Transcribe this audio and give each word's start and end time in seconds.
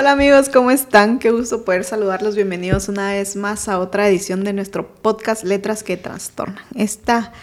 Hola 0.00 0.12
amigos, 0.12 0.48
¿cómo 0.48 0.70
están? 0.70 1.18
Qué 1.18 1.30
gusto 1.30 1.62
poder 1.62 1.84
saludarlos. 1.84 2.34
Bienvenidos 2.34 2.88
una 2.88 3.12
vez 3.12 3.36
más 3.36 3.68
a 3.68 3.78
otra 3.78 4.08
edición 4.08 4.44
de 4.44 4.54
nuestro 4.54 4.88
podcast 4.88 5.44
Letras 5.44 5.82
que 5.82 5.98
Trastornan. 5.98 6.64
Esta, 6.74 7.34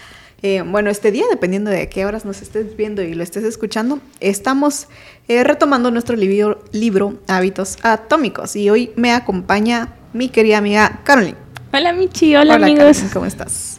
eh, 0.41 0.63
bueno, 0.63 0.89
este 0.89 1.11
día, 1.11 1.25
dependiendo 1.29 1.69
de 1.69 1.87
qué 1.87 2.07
horas 2.07 2.25
nos 2.25 2.41
estés 2.41 2.75
viendo 2.75 3.03
y 3.03 3.13
lo 3.13 3.21
estés 3.21 3.43
escuchando, 3.43 3.99
estamos 4.21 4.87
eh, 5.27 5.43
retomando 5.43 5.91
nuestro 5.91 6.15
libro, 6.15 6.63
libro 6.71 7.19
Hábitos 7.27 7.77
Atómicos. 7.83 8.55
Y 8.55 8.71
hoy 8.71 8.91
me 8.95 9.11
acompaña 9.11 9.93
mi 10.13 10.29
querida 10.29 10.57
amiga 10.57 11.01
Caroline. 11.03 11.37
Hola 11.71 11.93
Michi, 11.93 12.35
hola, 12.35 12.55
amigos. 12.55 13.03
¿Cómo 13.13 13.27
estás? 13.27 13.77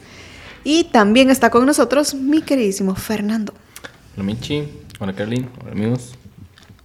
Y 0.62 0.84
también 0.84 1.30
está 1.30 1.50
con 1.50 1.66
nosotros 1.66 2.14
mi 2.14 2.42
queridísimo 2.42 2.94
Fernando. 2.94 3.54
Hola 4.14 4.22
Michi, 4.22 4.68
hola 5.00 5.14
Caroline, 5.14 5.48
hola 5.64 5.72
amigos. 5.72 6.12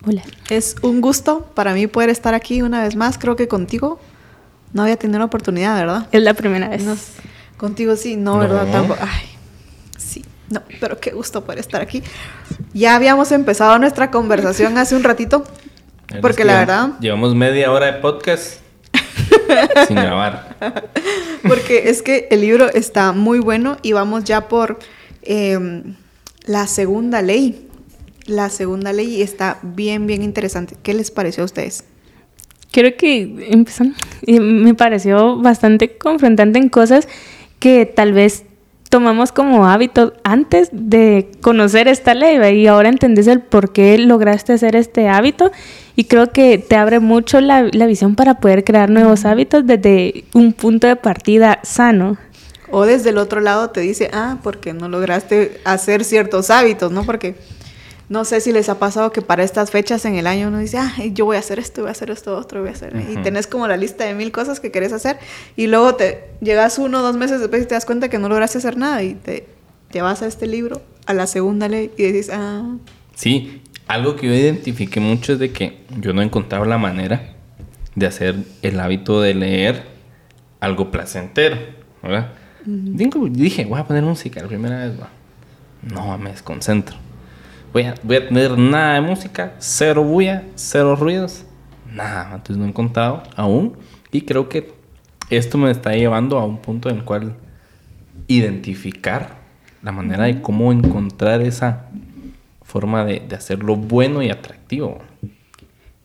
Hola. 0.05 0.21
Es 0.49 0.75
un 0.81 0.99
gusto 0.99 1.47
para 1.53 1.73
mí 1.73 1.87
poder 1.87 2.09
estar 2.09 2.33
aquí 2.33 2.61
una 2.61 2.83
vez 2.83 2.97
más. 2.97 3.17
Creo 3.17 3.37
que 3.37 3.47
contigo 3.47 3.99
no 4.73 4.83
había 4.83 4.97
tenido 4.97 5.19
la 5.19 5.25
oportunidad, 5.25 5.79
¿verdad? 5.79 6.07
Es 6.11 6.21
la 6.21 6.33
primera 6.33 6.67
vez. 6.67 6.83
contigo 7.55 7.95
sí, 7.95 8.17
no, 8.17 8.37
¿verdad? 8.37 8.67
Tampoco. 8.69 8.99
Ay, 9.01 9.29
sí, 9.97 10.25
no, 10.49 10.61
pero 10.81 10.99
qué 10.99 11.11
gusto 11.11 11.45
poder 11.45 11.59
estar 11.59 11.81
aquí. 11.81 12.03
Ya 12.73 12.95
habíamos 12.95 13.31
empezado 13.31 13.79
nuestra 13.79 14.11
conversación 14.11 14.77
hace 14.77 14.93
un 14.93 15.03
ratito, 15.03 15.45
porque 16.19 16.43
la 16.43 16.59
verdad... 16.59 16.89
Llevamos 16.99 17.33
media 17.33 17.71
hora 17.71 17.85
de 17.85 17.93
podcast 18.01 18.59
sin 19.87 19.95
grabar. 19.95 20.57
Porque 21.47 21.89
es 21.89 22.01
que 22.01 22.27
el 22.29 22.41
libro 22.41 22.69
está 22.69 23.13
muy 23.13 23.39
bueno 23.39 23.77
y 23.81 23.93
vamos 23.93 24.25
ya 24.25 24.49
por 24.49 24.79
em, 25.21 25.95
la 26.45 26.67
segunda 26.67 27.21
ley 27.21 27.69
la 28.25 28.49
segunda 28.49 28.93
ley 28.93 29.21
está 29.21 29.59
bien, 29.61 30.07
bien 30.07 30.23
interesante. 30.23 30.75
¿Qué 30.83 30.93
les 30.93 31.11
pareció 31.11 31.43
a 31.43 31.45
ustedes? 31.45 31.83
Creo 32.71 32.95
que 32.97 33.47
empezando, 33.49 33.95
me 34.27 34.73
pareció 34.73 35.37
bastante 35.37 35.97
confrontante 35.97 36.57
en 36.57 36.69
cosas 36.69 37.07
que 37.59 37.85
tal 37.85 38.13
vez 38.13 38.45
tomamos 38.89 39.31
como 39.31 39.65
hábito 39.65 40.13
antes 40.23 40.69
de 40.71 41.31
conocer 41.41 41.87
esta 41.87 42.13
ley 42.13 42.37
y 42.59 42.67
ahora 42.67 42.89
entendés 42.89 43.27
el 43.27 43.41
por 43.41 43.73
qué 43.73 43.97
lograste 43.97 44.53
hacer 44.53 44.75
este 44.75 45.07
hábito 45.07 45.51
y 45.95 46.05
creo 46.05 46.31
que 46.31 46.57
te 46.59 46.75
abre 46.75 46.99
mucho 46.99 47.41
la, 47.41 47.69
la 47.71 47.85
visión 47.87 48.15
para 48.15 48.39
poder 48.39 48.63
crear 48.63 48.89
nuevos 48.89 49.25
hábitos 49.25 49.65
desde 49.65 50.25
un 50.33 50.53
punto 50.53 50.87
de 50.87 50.95
partida 50.95 51.59
sano. 51.63 52.17
O 52.69 52.85
desde 52.85 53.11
el 53.11 53.17
otro 53.17 53.39
lado 53.39 53.69
te 53.69 53.81
dice, 53.81 54.09
ah, 54.13 54.37
porque 54.41 54.73
no 54.73 54.89
lograste 54.89 55.59
hacer 55.63 56.03
ciertos 56.03 56.49
hábitos, 56.49 56.91
¿no? 56.91 57.03
Porque 57.03 57.35
no 58.09 58.25
sé 58.25 58.41
si 58.41 58.51
les 58.51 58.69
ha 58.69 58.79
pasado 58.79 59.11
que 59.11 59.21
para 59.21 59.43
estas 59.43 59.71
fechas 59.71 60.05
en 60.05 60.15
el 60.15 60.27
año 60.27 60.49
uno 60.49 60.59
dice, 60.59 60.77
ah, 60.77 60.93
yo 61.13 61.25
voy 61.25 61.37
a 61.37 61.39
hacer 61.39 61.59
esto, 61.59 61.81
voy 61.81 61.89
a 61.89 61.91
hacer 61.91 62.11
esto, 62.11 62.35
otro, 62.37 62.59
voy 62.59 62.69
a 62.69 62.73
hacer. 62.73 62.93
Y 63.09 63.15
tenés 63.17 63.47
como 63.47 63.67
la 63.67 63.77
lista 63.77 64.03
de 64.03 64.13
mil 64.13 64.31
cosas 64.31 64.59
que 64.59 64.71
querés 64.71 64.91
hacer 64.91 65.17
y 65.55 65.67
luego 65.67 65.95
te 65.95 66.25
llegas 66.41 66.77
uno 66.79 66.99
o 66.99 67.01
dos 67.01 67.15
meses 67.15 67.39
después 67.39 67.63
y 67.63 67.65
te 67.65 67.75
das 67.75 67.85
cuenta 67.85 68.09
que 68.09 68.19
no 68.19 68.29
lograste 68.29 68.57
hacer 68.57 68.77
nada 68.77 69.01
y 69.03 69.13
te 69.13 69.47
llevas 69.91 70.21
a 70.21 70.27
este 70.27 70.47
libro, 70.47 70.81
a 71.05 71.13
la 71.13 71.27
segunda 71.27 71.69
ley 71.69 71.91
y 71.97 72.03
dices, 72.03 72.29
ah. 72.33 72.75
Sí, 73.15 73.61
algo 73.87 74.15
que 74.15 74.27
yo 74.27 74.33
identifiqué 74.33 74.99
mucho 74.99 75.33
es 75.33 75.39
de 75.39 75.51
que 75.51 75.85
yo 75.99 76.13
no 76.13 76.21
encontraba 76.21 76.65
la 76.65 76.77
manera 76.77 77.33
de 77.95 78.05
hacer 78.05 78.35
el 78.61 78.79
hábito 78.79 79.21
de 79.21 79.33
leer 79.33 79.83
algo 80.59 80.91
placentero, 80.91 81.57
¿verdad? 82.01 82.33
Dije, 82.65 83.65
voy 83.65 83.79
a 83.79 83.85
poner 83.85 84.03
música 84.03 84.41
la 84.41 84.47
primera 84.47 84.87
vez, 84.87 84.93
no, 85.81 86.17
me 86.17 86.31
desconcentro 86.31 86.97
voy 87.73 87.83
a, 87.83 87.95
tener 87.95 88.57
nada 88.57 88.93
de 88.93 89.01
música, 89.01 89.55
cero 89.57 90.03
bulla, 90.03 90.43
cero 90.55 90.95
ruidos, 90.95 91.43
nada. 91.91 92.35
Entonces 92.35 92.57
no 92.57 92.67
he 92.67 92.73
contado 92.73 93.23
aún. 93.35 93.73
Y 94.11 94.21
creo 94.21 94.47
que 94.47 94.71
esto 95.29 95.57
me 95.57 95.71
está 95.71 95.93
llevando 95.93 96.37
a 96.37 96.45
un 96.45 96.59
punto 96.59 96.89
en 96.89 96.97
el 96.97 97.03
cual 97.03 97.35
identificar 98.27 99.41
la 99.81 99.91
manera 99.91 100.25
de 100.25 100.41
cómo 100.41 100.71
encontrar 100.71 101.41
esa 101.41 101.87
forma 102.61 103.03
de, 103.03 103.23
hacerlo 103.35 103.75
bueno 103.75 104.21
y 104.21 104.29
atractivo. 104.29 104.99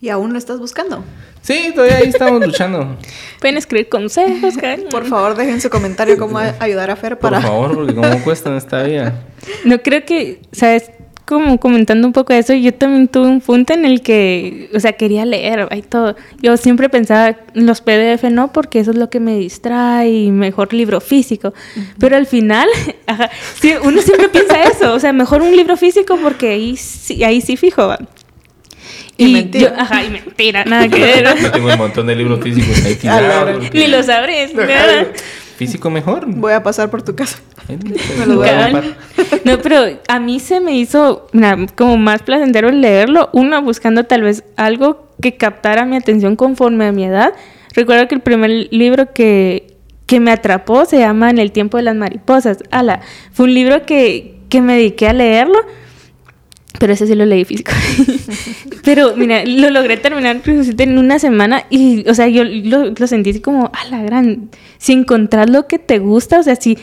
¿Y 0.00 0.08
aún 0.10 0.32
lo 0.32 0.38
estás 0.38 0.58
buscando? 0.58 1.04
Sí, 1.42 1.72
todavía 1.74 1.98
ahí 1.98 2.08
estamos 2.08 2.44
luchando. 2.44 2.96
Pueden 3.40 3.56
escribir 3.56 3.88
consejos, 3.88 4.54
Por 4.90 5.06
favor, 5.06 5.36
dejen 5.36 5.60
su 5.60 5.70
comentario 5.70 6.16
cómo 6.16 6.38
ayudar 6.60 6.90
a 6.90 6.96
Fer 6.96 7.18
para... 7.18 7.40
Por 7.40 7.48
favor, 7.48 7.74
porque 7.74 7.94
cómo 7.94 8.22
cuesta 8.22 8.50
en 8.50 8.56
esta 8.56 8.82
vida. 8.84 9.22
No 9.64 9.82
creo 9.82 10.04
que, 10.04 10.40
¿sabes? 10.52 10.90
Como 11.28 11.60
comentando 11.60 12.06
un 12.06 12.14
poco 12.14 12.32
de 12.32 12.38
eso, 12.38 12.54
yo 12.54 12.72
también 12.72 13.06
tuve 13.06 13.26
un 13.26 13.42
punto 13.42 13.74
en 13.74 13.84
el 13.84 14.00
que, 14.00 14.70
o 14.74 14.80
sea, 14.80 14.94
quería 14.94 15.26
leer 15.26 15.68
y 15.76 15.82
todo. 15.82 16.16
Yo 16.40 16.56
siempre 16.56 16.88
pensaba 16.88 17.36
los 17.52 17.82
PDF 17.82 18.24
no, 18.30 18.50
porque 18.50 18.80
eso 18.80 18.92
es 18.92 18.96
lo 18.96 19.10
que 19.10 19.20
me 19.20 19.36
distrae 19.36 20.10
y 20.10 20.30
mejor 20.30 20.72
libro 20.72 21.02
físico. 21.02 21.52
Pero 21.98 22.16
al 22.16 22.24
final, 22.24 22.66
uno 23.84 24.00
siempre 24.00 24.30
piensa 24.30 24.62
eso, 24.62 24.94
o 24.94 24.98
sea, 24.98 25.12
mejor 25.12 25.42
un 25.42 25.54
libro 25.54 25.76
físico 25.76 26.18
porque 26.22 26.48
ahí 26.48 26.76
sí, 26.78 27.22
ahí 27.22 27.42
sí 27.42 27.58
fijo. 27.58 27.86
¿va? 27.86 27.98
Y, 29.18 29.30
mentira. 29.30 29.74
ajá, 29.76 30.04
y 30.04 30.10
mentira, 30.10 30.64
nada 30.64 30.88
que 30.88 30.98
ver. 30.98 31.36
Yo 31.42 31.50
tengo 31.50 31.68
un 31.68 31.76
montón 31.76 32.06
de 32.06 32.16
libros 32.16 32.40
físicos 32.42 32.82
ahí 32.86 32.98
Ni 33.74 33.88
lo 33.88 34.02
sabré. 34.02 34.48
Físico 35.58 35.90
mejor. 35.90 36.24
Voy 36.26 36.54
a 36.54 36.62
pasar 36.62 36.88
por 36.88 37.02
tu 37.02 37.14
casa. 37.14 37.38
no, 39.44 39.58
pero 39.58 39.98
a 40.08 40.20
mí 40.20 40.40
se 40.40 40.60
me 40.60 40.76
hizo 40.76 41.28
como 41.76 41.96
más 41.96 42.22
placentero 42.22 42.70
leerlo. 42.70 43.28
Uno, 43.32 43.60
buscando 43.62 44.04
tal 44.04 44.22
vez 44.22 44.44
algo 44.56 45.08
que 45.20 45.36
captara 45.36 45.84
mi 45.84 45.96
atención 45.96 46.36
conforme 46.36 46.86
a 46.86 46.92
mi 46.92 47.04
edad. 47.04 47.34
Recuerdo 47.74 48.08
que 48.08 48.14
el 48.14 48.20
primer 48.20 48.68
libro 48.70 49.12
que, 49.12 49.76
que 50.06 50.20
me 50.20 50.30
atrapó 50.30 50.84
se 50.84 50.98
llama 50.98 51.30
En 51.30 51.38
el 51.38 51.52
tiempo 51.52 51.76
de 51.76 51.84
las 51.84 51.94
mariposas. 51.94 52.58
Ala, 52.70 53.00
fue 53.32 53.44
un 53.46 53.54
libro 53.54 53.84
que, 53.84 54.36
que 54.48 54.60
me 54.60 54.74
dediqué 54.74 55.08
a 55.08 55.12
leerlo 55.12 55.58
pero 56.78 56.92
ese 56.92 57.06
sí 57.06 57.14
lo 57.14 57.26
leí 57.26 57.44
físico. 57.44 57.72
pero 58.84 59.16
mira, 59.16 59.44
lo 59.44 59.70
logré 59.70 59.96
terminar 59.96 60.40
en 60.46 60.98
una 60.98 61.18
semana 61.18 61.64
y, 61.70 62.08
o 62.08 62.14
sea, 62.14 62.28
yo 62.28 62.44
lo, 62.44 62.94
sentí 63.06 63.30
así 63.30 63.40
como, 63.40 63.70
a 63.74 63.84
la 63.90 64.02
gran, 64.02 64.50
si 64.78 64.92
encontrás 64.92 65.50
lo 65.50 65.66
que 65.66 65.78
te 65.78 65.98
gusta, 65.98 66.38
o 66.38 66.42
sea, 66.42 66.56
si 66.56 66.78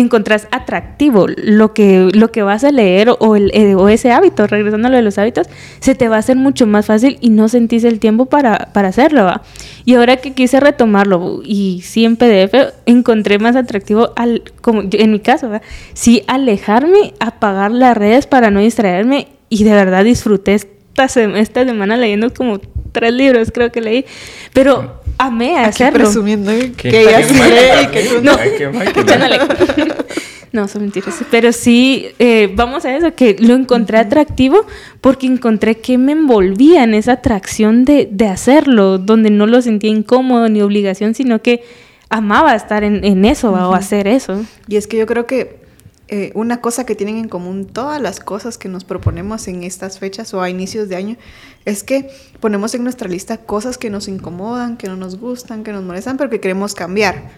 encontrás 0.00 0.48
atractivo 0.50 1.26
lo 1.28 1.74
que, 1.74 2.10
lo 2.12 2.30
que 2.30 2.42
vas 2.42 2.64
a 2.64 2.70
leer 2.70 3.10
o, 3.10 3.36
eh, 3.36 3.74
o 3.74 3.88
ese 3.88 4.12
hábito, 4.12 4.46
regresando 4.46 4.88
a 4.88 4.90
lo 4.90 4.96
de 4.96 5.02
los 5.02 5.18
hábitos, 5.18 5.48
se 5.80 5.94
te 5.94 6.08
va 6.08 6.16
a 6.16 6.18
hacer 6.18 6.36
mucho 6.36 6.66
más 6.66 6.86
fácil 6.86 7.18
y 7.20 7.30
no 7.30 7.48
sentís 7.48 7.84
el 7.84 7.98
tiempo 7.98 8.26
para, 8.26 8.70
para 8.72 8.88
hacerlo. 8.88 9.24
¿va? 9.24 9.42
Y 9.84 9.94
ahora 9.94 10.16
que 10.16 10.32
quise 10.32 10.60
retomarlo 10.60 11.40
y 11.44 11.82
sí 11.82 12.04
en 12.04 12.16
PDF, 12.16 12.74
encontré 12.86 13.38
más 13.38 13.56
atractivo, 13.56 14.12
al, 14.16 14.42
como 14.60 14.82
en 14.90 15.12
mi 15.12 15.20
caso, 15.20 15.48
¿va? 15.48 15.62
sí 15.94 16.22
alejarme, 16.26 17.14
apagar 17.20 17.70
las 17.70 17.96
redes 17.96 18.26
para 18.26 18.50
no 18.50 18.60
distraerme 18.60 19.28
y 19.48 19.64
de 19.64 19.72
verdad 19.72 20.04
disfruté 20.04 20.54
esta, 20.54 21.04
esta 21.04 21.64
semana 21.64 21.96
leyendo 21.96 22.32
como 22.32 22.58
tres 22.92 23.12
libros, 23.12 23.50
creo 23.52 23.70
que 23.70 23.80
leí, 23.80 24.04
pero 24.52 25.00
amé 25.18 25.58
hacerlo. 25.58 26.00
presumiendo 26.04 26.52
que 26.76 27.24
sí 27.26 27.34
lee 27.34 27.84
y 27.84 27.86
que 27.88 28.20
no. 28.22 28.36
no, 30.52 30.68
son 30.68 30.82
mentiras. 30.82 31.14
Pero 31.30 31.52
sí, 31.52 32.08
eh, 32.18 32.50
vamos 32.54 32.84
a 32.84 32.96
eso, 32.96 33.14
que 33.14 33.36
lo 33.38 33.54
encontré 33.54 33.98
atractivo 33.98 34.66
porque 35.00 35.26
encontré 35.26 35.78
que 35.78 35.98
me 35.98 36.12
envolvía 36.12 36.84
en 36.84 36.94
esa 36.94 37.12
atracción 37.12 37.84
de, 37.84 38.08
de 38.10 38.28
hacerlo, 38.28 38.98
donde 38.98 39.30
no 39.30 39.46
lo 39.46 39.62
sentía 39.62 39.90
incómodo 39.90 40.48
ni 40.48 40.62
obligación, 40.62 41.14
sino 41.14 41.42
que 41.42 41.62
amaba 42.08 42.54
estar 42.54 42.84
en, 42.84 43.04
en 43.04 43.24
eso 43.24 43.52
o 43.52 43.74
hacer 43.74 44.06
eso. 44.06 44.44
Y 44.68 44.76
es 44.76 44.86
que 44.86 44.96
yo 44.96 45.06
creo 45.06 45.26
que 45.26 45.65
eh, 46.08 46.30
una 46.34 46.60
cosa 46.60 46.86
que 46.86 46.94
tienen 46.94 47.16
en 47.16 47.28
común 47.28 47.66
todas 47.66 48.00
las 48.00 48.20
cosas 48.20 48.58
que 48.58 48.68
nos 48.68 48.84
proponemos 48.84 49.48
en 49.48 49.64
estas 49.64 49.98
fechas 49.98 50.32
o 50.34 50.40
a 50.40 50.48
inicios 50.48 50.88
de 50.88 50.94
año 50.94 51.16
es 51.64 51.82
que 51.82 52.08
ponemos 52.38 52.74
en 52.76 52.84
nuestra 52.84 53.08
lista 53.08 53.38
cosas 53.38 53.76
que 53.76 53.90
nos 53.90 54.06
incomodan, 54.06 54.76
que 54.76 54.86
no 54.86 54.94
nos 54.94 55.18
gustan, 55.18 55.64
que 55.64 55.72
nos 55.72 55.82
molestan, 55.82 56.16
pero 56.16 56.30
que 56.30 56.38
queremos 56.38 56.76
cambiar. 56.76 57.30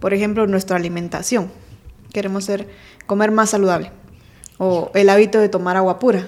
Por 0.00 0.12
ejemplo, 0.12 0.48
nuestra 0.48 0.76
alimentación. 0.76 1.52
Queremos 2.12 2.44
ser, 2.44 2.68
comer 3.06 3.30
más 3.30 3.50
saludable. 3.50 3.92
O 4.58 4.90
el 4.94 5.08
hábito 5.08 5.38
de 5.38 5.48
tomar 5.48 5.76
agua 5.76 6.00
pura. 6.00 6.26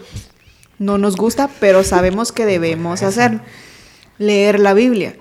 No 0.79 0.99
nos 0.99 1.17
gusta, 1.17 1.51
pero 1.59 1.83
sabemos 1.83 2.31
que 2.31 2.47
debemos 2.47 3.03
hacerlo. 3.03 3.41
Leer 4.19 4.61
la 4.61 4.73
Biblia. 4.73 5.17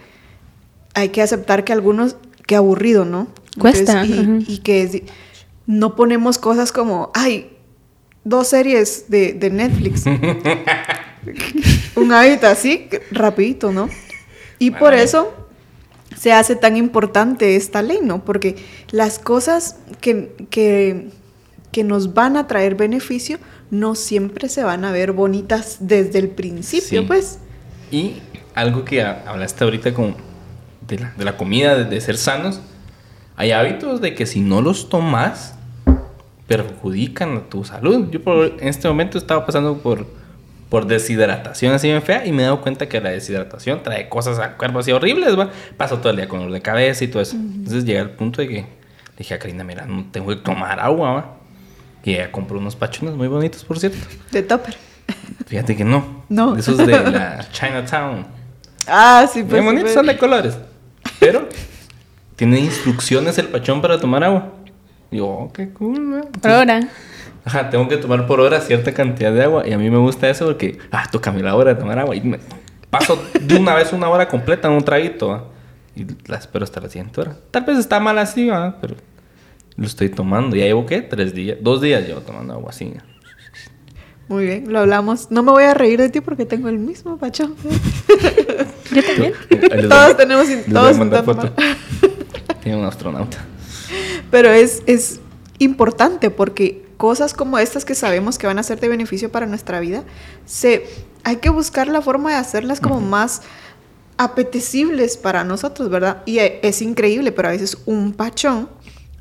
Hay 0.94 1.10
que 1.10 1.24
aceptar 1.24 1.63
que 1.63 1.74
algunos, 1.74 2.18
que 2.46 2.56
aburrido, 2.56 3.04
¿no? 3.04 3.28
Cuesta. 3.60 4.06
y, 4.06 4.46
y 4.48 4.60
que 4.60 5.04
no 5.68 5.96
ponemos 5.96 6.40
cosas 6.40 6.72
como, 6.72 7.12
ay, 7.14 7.52
dos 8.24 8.48
series 8.48 9.06
de, 9.10 9.50
Netflix. 9.52 10.06
Un 11.96 12.12
hábito 12.14 12.48
así, 12.48 12.88
rapidito, 13.12 13.72
¿no? 13.72 13.90
Y 14.60 14.72
por 14.72 14.94
eso 14.94 15.34
se 16.18 16.34
hace 16.34 16.56
tan 16.56 16.78
importante 16.78 17.56
esta 17.56 17.81
ley, 17.81 18.00
¿no? 18.02 18.24
Porque 18.25 18.56
las 18.90 19.19
cosas 19.19 19.75
que, 20.02 20.34
que, 20.50 21.12
nos 21.84 22.16
van 22.16 22.38
a 22.38 22.48
traer 22.48 22.74
beneficio 22.74 23.38
no 23.70 23.94
siempre 23.94 24.50
se 24.50 24.63
van 24.63 24.84
a 24.84 24.92
ver 24.92 25.12
bonitas 25.12 25.78
desde 25.80 26.18
el 26.18 26.30
principio, 26.30 27.06
pues. 27.06 27.38
Y 27.92 28.16
algo 28.56 28.84
que 28.84 29.04
ha- 29.04 29.24
hablaste 29.28 29.63
ahorita 29.63 29.94
con 29.94 30.16
de 30.88 30.98
la, 30.98 31.13
de 31.16 31.24
la 31.24 31.38
comida, 31.38 31.78
de, 31.78 31.86
de 31.86 32.02
ser 32.02 32.18
sanos, 32.18 32.62
hay 33.36 33.52
hábitos 33.52 34.02
de 34.02 34.16
que 34.16 34.25
si 34.25 34.40
no 34.40 34.63
los 34.63 34.90
tomas, 34.90 35.54
perjudican 36.48 37.38
a 37.38 37.42
tu 37.42 37.64
salud. 37.64 38.10
Yo 38.10 38.22
por, 38.22 38.54
en 38.60 38.68
este 38.68 38.88
momento 38.88 39.18
estaba 39.18 39.46
pasando 39.46 39.78
por, 39.78 40.08
por 40.70 40.88
deshidratación 40.88 41.74
así 41.74 41.88
bien 41.88 42.02
fea 42.02 42.26
y 42.26 42.32
me 42.32 42.44
he 42.44 42.46
dado 42.46 42.62
cuenta 42.62 42.88
que 42.88 43.00
la 43.02 43.10
deshidratación 43.10 43.84
trae 43.84 44.10
cosas 44.10 44.40
al 44.40 44.58
cuerpo 44.58 44.80
así 44.80 44.92
horribles, 44.92 45.38
¿va? 45.38 45.50
Paso 45.76 45.98
todo 46.00 46.10
el 46.12 46.18
día 46.18 46.28
con 46.28 46.40
dolor 46.40 46.54
de 46.54 46.62
cabeza 46.62 47.04
y 47.04 47.08
todo 47.08 47.22
eso. 47.22 47.36
Entonces 47.36 47.86
llegué 47.86 48.00
al 48.00 48.12
punto 48.12 48.42
de 48.42 48.48
que 48.48 48.66
dije 49.18 49.34
a 49.34 49.40
Karina, 49.40 49.64
mira, 49.64 49.86
no 49.86 50.06
tengo 50.12 50.30
que 50.30 50.38
tomar 50.38 50.80
agua, 50.80 51.14
¿va? 51.14 51.38
Y 52.04 52.14
ella 52.14 52.32
compró 52.32 52.58
unos 52.58 52.76
pachones 52.76 53.16
muy 53.16 53.28
bonitos, 53.28 53.66
por 53.66 53.80
cierto. 53.80 53.98
De 54.32 54.42
topper. 54.42 54.78
Fíjate 55.46 55.76
que 55.76 55.84
no. 55.84 56.24
No. 56.30 56.56
Esos 56.56 56.78
de 56.78 56.88
la 56.88 57.46
Chinatown. 57.52 58.26
Ah, 58.88 59.28
sí, 59.32 59.44
pues. 59.44 59.60
Sí, 59.60 59.66
bonitos, 59.66 59.84
pues. 59.84 59.94
son 59.94 60.06
de 60.06 60.18
colores. 60.18 60.58
Pero 61.20 61.50
tiene 62.38 62.60
instrucciones 62.60 63.38
el 63.38 63.48
pachón 63.48 63.82
para 63.82 64.00
tomar 64.00 64.24
agua. 64.24 64.54
Yo, 65.12 65.25
oh, 65.27 65.54
qué 65.54 65.69
cool, 65.69 66.09
¿no? 66.09 66.21
Por 66.21 66.51
ahora. 66.51 66.88
Ajá, 67.45 67.69
tengo 67.69 67.88
que 67.88 67.98
tomar 67.98 68.27
por 68.27 68.42
hora 68.42 68.59
cierta 68.59 68.94
cantidad 68.94 69.31
de 69.33 69.44
agua. 69.44 69.68
Y 69.68 69.71
a 69.71 69.77
mí 69.77 69.89
me 69.89 69.98
gusta 69.98 70.30
eso 70.30 70.45
porque, 70.45 70.80
ah, 70.92 71.07
toca 71.12 71.31
la 71.31 71.56
hora 71.56 71.74
de 71.74 71.80
tomar 71.80 71.98
agua. 71.98 72.15
Y 72.15 72.21
me 72.21 72.39
paso 72.89 73.21
de 73.39 73.56
una 73.56 73.74
vez 73.74 73.94
una 73.94 74.09
hora 74.09 74.27
completa 74.27 74.68
en 74.68 74.74
un 74.74 74.83
traguito. 74.83 75.30
¿va? 75.30 75.45
Y 75.95 76.06
la 76.30 76.38
espero 76.38 76.63
hasta 76.65 76.81
la 76.81 76.89
siguiente 76.89 77.21
hora. 77.21 77.38
Tal 77.51 77.63
vez 77.63 77.77
está 77.77 78.00
mal 78.00 78.18
así, 78.19 78.50
¿va? 78.50 78.77
pero 78.81 78.95
lo 79.77 79.86
estoy 79.86 80.09
tomando. 80.09 80.56
Ya 80.57 80.65
llevo, 80.65 80.86
¿qué? 80.86 81.01
Tres 81.01 81.33
días. 81.33 81.57
Dos 81.62 81.81
días 81.81 82.06
llevo 82.06 82.19
tomando 82.21 82.53
agua 82.53 82.71
así. 82.71 82.94
Muy 84.27 84.44
bien, 84.45 84.74
lo 84.74 84.80
hablamos. 84.80 85.31
No 85.31 85.42
me 85.42 85.51
voy 85.51 85.63
a 85.63 85.74
reír 85.74 86.00
de 86.00 86.10
ti 86.10 86.19
porque 86.19 86.45
tengo 86.45 86.68
el 86.68 86.80
mismo 86.80 87.18
pachón. 87.18 87.56
Yo 88.92 89.03
también. 89.03 89.33
Todos 89.88 90.18
tenemos- 90.18 90.48
todos. 90.69 90.98
Tiene 92.62 92.77
un 92.77 92.86
astronauta. 92.86 93.38
Pero 94.31 94.50
es, 94.51 94.83
es 94.88 95.19
importante 95.59 96.29
porque 96.29 96.85
cosas 96.97 97.33
como 97.33 97.59
estas 97.59 97.85
que 97.85 97.95
sabemos 97.95 98.38
que 98.38 98.47
van 98.47 98.59
a 98.59 98.63
ser 98.63 98.79
de 98.79 98.88
beneficio 98.89 99.31
para 99.31 99.45
nuestra 99.45 99.79
vida, 99.79 100.03
se, 100.45 100.85
hay 101.24 101.38
que 101.38 101.50
buscar 101.50 101.88
la 101.88 102.01
forma 102.01 102.31
de 102.31 102.35
hacerlas 102.38 102.79
como 102.79 103.00
más 103.01 103.41
apetecibles 104.18 105.18
para 105.18 105.44
nosotros, 105.44 105.89
¿verdad? 105.89 106.24
Y 106.25 106.39
e- 106.39 106.59
es 106.63 106.81
increíble, 106.81 107.31
pero 107.31 107.50
a 107.50 107.51
veces 107.51 107.77
un 107.85 108.13
pachón 108.13 108.69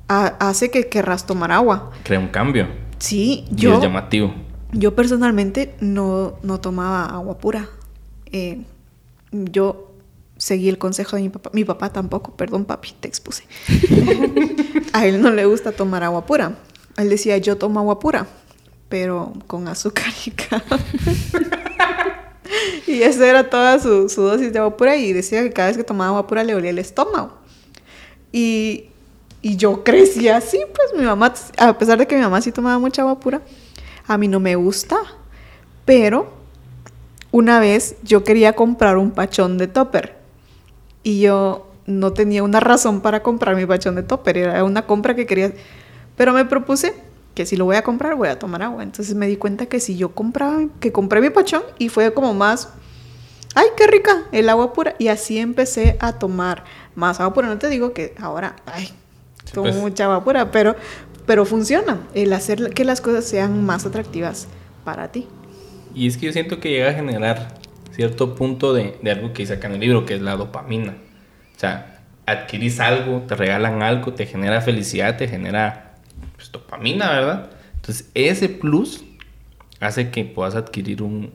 ha- 0.08 0.34
hace 0.38 0.70
que 0.70 0.88
querrás 0.88 1.26
tomar 1.26 1.52
agua. 1.52 1.90
Crea 2.02 2.18
un 2.18 2.28
cambio. 2.28 2.66
Sí, 2.98 3.44
Y 3.50 3.56
yo, 3.56 3.74
es 3.74 3.82
llamativo. 3.82 4.32
yo 4.72 4.94
personalmente 4.94 5.74
no, 5.80 6.38
no 6.42 6.60
tomaba 6.60 7.04
agua 7.06 7.36
pura. 7.38 7.68
Eh, 8.32 8.62
yo 9.32 9.92
seguí 10.36 10.68
el 10.68 10.78
consejo 10.78 11.16
de 11.16 11.22
mi 11.22 11.28
papá. 11.28 11.50
Mi 11.52 11.64
papá 11.64 11.92
tampoco, 11.92 12.36
perdón 12.36 12.64
papi, 12.64 12.94
te 13.00 13.08
expuse. 13.08 13.44
a 14.92 15.06
él 15.06 15.20
no 15.20 15.30
le 15.30 15.46
gusta 15.46 15.72
tomar 15.72 16.02
agua 16.02 16.26
pura. 16.26 16.56
Él 16.96 17.08
decía, 17.08 17.36
yo 17.38 17.56
tomo 17.56 17.80
agua 17.80 17.98
pura, 17.98 18.26
pero 18.88 19.32
con 19.46 19.68
azúcar 19.68 20.12
y 20.24 20.30
cal". 20.30 20.62
y 22.86 23.02
esa 23.02 23.26
era 23.26 23.50
toda 23.50 23.78
su, 23.78 24.08
su 24.08 24.22
dosis 24.22 24.52
de 24.52 24.58
agua 24.58 24.76
pura 24.76 24.96
y 24.96 25.12
decía 25.12 25.42
que 25.42 25.52
cada 25.52 25.68
vez 25.68 25.76
que 25.76 25.84
tomaba 25.84 26.10
agua 26.10 26.26
pura 26.26 26.44
le 26.44 26.54
olía 26.54 26.70
el 26.70 26.78
estómago. 26.78 27.32
Y, 28.32 28.86
y 29.42 29.56
yo 29.56 29.84
crecí 29.84 30.28
así, 30.28 30.58
pues 30.74 30.98
mi 30.98 31.04
mamá, 31.04 31.32
a 31.58 31.78
pesar 31.78 31.98
de 31.98 32.06
que 32.06 32.16
mi 32.16 32.22
mamá 32.22 32.40
sí 32.40 32.52
tomaba 32.52 32.78
mucha 32.78 33.02
agua 33.02 33.20
pura, 33.20 33.42
a 34.06 34.18
mí 34.18 34.28
no 34.28 34.40
me 34.40 34.56
gusta. 34.56 34.96
Pero 35.84 36.32
una 37.30 37.60
vez 37.60 37.96
yo 38.02 38.24
quería 38.24 38.54
comprar 38.54 38.98
un 38.98 39.12
pachón 39.12 39.56
de 39.56 39.68
topper 39.68 40.15
y 41.06 41.20
yo 41.20 41.70
no 41.86 42.12
tenía 42.12 42.42
una 42.42 42.58
razón 42.58 43.00
para 43.00 43.22
comprar 43.22 43.54
mi 43.54 43.64
pachón 43.64 43.94
de 43.94 44.02
topper, 44.02 44.38
era 44.38 44.64
una 44.64 44.86
compra 44.86 45.14
que 45.14 45.24
quería, 45.24 45.52
pero 46.16 46.32
me 46.32 46.44
propuse 46.44 46.94
que 47.32 47.46
si 47.46 47.56
lo 47.56 47.64
voy 47.64 47.76
a 47.76 47.84
comprar 47.84 48.16
voy 48.16 48.26
a 48.26 48.40
tomar 48.40 48.64
agua. 48.64 48.82
Entonces 48.82 49.14
me 49.14 49.28
di 49.28 49.36
cuenta 49.36 49.66
que 49.66 49.78
si 49.78 49.96
yo 49.96 50.08
compraba, 50.08 50.64
que 50.80 50.90
compré 50.90 51.20
mi 51.20 51.30
pachón 51.30 51.62
y 51.78 51.90
fue 51.90 52.12
como 52.12 52.34
más, 52.34 52.70
ay, 53.54 53.66
qué 53.76 53.86
rica 53.86 54.24
el 54.32 54.48
agua 54.48 54.72
pura. 54.72 54.96
Y 54.98 55.06
así 55.06 55.38
empecé 55.38 55.96
a 56.00 56.14
tomar 56.14 56.64
más 56.96 57.20
agua 57.20 57.34
pura. 57.34 57.46
No 57.46 57.58
te 57.58 57.68
digo 57.68 57.92
que 57.92 58.12
ahora, 58.18 58.56
ay, 58.66 58.86
Sí, 59.44 59.52
tomo 59.52 59.68
pues. 59.68 59.76
mucha 59.76 60.06
agua 60.06 60.24
pura, 60.24 60.50
pero, 60.50 60.74
pero 61.24 61.44
funciona 61.44 62.00
el 62.14 62.32
hacer 62.32 62.70
que 62.74 62.84
las 62.84 63.00
cosas 63.00 63.24
sean 63.24 63.64
más 63.64 63.86
atractivas 63.86 64.48
para 64.84 65.12
ti. 65.12 65.28
Y 65.94 66.08
es 66.08 66.16
que 66.16 66.26
yo 66.26 66.32
siento 66.32 66.58
que 66.58 66.70
llega 66.70 66.90
a 66.90 66.94
generar 66.94 67.54
cierto 67.96 68.34
punto 68.34 68.74
de, 68.74 68.98
de 69.02 69.10
algo 69.10 69.32
que 69.32 69.42
dice 69.42 69.54
acá 69.54 69.68
en 69.68 69.74
el 69.74 69.80
libro, 69.80 70.04
que 70.04 70.14
es 70.14 70.20
la 70.20 70.36
dopamina. 70.36 70.92
O 71.56 71.58
sea, 71.58 72.02
adquirís 72.26 72.78
algo, 72.78 73.22
te 73.22 73.34
regalan 73.34 73.82
algo, 73.82 74.12
te 74.12 74.26
genera 74.26 74.60
felicidad, 74.60 75.16
te 75.16 75.26
genera 75.26 75.94
pues, 76.36 76.52
dopamina, 76.52 77.10
¿verdad? 77.10 77.50
Entonces, 77.76 78.10
ese 78.12 78.50
plus 78.50 79.02
hace 79.80 80.10
que 80.10 80.24
puedas 80.24 80.54
adquirir 80.54 81.02
un 81.02 81.32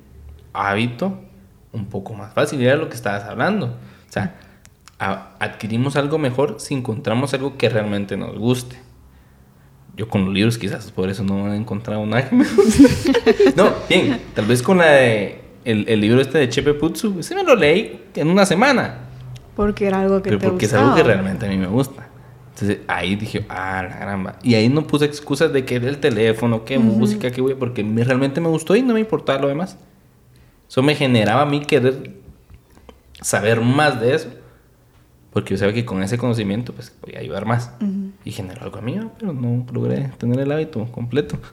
hábito 0.54 1.20
un 1.72 1.88
poco 1.88 2.14
más 2.14 2.32
fácil. 2.34 2.62
Era 2.62 2.76
lo 2.76 2.90
que 2.90 2.96
estabas 2.96 3.24
hablando. 3.24 3.66
O 3.66 4.12
sea, 4.12 4.36
adquirimos 5.00 5.96
algo 5.96 6.20
mejor 6.20 6.58
si 6.60 6.76
encontramos 6.76 7.34
algo 7.34 7.58
que 7.58 7.70
realmente 7.70 8.18
nos 8.18 8.38
guste. 8.38 8.78
Yo 9.98 10.08
con 10.08 10.26
los 10.26 10.34
libros 10.34 10.60
quizás 10.60 10.92
por 10.92 11.10
eso 11.10 11.24
no 11.24 11.52
he 11.52 11.58
encontrado 11.58 12.06
nada 12.06 12.30
que 12.30 12.36
no, 13.56 13.74
bien, 13.90 14.22
tal 14.34 14.46
vez 14.46 14.62
con 14.62 14.78
la 14.78 14.86
de 14.86 15.41
el, 15.66 15.86
el 15.88 16.00
libro 16.02 16.22
este 16.22 16.38
de 16.38 16.50
Chepe 16.50 16.74
Putsu, 16.74 17.20
ese 17.20 17.36
me 17.36 17.44
lo 17.44 17.56
leí 17.56 18.02
en 18.16 18.28
una 18.30 18.46
semana. 18.46 18.96
Porque 19.56 19.88
era 19.88 20.02
algo 20.02 20.22
que 20.22 20.30
Pero 20.30 20.40
te 20.40 20.48
porque 20.48 20.66
es 20.66 20.72
gustaba. 20.72 20.94
algo 20.94 20.98
que 20.98 21.04
realmente 21.04 21.46
a 21.46 21.50
mí 21.50 21.58
me 21.58 21.68
gusta. 21.68 22.08
Entonces 22.54 22.80
ahí 22.88 23.16
dije, 23.16 23.46
ah, 23.50 23.84
la 23.90 23.98
gramba. 23.98 24.36
Y 24.44 24.56
ahí 24.56 24.70
no 24.70 24.86
puse 24.86 25.06
excusas 25.06 25.52
de 25.54 25.66
que 25.66 25.76
el 25.78 25.98
teléfono, 26.00 26.64
que 26.66 26.78
música, 26.80 27.32
que 27.32 27.42
voy, 27.42 27.56
porque 27.56 27.84
me- 27.84 28.04
realmente 28.04 28.40
me 28.42 28.48
gustó 28.50 28.76
y 28.76 28.82
no 28.82 28.94
me 28.94 29.00
importaba 29.00 29.40
lo 29.40 29.48
demás. 29.48 29.78
Eso 30.70 30.82
me 30.84 30.96
generaba 30.96 31.42
a 31.42 31.46
mí 31.46 31.62
querer 31.62 32.12
saber 33.22 33.62
más 33.62 34.00
de 34.00 34.16
eso. 34.16 34.30
Porque 35.32 35.54
yo 35.54 35.58
sabía 35.58 35.74
que 35.74 35.86
con 35.86 36.04
ese 36.04 36.18
conocimiento 36.18 36.74
pues 36.74 36.90
podía 36.90 37.20
ayudar 37.20 37.46
más. 37.46 37.72
Y 38.26 38.32
generó 38.32 38.64
algo 38.64 38.78
a 38.78 38.82
mí, 38.82 39.00
pero 39.18 39.34
no 39.34 39.66
logré 39.72 40.12
tener 40.18 40.40
el 40.40 40.52
hábito 40.52 40.86
completo. 40.92 41.38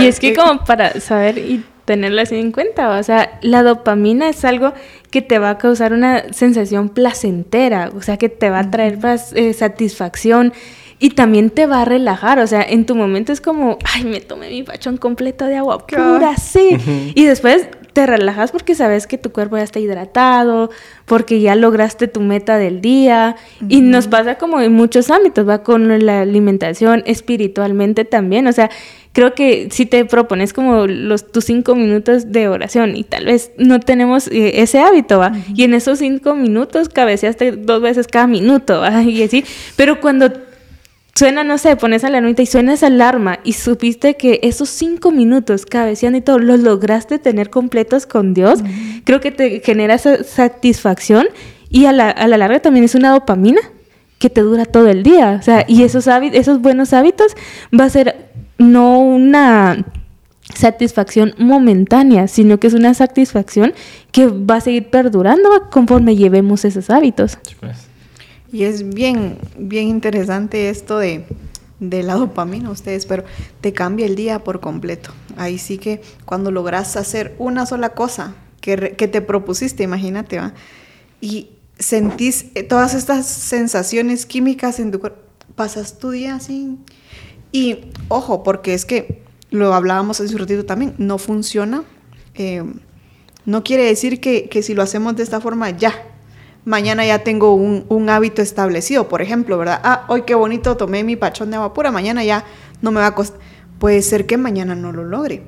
Y 0.00 0.06
es 0.06 0.18
que 0.18 0.34
como 0.34 0.64
para 0.64 0.98
saber 0.98 1.36
y 1.36 1.62
tenerlo 1.84 2.22
así 2.22 2.36
en 2.36 2.52
cuenta, 2.52 2.98
o 2.98 3.02
sea, 3.02 3.38
la 3.42 3.62
dopamina 3.62 4.28
es 4.28 4.44
algo 4.44 4.72
que 5.10 5.22
te 5.22 5.38
va 5.38 5.50
a 5.50 5.58
causar 5.58 5.92
una 5.92 6.32
sensación 6.32 6.88
placentera, 6.88 7.90
o 7.94 8.00
sea, 8.00 8.16
que 8.16 8.28
te 8.28 8.50
va 8.50 8.60
a 8.60 8.70
traer 8.70 8.98
más 8.98 9.32
eh, 9.34 9.52
satisfacción 9.52 10.52
y 10.98 11.10
también 11.10 11.50
te 11.50 11.66
va 11.66 11.82
a 11.82 11.84
relajar, 11.84 12.38
o 12.38 12.46
sea, 12.46 12.62
en 12.62 12.86
tu 12.86 12.94
momento 12.94 13.32
es 13.32 13.40
como, 13.40 13.78
ay, 13.84 14.04
me 14.04 14.20
tomé 14.20 14.48
mi 14.48 14.62
pachón 14.62 14.96
completo 14.96 15.44
de 15.44 15.56
agua 15.56 15.86
pura, 15.86 16.36
sí, 16.36 16.78
y 17.14 17.26
después 17.26 17.68
te 17.94 18.06
relajas 18.06 18.50
porque 18.52 18.74
sabes 18.74 19.06
que 19.06 19.16
tu 19.16 19.32
cuerpo 19.32 19.56
ya 19.56 19.62
está 19.62 19.78
hidratado, 19.78 20.70
porque 21.06 21.40
ya 21.40 21.54
lograste 21.54 22.08
tu 22.08 22.20
meta 22.20 22.58
del 22.58 22.80
día. 22.80 23.36
Y 23.68 23.80
nos 23.80 24.08
pasa 24.08 24.34
como 24.34 24.60
en 24.60 24.72
muchos 24.72 25.10
ámbitos, 25.10 25.48
va 25.48 25.62
con 25.62 26.04
la 26.04 26.20
alimentación, 26.20 27.02
espiritualmente 27.06 28.04
también, 28.04 28.46
o 28.48 28.52
sea, 28.52 28.68
creo 29.12 29.32
que 29.32 29.68
si 29.70 29.86
te 29.86 30.04
propones 30.04 30.52
como 30.52 30.86
los 30.88 31.30
tus 31.30 31.44
cinco 31.44 31.76
minutos 31.76 32.32
de 32.32 32.48
oración 32.48 32.96
y 32.96 33.04
tal 33.04 33.26
vez 33.26 33.52
no 33.56 33.78
tenemos 33.78 34.26
eh, 34.26 34.60
ese 34.60 34.80
hábito, 34.80 35.20
¿va? 35.20 35.32
Y 35.54 35.62
en 35.62 35.72
esos 35.72 36.00
cinco 36.00 36.34
minutos 36.34 36.88
cabeceaste 36.88 37.52
dos 37.52 37.80
veces 37.80 38.08
cada 38.08 38.26
minuto, 38.26 38.80
¿va? 38.80 39.02
Y 39.14 39.22
así, 39.22 39.44
pero 39.76 40.00
cuando 40.00 40.32
suena, 41.14 41.44
no 41.44 41.58
sé, 41.58 41.76
pones 41.76 42.04
alarmita 42.04 42.42
y 42.42 42.46
suena 42.46 42.72
esa 42.72 42.88
alarma 42.88 43.38
y 43.44 43.52
supiste 43.52 44.16
que 44.16 44.40
esos 44.42 44.68
cinco 44.68 45.10
minutos 45.10 45.66
cabeceando 45.66 46.18
y 46.18 46.22
todo 46.22 46.38
los 46.38 46.60
lograste 46.60 47.18
tener 47.18 47.50
completos 47.50 48.06
con 48.06 48.34
Dios, 48.34 48.60
creo 49.04 49.20
que 49.20 49.30
te 49.30 49.60
genera 49.60 49.94
esa 49.94 50.24
satisfacción 50.24 51.26
y 51.68 51.86
a 51.86 51.92
la, 51.92 52.10
a 52.10 52.26
la 52.26 52.36
larga 52.36 52.60
también 52.60 52.84
es 52.84 52.94
una 52.94 53.10
dopamina 53.10 53.60
que 54.18 54.30
te 54.30 54.40
dura 54.40 54.64
todo 54.64 54.88
el 54.88 55.02
día. 55.02 55.36
O 55.40 55.42
sea, 55.42 55.64
y 55.68 55.82
esos, 55.82 56.08
hábitos, 56.08 56.38
esos 56.38 56.60
buenos 56.60 56.92
hábitos 56.92 57.34
va 57.78 57.84
a 57.84 57.90
ser 57.90 58.30
no 58.58 59.00
una 59.00 59.84
satisfacción 60.54 61.34
momentánea, 61.38 62.28
sino 62.28 62.58
que 62.58 62.66
es 62.66 62.74
una 62.74 62.94
satisfacción 62.94 63.72
que 64.12 64.26
va 64.26 64.56
a 64.56 64.60
seguir 64.60 64.88
perdurando 64.90 65.48
conforme 65.70 66.16
llevemos 66.16 66.64
esos 66.64 66.90
hábitos. 66.90 67.38
Sí, 67.42 67.56
pues. 67.58 67.93
Y 68.54 68.62
es 68.62 68.88
bien, 68.88 69.36
bien 69.58 69.88
interesante 69.88 70.68
esto 70.68 70.96
de, 70.98 71.24
de 71.80 72.04
la 72.04 72.14
dopamina, 72.14 72.70
ustedes, 72.70 73.04
pero 73.04 73.24
te 73.60 73.72
cambia 73.72 74.06
el 74.06 74.14
día 74.14 74.44
por 74.44 74.60
completo. 74.60 75.10
Ahí 75.36 75.58
sí 75.58 75.76
que 75.76 76.00
cuando 76.24 76.52
logras 76.52 76.96
hacer 76.96 77.34
una 77.38 77.66
sola 77.66 77.94
cosa 77.94 78.36
que, 78.60 78.94
que 78.96 79.08
te 79.08 79.22
propusiste, 79.22 79.82
imagínate, 79.82 80.38
¿va? 80.38 80.54
Y 81.20 81.48
sentís 81.80 82.46
eh, 82.54 82.62
todas 82.62 82.94
estas 82.94 83.26
sensaciones 83.26 84.24
químicas 84.24 84.78
en 84.78 84.92
tu 84.92 85.00
cuerpo, 85.00 85.18
pasas 85.56 85.98
tu 85.98 86.10
día 86.10 86.36
así. 86.36 86.78
Y 87.50 87.86
ojo, 88.06 88.44
porque 88.44 88.72
es 88.72 88.84
que 88.84 89.24
lo 89.50 89.74
hablábamos 89.74 90.20
hace 90.20 90.32
un 90.32 90.38
ratito 90.38 90.64
también, 90.64 90.94
no 90.98 91.18
funciona. 91.18 91.82
eh, 92.36 92.62
No 93.46 93.64
quiere 93.64 93.82
decir 93.84 94.20
que, 94.20 94.48
que 94.48 94.62
si 94.62 94.74
lo 94.74 94.82
hacemos 94.84 95.16
de 95.16 95.24
esta 95.24 95.40
forma, 95.40 95.70
ya, 95.70 95.92
mañana 96.64 97.04
ya 97.04 97.20
tengo 97.20 97.54
un, 97.54 98.08
hábito 98.08 98.42
establecido, 98.42 99.08
por 99.08 99.22
ejemplo, 99.22 99.58
¿verdad? 99.58 99.80
Ah, 99.82 100.04
hoy 100.08 100.22
qué 100.22 100.34
bonito 100.34 100.76
tomé 100.76 101.04
mi 101.04 101.16
pachón 101.16 101.50
de 101.50 101.56
agua 101.56 101.74
pura, 101.74 101.90
mañana 101.90 102.24
ya 102.24 102.44
no 102.82 102.90
me 102.90 103.00
va 103.00 103.08
a 103.08 103.14
costar. 103.14 103.40
Puede 103.78 104.02
ser 104.02 104.26
que 104.26 104.36
mañana 104.36 104.74
no 104.74 104.92
lo 104.92 105.04
logre, 105.04 105.42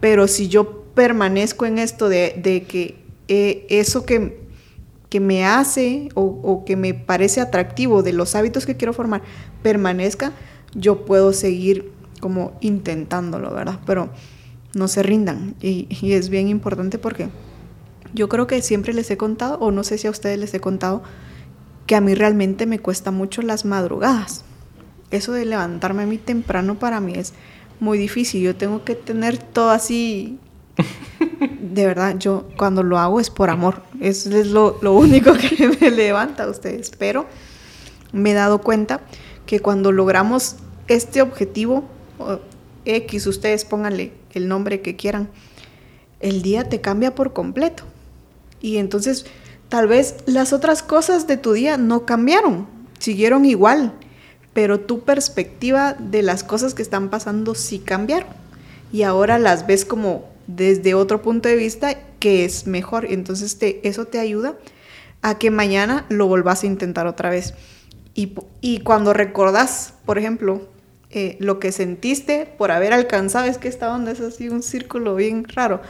pero 0.00 0.28
si 0.28 0.48
yo 0.48 0.84
permanezco 0.94 1.64
en 1.64 1.78
esto 1.78 2.08
de, 2.08 2.40
que 2.68 2.96
eh, 3.28 3.66
eso 3.70 4.04
que, 4.04 4.40
que, 5.08 5.20
me 5.20 5.44
hace 5.44 6.08
o, 6.14 6.64
que 6.66 6.76
me 6.76 6.92
parece 6.92 7.40
atractivo 7.40 8.02
de 8.02 8.12
los 8.12 8.34
hábitos 8.34 8.66
que 8.66 8.76
quiero 8.76 8.92
formar 8.92 9.22
permanezca, 9.62 10.32
yo 10.74 11.04
puedo 11.04 11.32
seguir 11.32 11.92
como 12.20 12.52
intentándolo, 12.60 13.54
¿verdad? 13.54 13.78
Pero 13.86 14.10
no 14.74 14.88
se 14.88 15.02
rindan 15.02 15.54
y 15.60 15.86
es 16.12 16.28
bien 16.28 16.48
importante 16.48 16.98
porque 16.98 17.28
yo 18.14 18.28
creo 18.28 18.46
que 18.46 18.62
siempre 18.62 18.92
les 18.92 19.10
he 19.10 19.16
contado, 19.16 19.58
o 19.58 19.70
no 19.70 19.84
sé 19.84 19.98
si 19.98 20.06
a 20.06 20.10
ustedes 20.10 20.38
les 20.38 20.54
he 20.54 20.60
contado, 20.60 21.02
que 21.86 21.96
a 21.96 22.00
mí 22.00 22.14
realmente 22.14 22.66
me 22.66 22.78
cuesta 22.78 23.10
mucho 23.10 23.42
las 23.42 23.64
madrugadas. 23.64 24.44
Eso 25.10 25.32
de 25.32 25.46
levantarme 25.46 26.02
a 26.02 26.06
mí 26.06 26.18
temprano 26.18 26.78
para 26.78 27.00
mí 27.00 27.14
es 27.14 27.32
muy 27.80 27.98
difícil. 27.98 28.42
Yo 28.42 28.56
tengo 28.56 28.84
que 28.84 28.94
tener 28.94 29.38
todo 29.38 29.70
así. 29.70 30.38
De 31.60 31.86
verdad, 31.86 32.16
yo 32.18 32.48
cuando 32.56 32.82
lo 32.82 32.98
hago 32.98 33.20
es 33.20 33.30
por 33.30 33.50
amor. 33.50 33.82
Eso 34.00 34.36
es 34.36 34.48
lo, 34.48 34.78
lo 34.82 34.92
único 34.92 35.32
que 35.32 35.70
me 35.80 35.90
levanta 35.90 36.44
a 36.44 36.50
ustedes. 36.50 36.90
Pero 36.98 37.26
me 38.12 38.32
he 38.32 38.34
dado 38.34 38.60
cuenta 38.60 39.00
que 39.46 39.60
cuando 39.60 39.92
logramos 39.92 40.56
este 40.88 41.22
objetivo, 41.22 41.84
X, 42.84 43.26
ustedes 43.26 43.64
pónganle 43.64 44.12
el 44.32 44.48
nombre 44.48 44.80
que 44.80 44.96
quieran, 44.96 45.30
el 46.20 46.42
día 46.42 46.68
te 46.68 46.80
cambia 46.80 47.14
por 47.14 47.32
completo. 47.32 47.84
Y 48.60 48.78
entonces 48.78 49.26
tal 49.68 49.88
vez 49.88 50.16
las 50.26 50.52
otras 50.52 50.82
cosas 50.82 51.26
de 51.26 51.36
tu 51.36 51.52
día 51.52 51.76
no 51.76 52.06
cambiaron, 52.06 52.66
siguieron 52.98 53.44
igual, 53.44 53.92
pero 54.52 54.80
tu 54.80 55.00
perspectiva 55.00 55.94
de 55.94 56.22
las 56.22 56.42
cosas 56.42 56.74
que 56.74 56.82
están 56.82 57.10
pasando 57.10 57.54
sí 57.54 57.78
cambiaron. 57.78 58.30
Y 58.92 59.02
ahora 59.02 59.38
las 59.38 59.66
ves 59.66 59.84
como 59.84 60.24
desde 60.46 60.94
otro 60.94 61.22
punto 61.22 61.48
de 61.48 61.56
vista 61.56 61.94
que 62.18 62.44
es 62.44 62.66
mejor. 62.66 63.06
Entonces 63.06 63.58
te, 63.58 63.86
eso 63.86 64.06
te 64.06 64.18
ayuda 64.18 64.56
a 65.22 65.38
que 65.38 65.50
mañana 65.50 66.06
lo 66.08 66.26
volvás 66.26 66.62
a 66.62 66.66
intentar 66.66 67.06
otra 67.06 67.30
vez. 67.30 67.54
Y, 68.60 68.80
cuando 68.80 69.12
recordás, 69.12 69.94
por 70.04 70.18
ejemplo, 70.18 70.66
eh, 71.10 71.36
lo 71.38 71.60
que 71.60 71.70
sentiste 71.70 72.52
por 72.58 72.72
haber 72.72 72.92
alcanzado, 72.92 73.46
es 73.46 73.58
que 73.58 73.68
esta 73.68 73.94
onda 73.94 74.10
es 74.10 74.20
así 74.20 74.48
un 74.48 74.64
círculo 74.64 75.14
bien 75.14 75.44
raro 75.44 75.80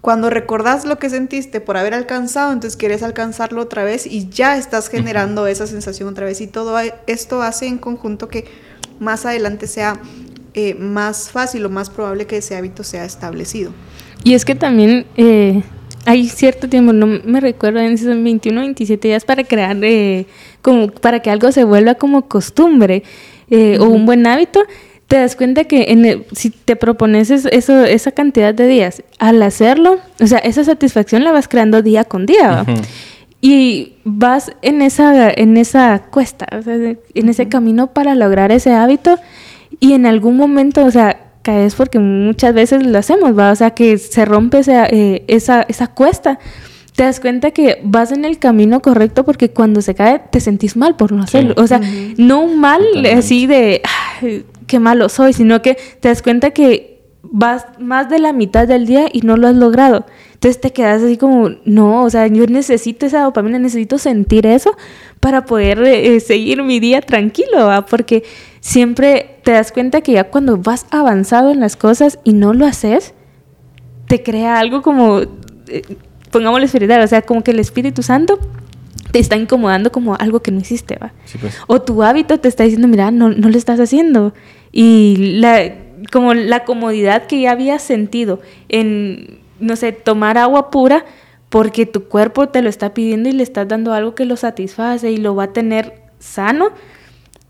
cuando 0.00 0.30
recordás 0.30 0.86
lo 0.86 0.98
que 0.98 1.10
sentiste 1.10 1.60
por 1.60 1.76
haber 1.76 1.92
alcanzado, 1.92 2.52
entonces 2.52 2.78
quieres 2.78 3.02
alcanzarlo 3.02 3.60
otra 3.60 3.84
vez 3.84 4.06
y 4.06 4.28
ya 4.30 4.56
estás 4.56 4.88
generando 4.88 5.46
esa 5.46 5.66
sensación 5.66 6.08
otra 6.08 6.24
vez. 6.24 6.40
Y 6.40 6.46
todo 6.46 6.78
esto 7.06 7.42
hace 7.42 7.66
en 7.66 7.76
conjunto 7.76 8.28
que 8.28 8.46
más 8.98 9.26
adelante 9.26 9.66
sea 9.66 10.00
eh, 10.54 10.74
más 10.74 11.30
fácil 11.30 11.66
o 11.66 11.70
más 11.70 11.90
probable 11.90 12.26
que 12.26 12.38
ese 12.38 12.56
hábito 12.56 12.82
sea 12.82 13.04
establecido. 13.04 13.72
Y 14.24 14.32
es 14.32 14.46
que 14.46 14.54
también 14.54 15.06
eh, 15.18 15.62
hay 16.06 16.28
cierto 16.28 16.68
tiempo, 16.68 16.94
no 16.94 17.06
me 17.06 17.40
recuerdo, 17.40 17.80
en 17.80 17.92
esos 17.92 18.08
21, 18.08 18.58
27 18.60 19.08
días 19.08 19.24
para 19.24 19.44
crear, 19.44 19.76
eh, 19.82 20.26
como 20.62 20.90
para 20.90 21.20
que 21.20 21.30
algo 21.30 21.52
se 21.52 21.64
vuelva 21.64 21.94
como 21.96 22.26
costumbre 22.26 23.02
uh 23.50 23.54
-huh. 23.54 23.80
o 23.80 23.84
un 23.84 24.06
buen 24.06 24.26
hábito 24.26 24.60
te 25.10 25.16
das 25.16 25.34
cuenta 25.34 25.64
que 25.64 25.86
en 25.88 26.06
el, 26.06 26.24
si 26.30 26.50
te 26.50 26.76
propones 26.76 27.32
eso, 27.32 27.84
esa 27.84 28.12
cantidad 28.12 28.54
de 28.54 28.68
días, 28.68 29.02
al 29.18 29.42
hacerlo, 29.42 29.98
o 30.20 30.26
sea, 30.28 30.38
esa 30.38 30.62
satisfacción 30.62 31.24
la 31.24 31.32
vas 31.32 31.48
creando 31.48 31.82
día 31.82 32.04
con 32.04 32.26
día. 32.26 32.64
Uh 32.64 32.70
-huh. 32.70 32.82
Y 33.40 33.94
vas 34.04 34.52
en 34.62 34.82
esa, 34.82 35.28
en 35.28 35.56
esa 35.56 36.02
cuesta, 36.12 36.46
o 36.56 36.62
sea, 36.62 36.74
en 36.74 36.90
uh 36.92 36.96
-huh. 37.12 37.30
ese 37.30 37.48
camino 37.48 37.88
para 37.88 38.14
lograr 38.14 38.52
ese 38.52 38.72
hábito 38.72 39.18
y 39.80 39.94
en 39.94 40.06
algún 40.06 40.36
momento, 40.36 40.84
o 40.84 40.90
sea, 40.92 41.16
caes 41.42 41.74
porque 41.74 41.98
muchas 41.98 42.54
veces 42.54 42.86
lo 42.86 42.96
hacemos, 42.96 43.36
¿va? 43.36 43.50
O 43.50 43.56
sea, 43.56 43.70
que 43.70 43.98
se 43.98 44.24
rompe 44.24 44.60
esa, 44.60 44.86
eh, 44.86 45.24
esa, 45.26 45.62
esa 45.62 45.88
cuesta 45.88 46.38
te 47.00 47.04
das 47.04 47.18
cuenta 47.18 47.50
que 47.50 47.80
vas 47.82 48.12
en 48.12 48.26
el 48.26 48.38
camino 48.38 48.80
correcto 48.80 49.24
porque 49.24 49.48
cuando 49.48 49.80
se 49.80 49.94
cae 49.94 50.18
te 50.18 50.38
sentís 50.38 50.76
mal 50.76 50.96
por 50.96 51.12
no 51.12 51.22
hacerlo. 51.22 51.54
Sí. 51.56 51.62
O 51.62 51.66
sea, 51.66 51.78
uh 51.78 51.82
-huh. 51.82 52.14
no 52.18 52.42
un 52.42 52.60
mal 52.60 52.82
Totalmente. 52.82 53.18
así 53.18 53.46
de 53.46 53.80
ay, 54.20 54.44
qué 54.66 54.78
malo 54.80 55.08
soy, 55.08 55.32
sino 55.32 55.62
que 55.62 55.78
te 56.00 56.08
das 56.08 56.20
cuenta 56.20 56.50
que 56.50 57.00
vas 57.22 57.64
más 57.78 58.10
de 58.10 58.18
la 58.18 58.34
mitad 58.34 58.68
del 58.68 58.84
día 58.84 59.06
y 59.10 59.22
no 59.22 59.38
lo 59.38 59.48
has 59.48 59.54
logrado. 59.54 60.04
Entonces 60.34 60.60
te 60.60 60.72
quedas 60.72 61.02
así 61.02 61.16
como, 61.16 61.48
no, 61.64 62.04
o 62.04 62.10
sea, 62.10 62.26
yo 62.26 62.44
necesito 62.44 63.06
esa 63.06 63.22
dopamina, 63.22 63.58
necesito 63.58 63.96
sentir 63.96 64.44
eso 64.44 64.76
para 65.20 65.46
poder 65.46 65.82
eh, 65.82 66.20
seguir 66.20 66.62
mi 66.62 66.80
día 66.80 67.00
tranquilo, 67.00 67.64
¿va? 67.66 67.86
porque 67.86 68.24
siempre 68.60 69.38
te 69.42 69.52
das 69.52 69.72
cuenta 69.72 70.02
que 70.02 70.12
ya 70.12 70.24
cuando 70.24 70.58
vas 70.58 70.84
avanzado 70.90 71.50
en 71.50 71.60
las 71.60 71.76
cosas 71.76 72.18
y 72.24 72.34
no 72.34 72.52
lo 72.52 72.66
haces, 72.66 73.14
te 74.06 74.22
crea 74.22 74.58
algo 74.58 74.82
como, 74.82 75.20
eh, 75.20 75.82
pongámoslo 76.30 76.64
espiritual, 76.64 77.02
o 77.02 77.06
sea, 77.06 77.22
como 77.22 77.42
que 77.42 77.50
el 77.50 77.58
Espíritu 77.58 78.02
Santo 78.02 78.38
te 79.10 79.18
está 79.18 79.36
incomodando 79.36 79.90
como 79.90 80.14
algo 80.14 80.40
que 80.40 80.50
no 80.50 80.60
hiciste, 80.60 80.96
¿va? 80.96 81.12
Sí, 81.24 81.38
pues. 81.38 81.58
O 81.66 81.82
tu 81.82 82.02
hábito 82.02 82.38
te 82.38 82.48
está 82.48 82.64
diciendo, 82.64 82.88
mira, 82.88 83.10
no, 83.10 83.30
no 83.30 83.48
lo 83.48 83.58
estás 83.58 83.80
haciendo. 83.80 84.32
Y 84.72 85.38
la, 85.40 85.74
como 86.12 86.34
la 86.34 86.64
comodidad 86.64 87.26
que 87.26 87.40
ya 87.40 87.52
habías 87.52 87.82
sentido 87.82 88.40
en, 88.68 89.40
no 89.58 89.76
sé, 89.76 89.92
tomar 89.92 90.38
agua 90.38 90.70
pura, 90.70 91.04
porque 91.48 91.86
tu 91.86 92.04
cuerpo 92.04 92.48
te 92.48 92.62
lo 92.62 92.68
está 92.68 92.94
pidiendo 92.94 93.28
y 93.28 93.32
le 93.32 93.42
estás 93.42 93.66
dando 93.66 93.92
algo 93.92 94.14
que 94.14 94.24
lo 94.24 94.36
satisface 94.36 95.10
y 95.10 95.16
lo 95.16 95.34
va 95.34 95.44
a 95.44 95.52
tener 95.52 96.02
sano, 96.20 96.70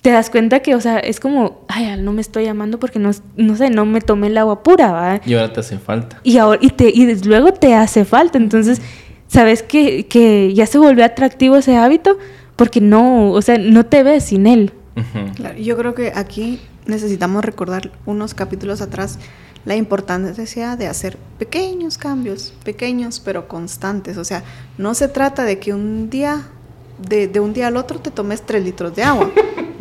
te 0.02 0.10
das 0.10 0.30
cuenta 0.30 0.60
que, 0.60 0.74
o 0.74 0.80
sea, 0.80 0.98
es 0.98 1.20
como, 1.20 1.64
ay, 1.68 2.00
no 2.00 2.12
me 2.12 2.20
estoy 2.20 2.46
amando 2.46 2.78
porque 2.78 2.98
no, 2.98 3.10
no 3.36 3.56
sé, 3.56 3.70
no 3.70 3.84
me 3.84 4.00
tomé 4.00 4.28
el 4.28 4.38
agua 4.38 4.62
pura, 4.62 4.92
¿va? 4.92 5.20
Y 5.26 5.34
ahora 5.34 5.52
te 5.52 5.60
hace 5.60 5.78
falta. 5.78 6.20
Y, 6.22 6.38
ahora, 6.38 6.58
y, 6.62 6.70
te, 6.70 6.88
y 6.88 7.14
luego 7.24 7.52
te 7.52 7.74
hace 7.74 8.04
falta. 8.04 8.38
Entonces, 8.38 8.80
¿sabes 9.28 9.62
que, 9.62 10.06
que 10.06 10.54
ya 10.54 10.66
se 10.66 10.78
volvió 10.78 11.04
atractivo 11.04 11.56
ese 11.56 11.76
hábito? 11.76 12.18
Porque 12.56 12.80
no, 12.80 13.30
o 13.30 13.42
sea, 13.42 13.58
no 13.58 13.84
te 13.86 14.02
ves 14.02 14.24
sin 14.24 14.46
él. 14.46 14.72
Uh 14.96 15.00
-huh. 15.00 15.34
claro, 15.34 15.58
yo 15.58 15.76
creo 15.76 15.94
que 15.94 16.12
aquí 16.14 16.60
necesitamos 16.86 17.44
recordar 17.44 17.90
unos 18.06 18.34
capítulos 18.34 18.80
atrás 18.80 19.18
la 19.64 19.76
importancia 19.76 20.76
de 20.76 20.86
hacer 20.86 21.18
pequeños 21.38 21.98
cambios, 21.98 22.54
pequeños 22.64 23.20
pero 23.20 23.48
constantes. 23.48 24.16
O 24.16 24.24
sea, 24.24 24.42
no 24.78 24.94
se 24.94 25.08
trata 25.08 25.44
de 25.44 25.58
que 25.58 25.74
un 25.74 26.08
día, 26.08 26.48
de, 27.06 27.28
de 27.28 27.40
un 27.40 27.52
día 27.52 27.66
al 27.66 27.76
otro 27.76 27.98
te 28.00 28.10
tomes 28.10 28.42
tres 28.42 28.64
litros 28.64 28.96
de 28.96 29.02
agua. 29.02 29.30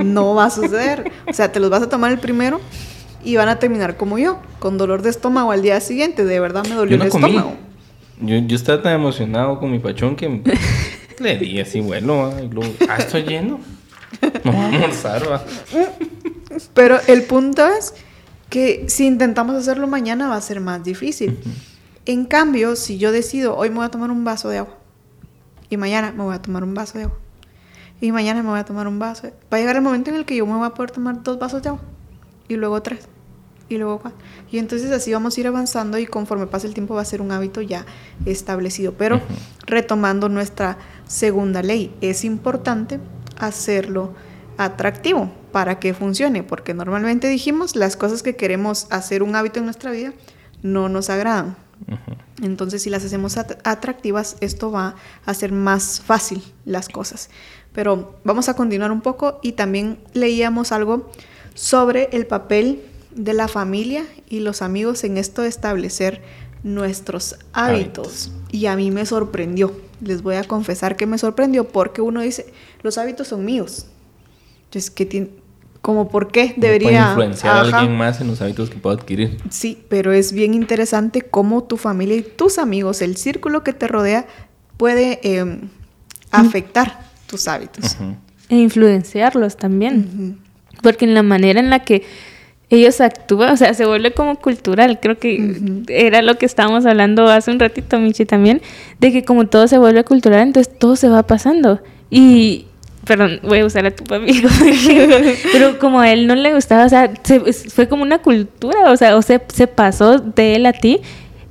No 0.03 0.35
va 0.35 0.45
a 0.45 0.49
suceder. 0.49 1.11
O 1.27 1.33
sea, 1.33 1.51
te 1.51 1.59
los 1.59 1.69
vas 1.69 1.83
a 1.83 1.89
tomar 1.89 2.11
el 2.11 2.19
primero 2.19 2.59
y 3.23 3.35
van 3.35 3.49
a 3.49 3.59
terminar 3.59 3.97
como 3.97 4.17
yo, 4.17 4.39
con 4.59 4.77
dolor 4.77 5.01
de 5.01 5.09
estómago 5.09 5.51
al 5.51 5.61
día 5.61 5.79
siguiente. 5.81 6.25
De 6.25 6.39
verdad 6.39 6.65
me 6.67 6.75
dolió 6.75 6.97
no 6.97 7.03
el 7.03 7.09
comí. 7.09 7.25
estómago. 7.27 7.55
Yo, 8.21 8.37
yo, 8.37 8.55
estaba 8.55 8.81
tan 8.81 8.93
emocionado 8.93 9.59
con 9.59 9.71
mi 9.71 9.79
pachón 9.79 10.15
que 10.15 10.41
le 11.19 11.37
di 11.37 11.59
así, 11.59 11.79
bueno, 11.79 12.33
y 12.41 12.49
luego, 12.49 12.73
ah, 12.89 12.97
estoy 12.97 13.23
lleno. 13.23 13.59
No 14.43 14.51
vamos 14.51 14.63
a 14.63 14.75
almorzar, 14.75 15.31
va. 15.31 15.43
Pero 16.73 16.99
el 17.07 17.23
punto 17.23 17.65
es 17.65 17.93
que 18.49 18.85
si 18.87 19.05
intentamos 19.05 19.55
hacerlo 19.55 19.87
mañana 19.87 20.27
va 20.27 20.35
a 20.35 20.41
ser 20.41 20.59
más 20.59 20.83
difícil. 20.83 21.37
En 22.05 22.25
cambio, 22.25 22.75
si 22.75 22.97
yo 22.97 23.11
decido, 23.11 23.55
hoy 23.55 23.69
me 23.69 23.77
voy 23.77 23.85
a 23.85 23.89
tomar 23.89 24.09
un 24.11 24.23
vaso 24.23 24.49
de 24.49 24.57
agua, 24.57 24.75
y 25.69 25.77
mañana 25.77 26.11
me 26.11 26.23
voy 26.23 26.35
a 26.35 26.41
tomar 26.41 26.63
un 26.63 26.73
vaso 26.73 26.97
de 26.97 27.03
agua, 27.05 27.17
y 28.01 28.11
mañana 28.11 28.41
me 28.43 28.49
voy 28.49 28.59
a 28.59 28.65
tomar 28.65 28.87
un 28.87 28.99
vaso, 28.99 29.29
va 29.51 29.57
a 29.57 29.59
llegar 29.59 29.75
el 29.75 29.81
momento 29.81 30.09
en 30.09 30.17
el 30.17 30.25
que 30.25 30.35
yo 30.35 30.45
me 30.45 30.55
voy 30.55 30.67
a 30.67 30.71
poder 30.71 30.91
tomar 30.91 31.21
dos 31.23 31.37
vasos 31.37 31.61
de 31.61 31.69
agua, 31.69 31.81
y 32.47 32.55
luego 32.55 32.81
tres, 32.81 33.07
y 33.69 33.77
luego 33.77 33.99
cuatro. 33.99 34.19
Y 34.51 34.57
entonces 34.57 34.91
así 34.91 35.13
vamos 35.13 35.37
a 35.37 35.39
ir 35.39 35.47
avanzando 35.47 35.97
y 35.97 36.07
conforme 36.07 36.47
pase 36.47 36.67
el 36.67 36.73
tiempo 36.73 36.95
va 36.95 37.01
a 37.01 37.05
ser 37.05 37.21
un 37.21 37.31
hábito 37.31 37.61
ya 37.61 37.85
establecido. 38.25 38.93
Pero 38.97 39.17
uh 39.17 39.19
-huh. 39.19 39.65
retomando 39.67 40.27
nuestra 40.27 40.77
segunda 41.07 41.61
ley, 41.61 41.95
es 42.01 42.23
importante 42.25 42.99
hacerlo 43.37 44.13
atractivo 44.57 45.31
para 45.51 45.79
que 45.79 45.93
funcione, 45.93 46.43
porque 46.43 46.73
normalmente 46.73 47.27
dijimos 47.27 47.75
las 47.75 47.95
cosas 47.95 48.23
que 48.23 48.35
queremos 48.35 48.87
hacer 48.89 49.23
un 49.23 49.35
hábito 49.35 49.59
en 49.59 49.65
nuestra 49.65 49.91
vida 49.91 50.13
no 50.63 50.89
nos 50.89 51.09
agradan. 51.09 51.55
Uh 51.87 51.93
-huh. 51.93 52.17
Entonces, 52.41 52.81
si 52.81 52.89
las 52.89 53.03
hacemos 53.05 53.37
atractivas, 53.37 54.37
esto 54.39 54.71
va 54.71 54.95
a 55.25 55.31
hacer 55.31 55.51
más 55.51 56.01
fácil 56.01 56.41
las 56.65 56.89
cosas. 56.89 57.29
Pero 57.73 58.15
vamos 58.23 58.49
a 58.49 58.55
continuar 58.55 58.91
un 58.91 59.01
poco 59.01 59.39
y 59.41 59.53
también 59.53 59.99
leíamos 60.13 60.71
algo 60.71 61.09
sobre 61.53 62.09
el 62.11 62.25
papel 62.25 62.81
de 63.11 63.33
la 63.33 63.47
familia 63.47 64.05
y 64.27 64.39
los 64.39 64.61
amigos 64.61 65.03
en 65.03 65.17
esto 65.17 65.41
de 65.41 65.49
establecer 65.49 66.21
nuestros 66.63 67.35
hábitos. 67.53 68.27
hábitos. 68.27 68.31
Y 68.51 68.65
a 68.65 68.75
mí 68.75 68.91
me 68.91 69.05
sorprendió, 69.05 69.73
les 70.01 70.21
voy 70.21 70.35
a 70.35 70.43
confesar 70.43 70.95
que 70.95 71.05
me 71.05 71.17
sorprendió 71.17 71.67
porque 71.67 72.01
uno 72.01 72.21
dice, 72.21 72.51
los 72.81 72.97
hábitos 72.97 73.27
son 73.27 73.45
míos. 73.45 73.85
Entonces, 74.65 74.91
¿qué 74.91 75.05
tiene? 75.05 75.29
como 75.81 76.09
por 76.09 76.31
qué 76.31 76.49
No 76.49 76.55
puede 76.55 76.67
debería 76.73 77.07
influenciar 77.09 77.55
a 77.55 77.61
alguien 77.61 77.97
más 77.97 78.19
en 78.21 78.27
los 78.27 78.41
hábitos 78.41 78.69
que 78.69 78.77
pueda 78.77 78.95
adquirir. 78.95 79.37
Sí, 79.49 79.83
pero 79.89 80.11
es 80.11 80.33
bien 80.33 80.53
interesante 80.53 81.21
cómo 81.21 81.63
tu 81.63 81.77
familia 81.77 82.17
y 82.17 82.21
tus 82.21 82.57
amigos, 82.57 83.01
el 83.01 83.15
círculo 83.15 83.63
que 83.63 83.73
te 83.73 83.87
rodea, 83.87 84.27
puede 84.77 85.19
eh, 85.23 85.61
afectar 86.31 87.08
tus 87.29 87.47
hábitos. 87.47 87.95
E 88.49 88.55
influenciarlos 88.57 89.55
también. 89.57 90.37
Porque 90.81 91.05
en 91.05 91.13
la 91.13 91.23
manera 91.23 91.59
en 91.59 91.69
la 91.69 91.79
que 91.79 92.03
ellos 92.71 93.01
actúan, 93.01 93.53
o 93.53 93.57
sea, 93.57 93.73
se 93.73 93.85
vuelve 93.85 94.11
como 94.13 94.35
cultural. 94.37 94.99
Creo 95.01 95.17
que 95.17 95.55
era 95.87 96.21
lo 96.21 96.37
que 96.37 96.45
estábamos 96.45 96.85
hablando 96.85 97.27
hace 97.27 97.51
un 97.51 97.59
ratito, 97.59 97.99
Michi, 97.99 98.25
también, 98.25 98.61
de 98.99 99.11
que 99.11 99.23
como 99.25 99.47
todo 99.47 99.67
se 99.67 99.77
vuelve 99.77 100.03
cultural, 100.03 100.41
entonces 100.41 100.77
todo 100.77 100.95
se 100.95 101.09
va 101.09 101.23
pasando. 101.23 101.81
Y, 102.11 102.65
perdón, 103.05 103.39
voy 103.43 103.59
a 103.59 103.65
usar 103.65 103.85
a 103.87 103.91
tu 103.91 104.03
papi 104.05 104.43
pero 105.51 105.79
como 105.79 105.99
a 105.99 106.11
él 106.11 106.27
no 106.27 106.35
le 106.35 106.53
gustaba, 106.53 106.85
o 106.85 106.89
sea, 106.89 107.11
se- 107.23 107.39
fue 107.53 107.87
como 107.87 108.03
una 108.03 108.19
cultura, 108.19 108.91
o 108.91 108.97
sea, 108.97 109.15
o 109.17 109.21
se, 109.21 109.41
se 109.53 109.67
pasó 109.67 110.19
de 110.19 110.55
él 110.55 110.65
a 110.65 110.73
ti 110.73 110.99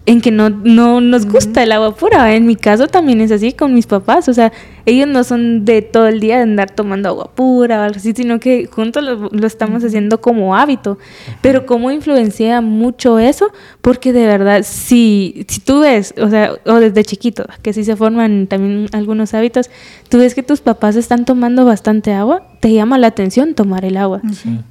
en 0.08 0.22
que 0.22 0.30
no, 0.30 0.48
no 0.48 1.02
nos 1.02 1.26
gusta 1.26 1.62
el 1.62 1.70
agua 1.70 1.94
pura. 1.94 2.34
En 2.34 2.46
mi 2.46 2.56
caso 2.56 2.88
también 2.88 3.20
es 3.20 3.30
así 3.30 3.52
con 3.52 3.74
mis 3.74 3.86
papás. 3.86 4.26
O 4.30 4.32
sea, 4.32 4.54
ellos 4.86 5.06
no 5.06 5.22
son 5.22 5.66
de 5.66 5.82
todo 5.82 6.06
el 6.06 6.18
día 6.18 6.36
de 6.36 6.44
andar 6.44 6.70
tomando 6.70 7.10
agua 7.10 7.30
pura 7.34 7.80
o 7.80 7.82
algo 7.82 7.96
así, 7.98 8.14
sino 8.16 8.40
que 8.40 8.66
juntos 8.68 9.04
lo, 9.04 9.28
lo 9.30 9.46
estamos 9.46 9.84
haciendo 9.84 10.22
como 10.22 10.56
hábito. 10.56 10.96
Pero 11.42 11.66
cómo 11.66 11.90
influencia 11.90 12.62
mucho 12.62 13.18
eso, 13.18 13.52
porque 13.82 14.14
de 14.14 14.24
verdad, 14.24 14.62
si, 14.64 15.44
si 15.46 15.60
tú 15.60 15.80
ves, 15.80 16.14
o 16.18 16.30
sea, 16.30 16.54
o 16.64 16.76
desde 16.76 17.04
chiquito, 17.04 17.44
que 17.60 17.74
sí 17.74 17.84
se 17.84 17.94
forman 17.94 18.46
también 18.46 18.86
algunos 18.92 19.34
hábitos, 19.34 19.68
tú 20.08 20.18
ves 20.18 20.34
que 20.34 20.42
tus 20.42 20.60
papás 20.60 20.96
están 20.96 21.24
tomando 21.24 21.64
bastante 21.64 22.12
agua, 22.12 22.46
te 22.60 22.72
llama 22.72 22.98
la 22.98 23.08
atención 23.08 23.54
tomar 23.54 23.84
el 23.84 23.96
agua. 23.96 24.20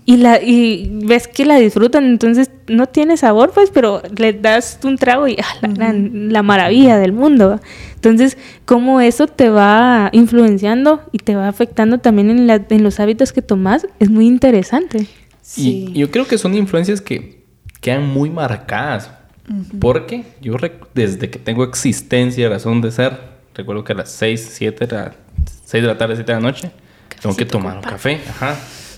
Y, 0.06 0.18
la, 0.18 0.42
y 0.42 0.90
ves 1.06 1.28
que 1.28 1.46
la 1.46 1.58
disfrutan, 1.58 2.06
entonces 2.06 2.50
no 2.68 2.88
tiene 2.88 3.18
sabor, 3.18 3.52
pues, 3.54 3.70
pero 3.72 4.02
le 4.18 4.34
das 4.34 4.80
un 4.84 4.98
trago 4.98 5.28
y 5.28 5.38
ah, 5.40 5.46
la, 5.62 5.68
gran- 5.70 6.34
la 6.34 6.44
maravilla 6.44 6.98
del 6.98 7.14
mundo. 7.14 7.60
Entonces, 7.96 8.38
cómo 8.66 9.00
eso 9.02 9.28
te 9.28 9.50
va 9.50 10.10
influenciando 10.14 11.02
y 11.12 11.20
te 11.20 11.36
va 11.36 11.48
afectando 11.48 11.98
también 12.00 12.30
en, 12.30 12.48
la- 12.48 12.66
en 12.70 12.84
los 12.84 13.00
hábitos 13.00 13.32
que 13.34 13.42
tomas, 13.42 13.88
es 14.00 14.10
muy 14.10 14.28
interesante. 14.28 15.08
Sí. 15.42 15.92
Y 15.94 16.00
yo 16.00 16.12
creo 16.12 16.28
que 16.28 16.38
son 16.38 16.54
influencias 16.56 17.00
que 17.02 17.44
quedan 17.82 18.08
muy 18.08 18.30
marcadas. 18.30 19.12
Porque 19.80 20.26
yo 20.42 20.56
desde 20.94 21.30
que 21.30 21.40
tengo 21.40 21.64
existencia, 21.64 22.50
razón 22.50 22.82
de 22.82 22.92
ser, 22.92 23.18
recuerdo 23.56 23.86
que 23.86 23.94
a 23.94 23.96
las 23.96 24.12
6, 24.12 24.50
7 24.52 24.88
de 24.88 24.94
la, 24.94 25.14
6 25.68 25.82
de 25.84 25.88
la 25.88 25.98
tarde, 25.98 26.16
7 26.16 26.32
de 26.32 26.40
la 26.40 26.48
noche, 26.48 26.72
tengo 27.10 27.36
que 27.36 27.44
Cafecito 27.46 27.58
tomar 27.58 27.76
un 27.76 27.84
café. 27.84 28.22
Ajá. 28.30 28.56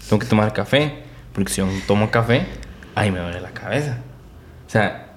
Tengo 0.08 0.20
que 0.20 0.28
tomar 0.28 0.54
café. 0.54 1.00
Porque 1.34 1.52
si 1.52 1.58
yo 1.62 1.66
no 1.66 1.72
tomo 1.88 2.12
café, 2.12 2.46
ahí 2.94 3.10
me 3.12 3.20
duele 3.20 3.42
la 3.42 3.50
cabeza. 3.50 3.98
O 4.68 4.70
sea, 4.70 5.08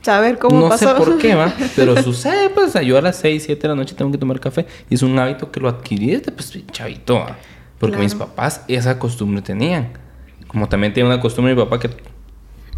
Saber 0.00 0.38
cómo 0.38 0.60
no 0.60 0.68
pasó. 0.70 0.88
sé 0.88 0.94
por 0.94 1.18
qué, 1.18 1.34
va, 1.34 1.52
pero 1.76 2.02
sucede, 2.02 2.48
pues, 2.48 2.68
o 2.68 2.70
sea, 2.70 2.82
yo 2.82 2.96
a 2.96 3.02
las 3.02 3.16
6, 3.16 3.42
7 3.44 3.60
de 3.60 3.68
la 3.68 3.74
noche 3.74 3.94
tengo 3.94 4.10
que 4.10 4.16
tomar 4.16 4.40
café 4.40 4.66
y 4.88 4.94
es 4.94 5.02
un 5.02 5.18
hábito 5.18 5.52
que 5.52 5.60
lo 5.60 5.68
adquirí 5.68 6.12
desde, 6.12 6.32
pues, 6.32 6.56
chavito, 6.72 7.16
¿va? 7.16 7.36
porque 7.78 7.96
Claro. 7.96 8.04
mis 8.04 8.14
papás 8.14 8.64
esa 8.66 8.98
costumbre 8.98 9.42
tenían. 9.42 9.92
Como 10.46 10.70
también 10.70 10.94
tiene 10.94 11.10
una 11.10 11.20
costumbre 11.20 11.54
mi 11.54 11.60
papá 11.62 11.78
que 11.78 11.90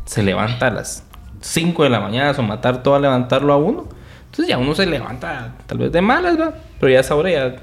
se 0.04 0.24
levanta 0.24 0.66
a 0.66 0.70
las 0.70 1.04
5 1.42 1.84
de 1.84 1.90
la 1.90 2.00
mañana, 2.00 2.34
o 2.36 2.42
matar 2.42 2.82
todo 2.82 2.96
a 2.96 2.98
levantarlo 2.98 3.52
a 3.52 3.56
uno. 3.56 3.88
Entonces 4.32 4.48
ya 4.48 4.58
uno 4.58 4.74
se 4.74 4.86
levanta 4.86 5.54
tal 5.66 5.78
vez 5.78 5.92
de 5.92 6.00
malas, 6.00 6.40
¿va? 6.40 6.54
Pero 6.80 6.90
ya 6.90 6.98
a 6.98 7.00
esa 7.02 7.14
hora 7.14 7.30
ya 7.30 7.56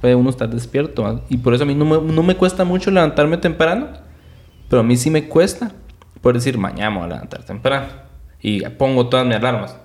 puede 0.00 0.14
uno 0.14 0.30
estar 0.30 0.48
despierto, 0.48 1.02
¿va? 1.02 1.20
Y 1.28 1.36
por 1.36 1.52
eso 1.54 1.64
a 1.64 1.66
mí 1.66 1.74
no 1.74 1.84
me, 1.84 2.12
no 2.12 2.22
me 2.22 2.34
cuesta 2.34 2.64
mucho 2.64 2.90
levantarme 2.90 3.36
temprano, 3.36 3.88
pero 4.70 4.80
a 4.80 4.82
mí 4.82 4.96
sí 4.96 5.10
me 5.10 5.28
cuesta 5.28 5.70
por 6.22 6.34
decir, 6.34 6.58
mañana 6.58 6.90
me 6.90 6.96
voy 6.96 7.04
a 7.06 7.08
levantar 7.14 7.44
temprano. 7.44 7.86
Y 8.40 8.60
pongo 8.70 9.08
todas 9.08 9.26
mis 9.26 9.36
alarmas. 9.36 9.76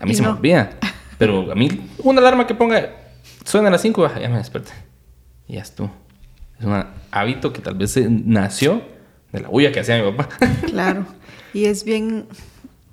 A 0.00 0.04
mí 0.04 0.12
Y 0.12 0.14
se 0.14 0.22
me 0.22 0.28
no. 0.28 0.34
olvida. 0.34 0.70
Pero 1.18 1.50
a 1.50 1.54
mí, 1.54 1.68
una 2.04 2.20
alarma 2.20 2.46
que 2.46 2.54
ponga, 2.54 2.90
suena 3.44 3.68
a 3.68 3.70
las 3.72 3.82
5, 3.82 4.08
ya 4.20 4.28
me 4.28 4.38
desperté. 4.38 4.72
Y 5.48 5.54
ya 5.54 5.62
estuvo. 5.62 5.90
Es 6.58 6.64
un 6.64 6.84
hábito 7.10 7.52
que 7.52 7.60
tal 7.60 7.74
vez 7.74 7.96
nació 8.08 8.82
de 9.32 9.40
la 9.40 9.48
bulla 9.48 9.72
que 9.72 9.80
hacía 9.80 10.02
mi 10.02 10.10
papá. 10.12 10.28
Claro. 10.66 11.06
Y 11.52 11.64
es 11.64 11.82
bien. 11.82 12.26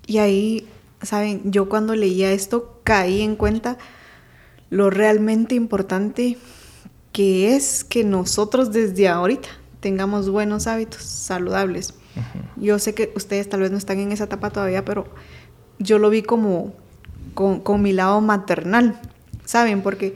Y 0.06 0.18
ahí, 0.18 0.66
¿saben? 1.02 1.50
Yo 1.50 1.68
cuando 1.68 1.94
leía 1.94 2.32
esto 2.32 2.80
caí 2.84 3.22
en 3.22 3.36
cuenta 3.36 3.78
lo 4.70 4.90
realmente 4.90 5.54
importante 5.54 6.36
que 7.12 7.56
es 7.56 7.84
que 7.84 8.04
nosotros 8.04 8.72
desde 8.72 9.08
ahorita 9.08 9.48
tengamos 9.80 10.28
buenos 10.28 10.66
hábitos 10.66 11.02
saludables. 11.02 11.94
Yo 12.56 12.78
sé 12.78 12.94
que 12.94 13.12
ustedes 13.14 13.48
tal 13.48 13.60
vez 13.60 13.70
no 13.70 13.78
están 13.78 13.98
en 14.00 14.12
esa 14.12 14.24
etapa 14.24 14.50
todavía, 14.50 14.84
pero 14.84 15.06
yo 15.78 15.98
lo 15.98 16.10
vi 16.10 16.22
como 16.22 16.74
con, 17.34 17.60
con 17.60 17.80
mi 17.80 17.92
lado 17.92 18.20
maternal, 18.20 19.00
¿saben? 19.44 19.82
Porque 19.82 20.14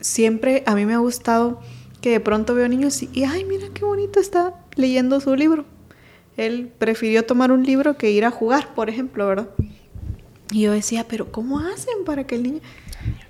siempre 0.00 0.64
a 0.66 0.74
mí 0.74 0.84
me 0.86 0.94
ha 0.94 0.98
gustado 0.98 1.60
que 2.00 2.10
de 2.10 2.20
pronto 2.20 2.54
veo 2.54 2.68
niños 2.68 3.02
y, 3.02 3.08
y, 3.12 3.24
ay, 3.24 3.44
mira 3.44 3.68
qué 3.72 3.84
bonito 3.84 4.18
está 4.18 4.54
leyendo 4.74 5.20
su 5.20 5.36
libro. 5.36 5.64
Él 6.36 6.70
prefirió 6.78 7.24
tomar 7.24 7.52
un 7.52 7.64
libro 7.64 7.96
que 7.96 8.10
ir 8.10 8.24
a 8.24 8.30
jugar, 8.30 8.74
por 8.74 8.90
ejemplo, 8.90 9.26
¿verdad? 9.26 9.48
Y 10.54 10.60
yo 10.60 10.72
decía, 10.72 11.04
pero 11.08 11.32
¿cómo 11.32 11.58
hacen 11.58 12.04
para 12.06 12.28
que 12.28 12.36
el 12.36 12.44
niño... 12.44 12.60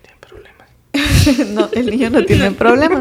Tiene 0.03 0.19
problemas. 0.21 1.49
no, 1.55 1.71
el 1.73 1.87
niño 1.87 2.11
no 2.11 2.23
tiene 2.23 2.51
problema. 2.51 3.01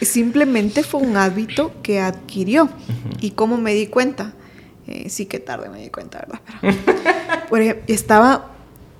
Simplemente 0.00 0.84
fue 0.84 1.00
un 1.00 1.16
hábito 1.16 1.72
que 1.82 1.98
adquirió. 1.98 2.68
¿Y 3.20 3.32
cómo 3.32 3.56
me 3.56 3.74
di 3.74 3.88
cuenta? 3.88 4.32
Eh, 4.86 5.10
sí 5.10 5.26
que 5.26 5.40
tarde 5.40 5.68
me 5.70 5.82
di 5.82 5.90
cuenta, 5.90 6.20
¿verdad? 6.20 6.40
Pero, 6.60 7.48
por 7.48 7.60
ejemplo, 7.60 7.82
estaba, 7.88 8.52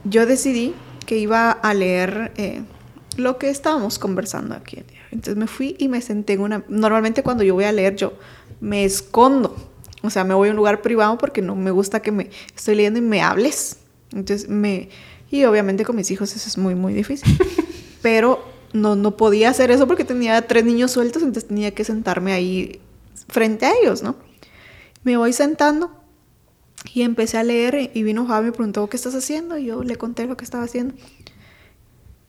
yo 0.03 0.27
decidí 0.27 0.75
que 1.07 1.19
iba 1.19 1.53
a 1.53 1.73
leer 1.73 2.33
eh, 2.37 2.63
lo 3.17 3.39
que 3.39 3.49
estábamos 3.49 4.01
conversando 4.01 4.57
aquí. 4.57 4.83
Entonces 5.13 5.37
me 5.37 5.47
fui 5.47 5.77
y 5.79 5.87
me 5.87 6.01
senté 6.01 6.33
en 6.33 6.41
una... 6.41 6.65
Normalmente 6.67 7.23
cuando 7.23 7.45
yo 7.45 7.55
voy 7.55 7.65
a 7.65 7.71
leer 7.71 7.95
yo 7.95 8.15
me 8.61 8.85
escondo. 8.85 9.55
O 10.03 10.11
sea, 10.11 10.25
me 10.25 10.35
voy 10.35 10.49
a 10.49 10.51
un 10.51 10.57
lugar 10.57 10.83
privado 10.83 11.17
porque 11.17 11.43
no 11.43 11.55
me 11.55 11.71
gusta 11.71 12.03
que 12.03 12.11
me 12.11 12.31
estoy 12.57 12.75
leyendo 12.75 12.99
y 12.99 13.03
me 13.03 13.23
hables. 13.23 13.79
Entonces 14.12 14.48
me... 14.48 14.88
Y 15.31 15.44
obviamente 15.44 15.85
con 15.85 15.96
mis 15.96 16.11
hijos 16.11 16.35
eso 16.37 16.46
es 16.48 16.59
muy, 16.59 16.75
muy 16.75 16.92
difícil. 16.92 17.37
Pero 18.03 18.44
no, 18.72 18.96
no 18.96 19.16
podía 19.16 19.51
hacer 19.51 19.70
eso 19.70 19.87
porque 19.87 20.05
tenía 20.05 20.46
tres 20.46 20.64
niños 20.64 20.90
sueltos, 20.92 21.22
entonces 21.22 21.48
tenía 21.48 21.72
que 21.72 21.85
sentarme 21.85 22.33
ahí 22.33 22.81
frente 23.29 23.66
a 23.66 23.72
ellos, 23.83 24.03
¿no? 24.03 24.16
Me 25.05 25.16
voy 25.16 25.33
sentando 25.33 25.90
y 26.94 27.03
empecé 27.03 27.38
a 27.38 27.44
leer 27.44 27.90
y 27.94 28.03
vino 28.03 28.27
Javi 28.27 28.46
y 28.48 28.51
me 28.51 28.53
preguntó, 28.57 28.88
¿qué 28.88 28.96
estás 28.96 29.14
haciendo? 29.14 29.57
Y 29.59 29.66
yo 29.66 29.83
le 29.83 29.96
conté 29.96 30.27
lo 30.27 30.37
que 30.37 30.44
estaba 30.44 30.64
haciendo. 30.64 30.94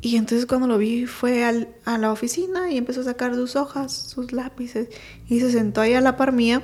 Y 0.02 0.18
entonces 0.18 0.46
cuando 0.46 0.68
lo 0.68 0.78
vi 0.78 1.06
fue 1.06 1.46
al- 1.46 1.70
a 1.86 1.98
la 1.98 2.12
oficina 2.12 2.70
y 2.72 2.78
empezó 2.78 3.02
a 3.02 3.06
sacar 3.06 3.34
sus 3.36 3.56
hojas, 3.56 3.94
sus 3.94 4.34
lápices 4.34 4.90
y 5.30 5.40
se 5.40 5.52
sentó 5.52 5.80
ahí 5.82 5.94
a 5.94 6.02
la 6.02 6.18
par 6.18 6.34
mía. 6.34 6.62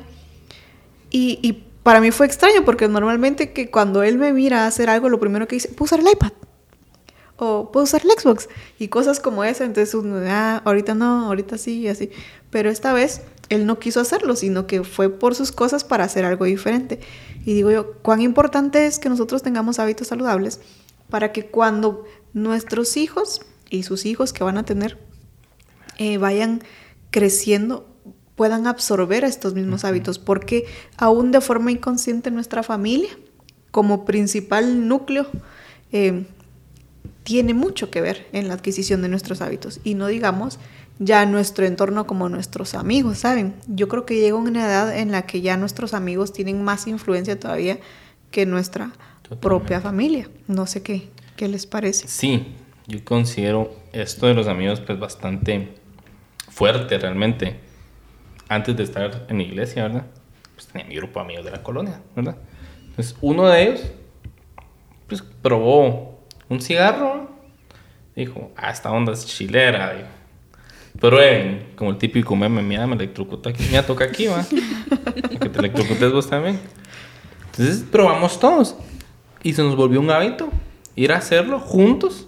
Y, 1.10 1.39
y 1.41 1.63
para 1.89 2.02
mí 2.02 2.12
fue 2.12 2.28
extraño 2.28 2.63
porque 2.65 2.88
normalmente 2.88 3.52
que 3.52 3.71
cuando 3.71 4.04
él 4.04 4.19
me 4.19 4.32
mira 4.32 4.67
hacer 4.67 4.91
algo, 4.91 5.10
lo 5.10 5.19
primero 5.19 5.47
que 5.47 5.56
dice, 5.56 5.69
¿puedo 5.69 5.86
usar 5.86 5.99
el 6.02 6.08
iPad? 6.08 6.34
O 7.36 7.71
puedo 7.71 7.86
usar 7.86 8.04
el 8.04 8.12
Xbox 8.12 8.47
y 8.78 8.89
cosas 8.89 9.19
como 9.19 9.43
esa. 9.43 9.65
Entonces, 9.65 9.99
ah, 10.28 10.62
ahorita 10.65 10.93
no, 10.93 11.25
ahorita 11.25 11.58
sí, 11.58 11.80
y 11.80 11.88
así. 11.88 12.12
Pero 12.52 12.69
esta 12.69 12.93
vez 12.93 13.23
él 13.49 13.65
no 13.65 13.80
quiso 13.80 14.02
hacerlo, 14.02 14.36
sino 14.36 14.67
que 14.67 14.84
fue 14.84 15.10
por 15.10 15.34
sus 15.34 15.52
cosas 15.52 15.84
para 15.84 16.04
hacer 16.04 16.25
algo 16.25 16.45
diferente. 16.45 16.99
Y 17.43 17.56
digo 17.56 17.71
yo, 17.71 17.93
cuán 18.04 18.21
importante 18.21 18.86
es 18.86 18.99
que 18.99 19.10
nosotros 19.10 19.41
tengamos 19.41 19.80
hábitos 19.80 20.10
saludables 20.10 20.60
para 21.10 21.32
que 21.32 21.47
cuando 21.47 22.04
nuestros 22.34 22.97
hijos 22.97 23.41
y 23.71 23.82
sus 23.82 24.06
hijos 24.06 24.32
que 24.32 24.43
van 24.43 24.60
a 24.60 24.63
tener 24.63 24.99
eh, 25.97 26.19
vayan 26.19 26.62
creciendo, 27.10 27.88
puedan 28.39 28.67
absorber 28.67 29.25
estos 29.25 29.54
mismos 29.54 29.84
hábitos, 29.84 30.17
porque 30.17 30.63
aún 30.95 31.34
de 31.34 31.41
forma 31.41 31.73
inconsciente 31.73 32.32
nuestra 32.32 32.63
familia, 32.63 33.10
como 33.69 34.06
principal 34.06 34.88
núcleo, 34.88 35.28
eh, 35.91 36.23
tiene 37.23 37.54
mucho 37.54 37.91
que 37.91 37.99
ver 37.99 38.28
en 38.32 38.47
la 38.47 38.54
adquisición 38.54 39.02
de 39.02 39.10
nuestros 39.10 39.41
hábitos. 39.41 39.82
Y 39.84 39.95
no 39.95 40.08
digamos 40.08 40.58
ya 40.99 41.25
nuestro 41.25 41.65
entorno 41.65 42.08
como 42.08 42.30
nuestros 42.30 42.75
amigos, 42.75 43.17
¿saben? 43.17 43.56
Yo 43.67 43.89
creo 43.89 44.06
que 44.06 44.15
llega 44.15 44.38
una 44.38 44.65
edad 44.65 44.97
en 44.97 45.12
la 45.12 45.23
que 45.23 45.41
ya 45.41 45.58
nuestros 45.58 45.93
amigos 45.93 46.32
tienen 46.32 46.63
más 46.63 46.88
influencia 46.88 47.38
todavía 47.38 47.78
que 48.32 48.45
nuestra 48.45 48.93
Totalmente. 49.21 49.41
propia 49.41 49.82
familia. 49.82 50.30
No 50.47 50.65
sé 50.65 50.82
qué, 50.82 51.10
qué 51.36 51.49
les 51.49 51.65
parece. 51.65 52.08
Sí, 52.08 52.56
yo 52.88 53.04
considero 53.04 53.75
esto 53.91 54.28
de 54.28 54.34
los 54.34 54.47
amigos 54.47 54.80
pues 54.80 54.97
bastante 54.97 55.67
fuerte 56.49 56.97
realmente. 56.97 57.67
Antes 58.50 58.76
de 58.76 58.84
estar 58.84 59.26
en 59.30 59.38
la 59.38 59.44
iglesia, 59.44 59.84
¿verdad? 59.84 60.06
Pues 60.56 60.68
tenía 60.68 60.86
mi 60.88 60.96
grupo 60.96 61.20
de 61.20 61.26
amigos 61.26 61.46
de 61.46 61.52
la 61.52 61.64
colonia, 61.64 62.02
¿verdad? 62.16 62.36
Entonces 62.90 63.16
uno 63.22 63.48
de 63.48 63.64
ellos 63.64 63.82
pues 65.08 65.22
probó 65.22 66.20
un 66.50 66.62
cigarro. 66.62 67.30
Dijo, 68.16 68.52
ah, 68.58 68.70
esta 68.70 68.92
onda 68.92 69.14
es 69.14 69.26
chilera. 69.26 69.94
dijo. 69.94 70.08
Prueben, 71.00 71.68
como 71.76 71.92
el 71.92 71.98
típico 71.98 72.36
meme, 72.36 72.62
mira, 72.62 72.86
me 72.86 72.96
electrocuta 72.96 73.52
aquí, 73.52 73.64
me 73.72 73.82
toca 73.84 74.04
aquí, 74.04 74.28
va. 74.28 74.46
que 75.40 75.50
te 75.50 75.60
electrocutes 75.60 76.12
vos 76.12 76.30
también. 76.30 76.60
Entonces 77.52 77.86
probamos 77.90 78.40
todos. 78.40 78.76
Y 79.44 79.54
se 79.54 79.64
nos 79.64 79.76
volvió 79.76 80.02
un 80.02 80.12
hábito 80.12 80.50
ir 80.96 81.14
a 81.14 81.18
hacerlo 81.18 81.60
juntos. 81.60 82.28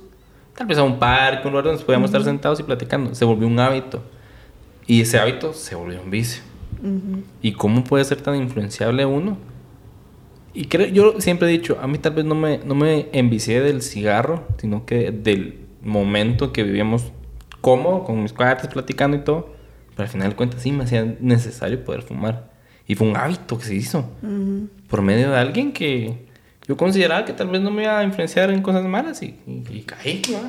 Tal 0.56 0.68
vez 0.68 0.78
a 0.78 0.84
un 0.84 1.00
parque, 1.00 1.48
un 1.48 1.54
lugar 1.54 1.66
donde 1.66 1.84
podíamos 1.84 2.10
estar 2.10 2.24
sentados 2.24 2.60
y 2.60 2.64
platicando. 2.64 3.14
Se 3.14 3.26
volvió 3.26 3.48
un 3.48 3.60
hábito. 3.60 4.02
Y 4.88 5.02
ese 5.02 5.20
hábito 5.20 5.54
se 5.54 5.76
volvió 5.76 6.02
un 6.02 6.12
vicio. 6.12 6.44
¿Y 7.41 7.54
cómo 7.54 7.84
puede 7.84 8.04
ser 8.06 8.22
tan 8.22 8.36
influenciable 8.36 9.06
uno? 9.06 9.38
Y 10.54 10.65
creo, 10.65 10.88
yo 10.88 11.22
siempre 11.22 11.48
he 11.48 11.52
dicho, 11.52 11.78
a 11.82 11.88
mí 11.88 11.98
tal 11.98 12.13
vez 12.13 12.26
no 12.26 12.36
me, 12.36 12.58
no 12.60 12.76
me 12.76 13.08
envicié 13.13 13.62
del 13.62 13.82
cigarro, 13.82 14.46
sino 14.58 14.86
que 14.86 15.12
del 15.12 15.60
momento 15.82 16.52
que 16.52 16.63
vivíamos 16.63 17.12
cómodo, 17.62 18.04
con 18.04 18.22
mis 18.22 18.34
cuates 18.34 18.67
platicando 18.67 19.17
y 19.17 19.22
todo. 19.22 19.54
Pero 19.91 20.04
al 20.04 20.10
final 20.10 20.30
de 20.32 20.36
cuentas 20.36 20.62
sí 20.62 20.72
me 20.72 20.84
hacía 20.84 21.15
necesario 21.20 21.84
poder 21.84 22.02
fumar. 22.02 22.52
Y 22.88 22.96
fue 22.96 23.08
un 23.08 23.15
hábito 23.15 23.58
que 23.58 23.65
se 23.65 23.76
hizo. 23.76 24.10
Por 24.89 25.02
medio 25.02 25.32
de 25.32 25.38
alguien 25.38 25.72
que 25.72 26.31
yo 26.72 26.78
consideraba 26.78 27.26
que 27.26 27.34
tal 27.34 27.50
vez 27.50 27.60
no 27.60 27.70
me 27.70 27.84
iba 27.84 28.00
a 28.00 28.04
influenciar 28.06 28.50
en 28.50 28.62
cosas 28.62 28.86
malas 28.86 29.22
y, 29.22 29.36
y, 29.70 29.82
caí, 29.82 30.22
¿no? 30.32 30.40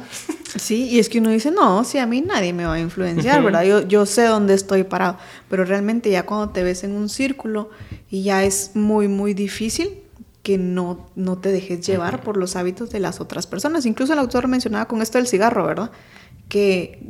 Sí, 0.57 0.89
y 0.89 1.01
es 1.01 1.09
que 1.09 1.19
uno 1.19 1.31
dice, 1.31 1.51
no, 1.51 1.83
si 1.83 1.99
a 1.99 2.07
mí 2.07 2.21
nadie 2.21 2.53
me 2.53 2.65
va 2.65 2.75
a 2.75 2.79
influenciar, 2.79 3.43
¿verdad? 3.43 3.65
Yo, 3.65 3.89
yo 3.89 4.07
sé 4.07 4.27
dónde 4.27 4.55
estoy 4.55 4.85
parado. 4.85 5.19
Pero 5.51 5.65
realmente 5.65 6.13
ya 6.13 6.25
cuando 6.25 6.51
te 6.51 6.63
ves 6.63 6.85
en 6.85 6.93
un 6.93 7.09
círculo 7.09 7.71
y 8.09 8.23
ya 8.23 8.45
es 8.45 8.71
muy, 8.75 9.09
muy 9.09 9.35
difícil 9.35 9.99
que 10.45 10.59
no, 10.59 11.09
no 11.17 11.39
te 11.39 11.51
dejes 11.51 11.85
llevar 11.85 12.23
por 12.23 12.37
los 12.37 12.55
hábitos 12.55 12.91
de 12.91 13.01
las 13.01 13.21
otras 13.21 13.49
personas. 13.49 13.85
Incluso 13.85 14.13
el 14.13 14.21
autor 14.21 14.47
mencionaba 14.47 14.87
con 14.87 15.03
esto 15.03 15.19
del 15.19 15.27
cigarro, 15.27 15.67
¿verdad? 15.67 15.91
Que 16.49 17.01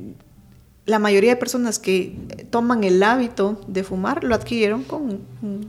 la 0.87 0.99
mayoría 0.99 1.33
de 1.33 1.37
personas 1.37 1.79
que 1.79 2.17
toman 2.49 2.83
el 2.83 3.03
hábito 3.03 3.61
de 3.67 3.85
fumar 3.85 4.25
lo 4.25 4.35
adquirieron 4.35 4.85
con, 4.85 5.21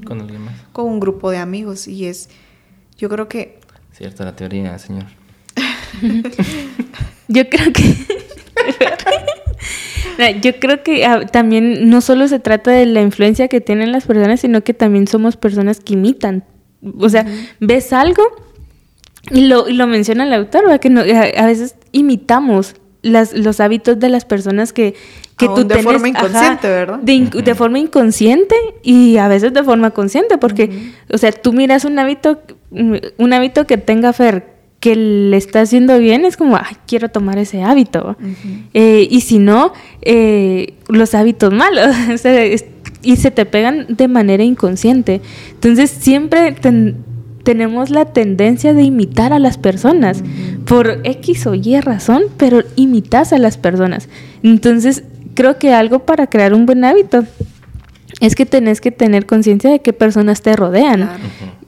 con, 0.06 0.22
alguien 0.22 0.44
más. 0.44 0.62
con 0.72 0.86
un 0.86 1.02
grupo 1.02 1.30
de 1.30 1.40
amigos 1.40 1.90
y 1.90 2.06
es, 2.06 2.30
yo 3.04 3.10
creo 3.10 3.28
que... 3.28 3.60
Cierta 3.92 4.24
la 4.24 4.34
teoría, 4.34 4.80
señor. 4.80 5.04
yo 7.28 7.50
creo 7.50 7.74
que... 7.74 7.96
Yo 10.42 10.60
creo 10.60 10.84
que 10.84 11.08
ah, 11.08 11.26
también 11.26 11.89
no 11.89 12.00
solo 12.00 12.28
se 12.28 12.39
trata 12.39 12.70
de 12.70 12.86
la 12.86 13.02
influencia 13.02 13.48
que 13.48 13.62
tienen 13.62 13.92
las 13.92 14.06
personas, 14.06 14.42
sino 14.42 14.63
que 14.63 14.76
también 14.76 15.08
somos 15.08 15.38
personas 15.38 15.80
que 15.80 15.94
imitan 15.94 16.44
o 17.00 17.10
sea, 17.10 17.26
ves 17.60 17.94
algo 17.94 18.24
y 19.32 19.48
lo, 19.48 19.70
y 19.70 19.74
lo 19.74 19.88
menciona 19.88 20.26
el 20.26 20.34
autor, 20.34 20.63
¿verdad? 20.63 20.80
que 20.80 20.89
no, 20.89 21.02
a, 21.02 21.46
veces 21.46 21.76
imitamos 21.92 22.76
las, 23.04 23.34
los 23.34 23.60
hábitos 23.60 24.00
de 24.00 24.10
las 24.10 24.26
personas 24.26 24.74
que, 24.74 24.96
que 25.38 25.48
tú 25.48 25.68
de 25.68 25.84
forma 25.84 26.08
inconsciente, 26.08 26.68
¿verdad? 26.68 27.00
De, 27.00 27.56
forma 27.56 27.78
inconsciente 27.78 28.56
y 28.82 29.18
a 29.18 29.28
veces 29.28 29.54
de 29.54 29.63
forma 29.63 29.92
consciente, 29.92 30.39
porque, 30.39 30.92
o 31.12 31.18
sea, 31.20 31.32
tú 31.32 31.54
miras 31.54 31.86
un 31.86 32.00
hábito, 32.00 32.42
un 32.72 33.34
hábito 33.34 33.68
que 33.68 33.78
tenga 33.78 34.12
Fer 34.13 34.54
que 34.84 34.98
le 34.98 35.38
está 35.38 35.62
haciendo 35.62 35.98
bien, 35.98 36.26
es 36.26 36.36
como, 36.36 36.58
ay, 36.58 36.76
quiero 36.86 37.08
tomar 37.08 37.38
ese 37.38 37.63
hábito. 37.63 38.18
Eh, 38.74 39.08
y 39.10 39.22
si 39.22 39.39
no, 39.39 39.72
eh, 40.02 40.74
los 40.89 41.16
hábitos 41.16 41.54
malos. 41.54 41.96
o 42.13 42.18
sea, 42.18 42.44
y 43.02 43.16
se 43.16 43.32
te 43.32 43.46
pegan 43.46 43.86
de 43.88 44.10
manera 44.10 44.44
inconsciente. 44.44 45.22
Entonces 45.52 45.89
siempre 45.89 46.54
tenemos 47.44 47.92
la 47.92 48.12
tendencia 48.12 48.74
de 48.74 48.84
imitar 48.84 49.32
a 49.32 49.39
las 49.39 49.58
personas 49.58 50.22
por 50.65 50.99
X 51.04 51.47
o 51.47 51.56
Y 51.56 51.80
razón, 51.80 52.23
pero 52.38 52.62
imitas 52.76 53.34
a 53.34 53.38
las 53.38 53.58
personas. 53.58 54.10
Entonces 54.43 55.04
creo 55.34 55.58
que 55.58 55.73
algo 55.73 55.99
para 55.99 56.28
crear 56.28 56.54
un 56.54 56.65
buen 56.65 56.84
hábito 56.86 57.26
es 58.19 58.36
que 58.36 58.45
tenés 58.45 58.80
que 58.80 58.91
tener 58.91 59.26
conciencia 59.26 59.71
de 59.71 59.80
qué 59.80 59.93
personas 59.93 60.41
te 60.41 60.56
rodean 60.56 61.10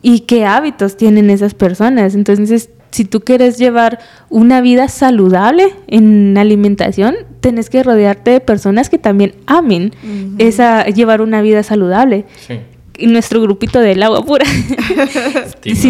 y 0.01 0.21
qué 0.21 0.45
hábitos 0.45 0.97
tienen 0.97 1.29
esas 1.29 1.53
personas. 1.53 2.15
Entonces 2.15 2.69
si 2.91 3.03
tú 3.03 3.19
quieres 3.21 3.57
llevar 3.57 3.99
una 4.29 4.61
vida 4.61 4.87
saludable 4.87 5.73
en 5.87 6.37
alimentación, 6.37 7.15
tenés 7.41 7.69
que 7.69 7.83
rodearte 7.83 8.31
de 8.31 8.39
personas 8.39 8.89
que 8.89 8.97
también 8.97 9.35
amen 9.47 9.91
esa, 10.37 10.85
llevar 10.85 11.21
una 11.21 11.41
vida 11.41 11.61
saludable. 11.63 12.23
Sí. 12.47 12.59
Y 12.97 13.07
nuestro 13.07 13.41
grupito 13.41 13.81
del 13.81 14.01
agua 14.01 14.23
pura. 14.23 14.45
si 15.61 15.89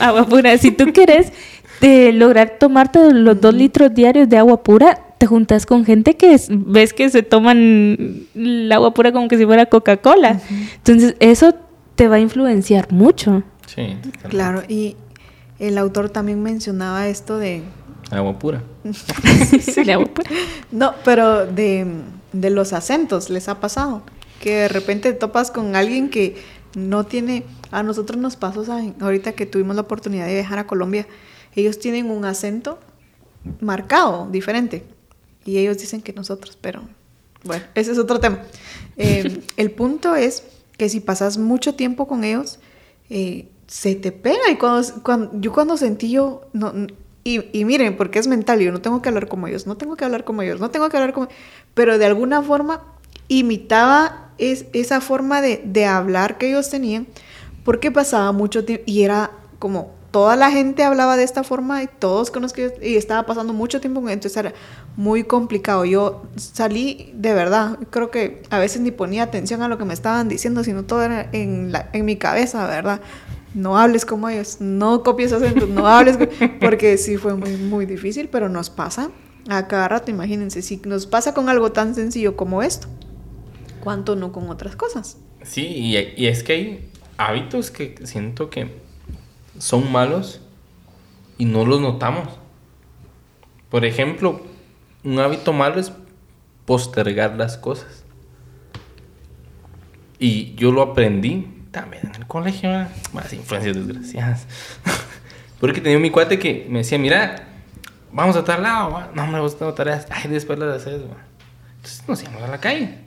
agua, 0.00 0.26
pura. 0.26 0.56
Si 0.56 0.70
tú 0.70 0.94
quieres 0.94 1.30
de 1.80 2.12
lograr 2.12 2.56
tomarte 2.58 3.12
los 3.12 3.40
dos 3.40 3.54
litros 3.54 3.94
diarios 3.94 4.28
de 4.28 4.38
agua 4.38 4.62
pura, 4.62 4.98
te 5.18 5.26
juntas 5.26 5.66
con 5.66 5.84
gente 5.84 6.16
que 6.16 6.40
ves 6.48 6.92
que 6.92 7.10
se 7.10 7.22
toman 7.22 8.26
el 8.34 8.72
agua 8.72 8.94
pura 8.94 9.12
como 9.12 9.28
que 9.28 9.36
si 9.36 9.44
fuera 9.44 9.66
Coca-Cola. 9.66 10.40
Entonces, 10.76 11.16
eso 11.18 11.54
te 11.96 12.06
va 12.08 12.16
a 12.16 12.20
influenciar 12.20 12.92
mucho. 12.92 13.42
Sí. 13.66 13.96
Claro, 14.28 14.62
y 14.68 14.96
el 15.58 15.76
autor 15.76 16.10
también 16.10 16.42
mencionaba 16.42 17.08
esto 17.08 17.38
de... 17.38 17.62
Agua 18.10 18.38
pura. 18.38 18.62
sí, 19.60 19.90
agua 19.90 20.06
pura. 20.06 20.30
No, 20.70 20.94
pero 21.04 21.46
de, 21.46 21.86
los 22.32 22.72
acentos, 22.72 23.28
¿les 23.28 23.48
ha 23.48 23.60
pasado? 23.60 24.02
Que 24.40 24.54
de 24.54 24.68
repente 24.68 25.12
topas 25.12 25.50
con 25.50 25.74
alguien 25.74 26.08
que 26.08 26.36
no 26.74 27.04
tiene... 27.04 27.44
A 27.70 27.82
nosotros 27.82 28.18
nos 28.18 28.36
pasó, 28.36 28.64
¿saben? 28.64 28.94
Ahorita 29.00 29.32
que 29.32 29.44
tuvimos 29.44 29.74
la 29.74 29.82
oportunidad 29.82 30.26
de 30.26 30.34
viajar 30.34 30.58
a 30.60 30.66
Colombia, 30.66 31.06
ellos 31.60 31.78
tienen 31.78 32.10
un 32.10 32.24
acento 32.24 32.78
marcado, 33.60 34.28
diferente. 34.30 34.84
Y 35.44 35.58
ellos 35.58 35.78
dicen 35.78 36.02
que 36.02 36.12
nosotros, 36.12 36.58
pero 36.60 36.82
bueno, 37.44 37.64
ese 37.74 37.92
es 37.92 37.98
otro 37.98 38.20
tema. 38.20 38.42
Eh, 39.00 39.42
el 39.56 39.70
punto 39.70 40.16
es 40.16 40.42
que 40.76 40.88
si 40.88 40.98
pasas 40.98 41.38
mucho 41.38 41.76
tiempo 41.76 42.08
con 42.08 42.24
ellos, 42.24 42.58
eh, 43.10 43.46
se 43.68 43.94
te 43.94 44.10
pega. 44.10 44.50
Y 44.50 44.56
cuando, 44.56 45.30
yo 45.38 45.52
cuando 45.52 45.76
sentí 45.76 46.10
yo, 46.10 46.48
no, 46.52 46.72
y, 47.22 47.64
miren, 47.64 47.96
porque 47.96 48.18
es 48.18 48.26
mental, 48.26 48.58
yo 48.58 48.72
no 48.72 48.80
tengo 48.80 49.02
que 49.02 49.08
hablar 49.08 49.28
como 49.28 49.46
ellos, 49.46 49.66
no 49.66 49.76
tengo 49.76 49.96
que 49.96 50.04
hablar 50.04 50.24
como 50.24 50.42
ellos, 50.42 50.60
no 50.60 50.70
tengo 50.70 50.88
que 50.88 50.96
hablar 50.96 51.12
como... 51.12 51.28
Pero 51.74 51.98
de 51.98 52.06
alguna 52.06 52.42
forma 52.42 52.82
imitaba 53.28 54.32
es, 54.38 54.66
esa 54.72 55.00
forma 55.00 55.42
de, 55.42 55.62
de 55.64 55.84
hablar 55.84 56.38
que 56.38 56.48
ellos 56.48 56.70
tenían, 56.70 57.06
porque 57.64 57.90
pasaba 57.90 58.32
mucho 58.32 58.64
tiempo 58.64 58.82
y 58.86 59.02
era 59.02 59.30
como 59.58 59.97
toda 60.10 60.36
la 60.36 60.50
gente 60.50 60.84
hablaba 60.84 61.16
de 61.16 61.24
esta 61.24 61.44
forma 61.44 61.82
y 61.82 61.86
todos 61.86 62.30
con 62.30 62.42
los 62.42 62.52
que 62.52 62.74
y 62.82 62.96
estaba 62.96 63.26
pasando 63.26 63.52
mucho 63.52 63.80
tiempo 63.80 64.00
entonces 64.08 64.36
era 64.36 64.54
muy 64.96 65.24
complicado. 65.24 65.84
Yo 65.84 66.22
salí 66.36 67.12
de 67.14 67.34
verdad, 67.34 67.78
creo 67.90 68.10
que 68.10 68.42
a 68.50 68.58
veces 68.58 68.80
ni 68.80 68.90
ponía 68.90 69.24
atención 69.24 69.62
a 69.62 69.68
lo 69.68 69.78
que 69.78 69.84
me 69.84 69.94
estaban 69.94 70.28
diciendo, 70.28 70.64
sino 70.64 70.84
todo 70.84 71.02
era 71.02 71.28
en, 71.32 71.72
la, 71.72 71.90
en 71.92 72.04
mi 72.04 72.16
cabeza, 72.16 72.66
¿verdad? 72.66 73.00
no 73.54 73.78
hables 73.78 74.04
como 74.04 74.28
ellos, 74.28 74.58
no 74.60 75.02
copies 75.02 75.32
acentos, 75.32 75.68
no 75.68 75.86
hables, 75.86 76.18
porque 76.60 76.96
sí 76.98 77.16
fue 77.16 77.34
muy, 77.34 77.56
muy 77.56 77.86
difícil, 77.86 78.28
pero 78.28 78.48
nos 78.48 78.70
pasa 78.70 79.10
a 79.48 79.66
cada 79.66 79.88
rato, 79.88 80.10
imagínense, 80.10 80.62
si 80.62 80.76
nos 80.84 81.06
pasa 81.06 81.32
con 81.32 81.48
algo 81.48 81.72
tan 81.72 81.94
sencillo 81.94 82.36
como 82.36 82.62
esto, 82.62 82.88
¿cuánto 83.82 84.16
no 84.16 84.32
con 84.32 84.50
otras 84.50 84.76
cosas? 84.76 85.16
Sí, 85.42 85.66
y, 85.66 85.96
y 85.96 86.26
es 86.26 86.42
que 86.42 86.52
hay 86.52 86.90
hábitos 87.16 87.70
que 87.70 87.94
siento 88.04 88.50
que 88.50 88.87
son 89.58 89.90
malos 89.92 90.40
y 91.36 91.44
no 91.44 91.64
los 91.64 91.80
notamos. 91.80 92.28
Por 93.70 93.84
ejemplo, 93.84 94.40
un 95.04 95.18
hábito 95.20 95.52
malo 95.52 95.78
es 95.80 95.92
postergar 96.64 97.36
las 97.36 97.56
cosas. 97.56 98.04
Y 100.18 100.54
yo 100.54 100.72
lo 100.72 100.82
aprendí 100.82 101.46
también 101.70 102.06
en 102.06 102.14
el 102.16 102.26
colegio, 102.26 102.70
más 103.12 103.32
influencias 103.32 103.76
desgraciadas. 103.76 104.46
Porque 105.60 105.80
tenía 105.80 105.98
mi 105.98 106.10
cuate 106.10 106.38
que 106.38 106.66
me 106.68 106.78
decía, 106.78 106.98
mira, 106.98 107.46
vamos 108.12 108.36
a 108.36 108.44
tal 108.44 108.62
lado, 108.62 109.10
no 109.14 109.26
me 109.26 109.40
gustan 109.40 109.74
tareas, 109.74 110.06
ay, 110.10 110.30
después 110.30 110.58
las 110.58 110.82
haces, 110.82 111.02
Entonces 111.76 112.08
nos 112.08 112.22
íbamos 112.22 112.42
a 112.42 112.48
la 112.48 112.58
calle, 112.58 112.98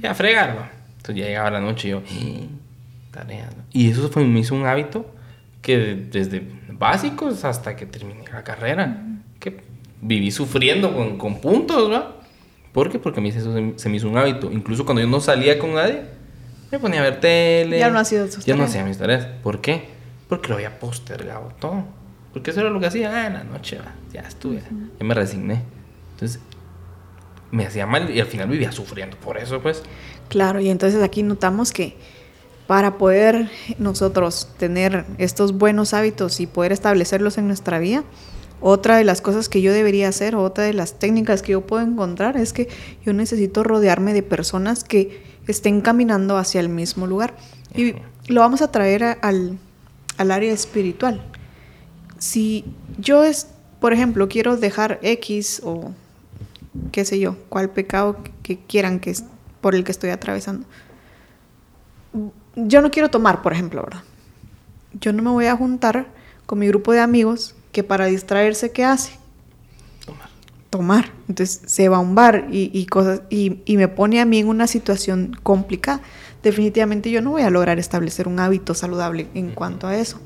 ya 0.00 0.12
a 0.12 0.14
fregar, 0.14 0.70
Entonces 0.96 1.16
ya 1.16 1.26
llegaba 1.26 1.50
la 1.50 1.60
noche 1.60 1.88
y 1.88 1.90
yo, 1.92 2.02
eh, 2.10 2.48
tareas, 3.10 3.54
Y 3.72 3.90
eso 3.90 4.08
fue, 4.08 4.24
me 4.24 4.40
hizo 4.40 4.54
un 4.54 4.66
hábito 4.66 5.17
que 5.62 6.06
desde 6.10 6.42
básicos 6.70 7.44
hasta 7.44 7.76
que 7.76 7.86
terminé 7.86 8.24
la 8.32 8.44
carrera, 8.44 9.04
que 9.40 9.60
viví 10.00 10.30
sufriendo 10.30 10.94
con, 10.94 11.18
con 11.18 11.40
puntos, 11.40 11.90
¿va? 11.90 12.16
¿Por 12.72 12.90
qué? 12.90 12.98
Porque 12.98 13.20
a 13.20 13.22
mí 13.22 13.30
eso 13.30 13.52
se 13.76 13.88
me 13.88 13.96
hizo 13.96 14.08
un 14.08 14.16
hábito. 14.16 14.50
Incluso 14.52 14.84
cuando 14.84 15.02
yo 15.02 15.08
no 15.08 15.20
salía 15.20 15.58
con 15.58 15.74
nadie, 15.74 16.02
me 16.70 16.78
ponía 16.78 17.00
a 17.00 17.02
ver 17.02 17.20
tele. 17.20 17.78
Ya 17.78 17.90
no 17.90 17.98
hacía 17.98 18.26
sus 18.30 18.44
Ya 18.44 18.54
no 18.54 18.64
hacía 18.64 18.84
mis 18.84 18.98
tareas. 18.98 19.26
¿Por 19.42 19.60
qué? 19.60 19.88
Porque 20.28 20.48
lo 20.48 20.56
había 20.56 20.78
postergado 20.78 21.52
todo. 21.58 21.84
Porque 22.32 22.50
eso 22.50 22.60
era 22.60 22.70
lo 22.70 22.78
que 22.78 22.86
hacía 22.86 23.14
ah, 23.14 23.26
en 23.26 23.32
la 23.34 23.44
noche. 23.44 23.78
Ya 24.12 24.20
estuve. 24.20 24.62
Ya 24.98 25.04
me 25.04 25.14
resigné. 25.14 25.62
Entonces, 26.12 26.40
me 27.50 27.66
hacía 27.66 27.86
mal 27.86 28.10
y 28.10 28.20
al 28.20 28.26
final 28.26 28.48
vivía 28.48 28.70
sufriendo 28.70 29.16
por 29.16 29.38
eso, 29.38 29.60
pues. 29.60 29.82
Claro, 30.28 30.60
y 30.60 30.68
entonces 30.68 31.02
aquí 31.02 31.22
notamos 31.22 31.72
que 31.72 31.96
para 32.68 32.98
poder 32.98 33.50
nosotros 33.78 34.50
tener 34.58 35.04
estos 35.18 35.58
buenos 35.58 35.92
hábitos 35.94 36.38
y 36.38 36.46
poder 36.46 36.70
establecerlos 36.70 37.36
en 37.38 37.48
nuestra 37.48 37.80
vida, 37.80 38.04
Otra 38.60 38.96
de 38.96 39.04
las 39.04 39.20
cosas 39.20 39.48
que 39.48 39.62
yo 39.62 39.72
debería 39.72 40.08
hacer, 40.08 40.34
o 40.34 40.42
otra 40.42 40.64
de 40.64 40.72
las 40.74 40.98
técnicas 40.98 41.42
que 41.42 41.52
yo 41.52 41.60
puedo 41.60 41.80
encontrar 41.84 42.36
es 42.36 42.52
que 42.52 42.68
yo 43.06 43.12
necesito 43.12 43.62
rodearme 43.62 44.12
de 44.12 44.24
personas 44.24 44.82
que 44.82 45.22
estén 45.46 45.80
caminando 45.80 46.36
hacia 46.36 46.58
el 46.60 46.68
mismo 46.68 47.06
lugar. 47.06 47.34
Y 47.76 47.94
lo 48.26 48.40
vamos 48.40 48.60
a 48.60 48.72
traer 48.72 49.04
a- 49.04 49.12
al, 49.12 49.58
al 50.16 50.30
área 50.32 50.52
espiritual. 50.52 51.22
Si 52.18 52.64
yo, 52.98 53.22
es, 53.22 53.46
por 53.80 53.92
ejemplo, 53.92 54.28
quiero 54.28 54.56
dejar 54.56 54.98
X 55.02 55.60
o 55.64 55.92
qué 56.90 57.04
sé 57.04 57.20
yo, 57.20 57.36
cuál 57.48 57.70
pecado 57.70 58.16
que 58.42 58.58
quieran 58.58 58.98
que 58.98 59.10
es 59.10 59.22
por 59.60 59.76
el 59.76 59.84
que 59.84 59.92
estoy 59.92 60.10
atravesando. 60.10 60.66
Yo 62.66 62.82
no 62.82 62.90
quiero 62.90 63.08
tomar, 63.08 63.42
por 63.42 63.52
ejemplo, 63.52 63.82
¿verdad? 63.82 64.02
Yo 65.00 65.12
no 65.12 65.22
me 65.22 65.30
voy 65.30 65.46
a 65.46 65.56
juntar 65.56 66.06
con 66.46 66.58
mi 66.58 66.66
grupo 66.66 66.92
de 66.92 67.00
amigos 67.00 67.54
que 67.72 67.84
para 67.84 68.06
distraerse, 68.06 68.72
¿qué 68.72 68.84
hace? 68.84 69.12
Tomar. 70.04 70.28
Tomar. 70.70 71.12
Entonces 71.28 71.60
se 71.66 71.88
va 71.88 71.98
a 71.98 72.00
un 72.00 72.14
bar 72.14 72.48
y, 72.50 72.70
y 72.72 72.86
cosas 72.86 73.22
y, 73.30 73.60
y 73.64 73.76
me 73.76 73.86
pone 73.86 74.20
a 74.20 74.24
mí 74.24 74.38
en 74.38 74.48
una 74.48 74.66
situación 74.66 75.36
complicada. 75.42 76.00
Definitivamente 76.42 77.10
yo 77.10 77.20
no 77.22 77.30
voy 77.30 77.42
a 77.42 77.50
lograr 77.50 77.78
establecer 77.78 78.26
un 78.26 78.40
hábito 78.40 78.74
saludable 78.74 79.28
en 79.34 79.50
cuanto 79.50 79.86
a 79.86 79.96
eso. 79.96 80.18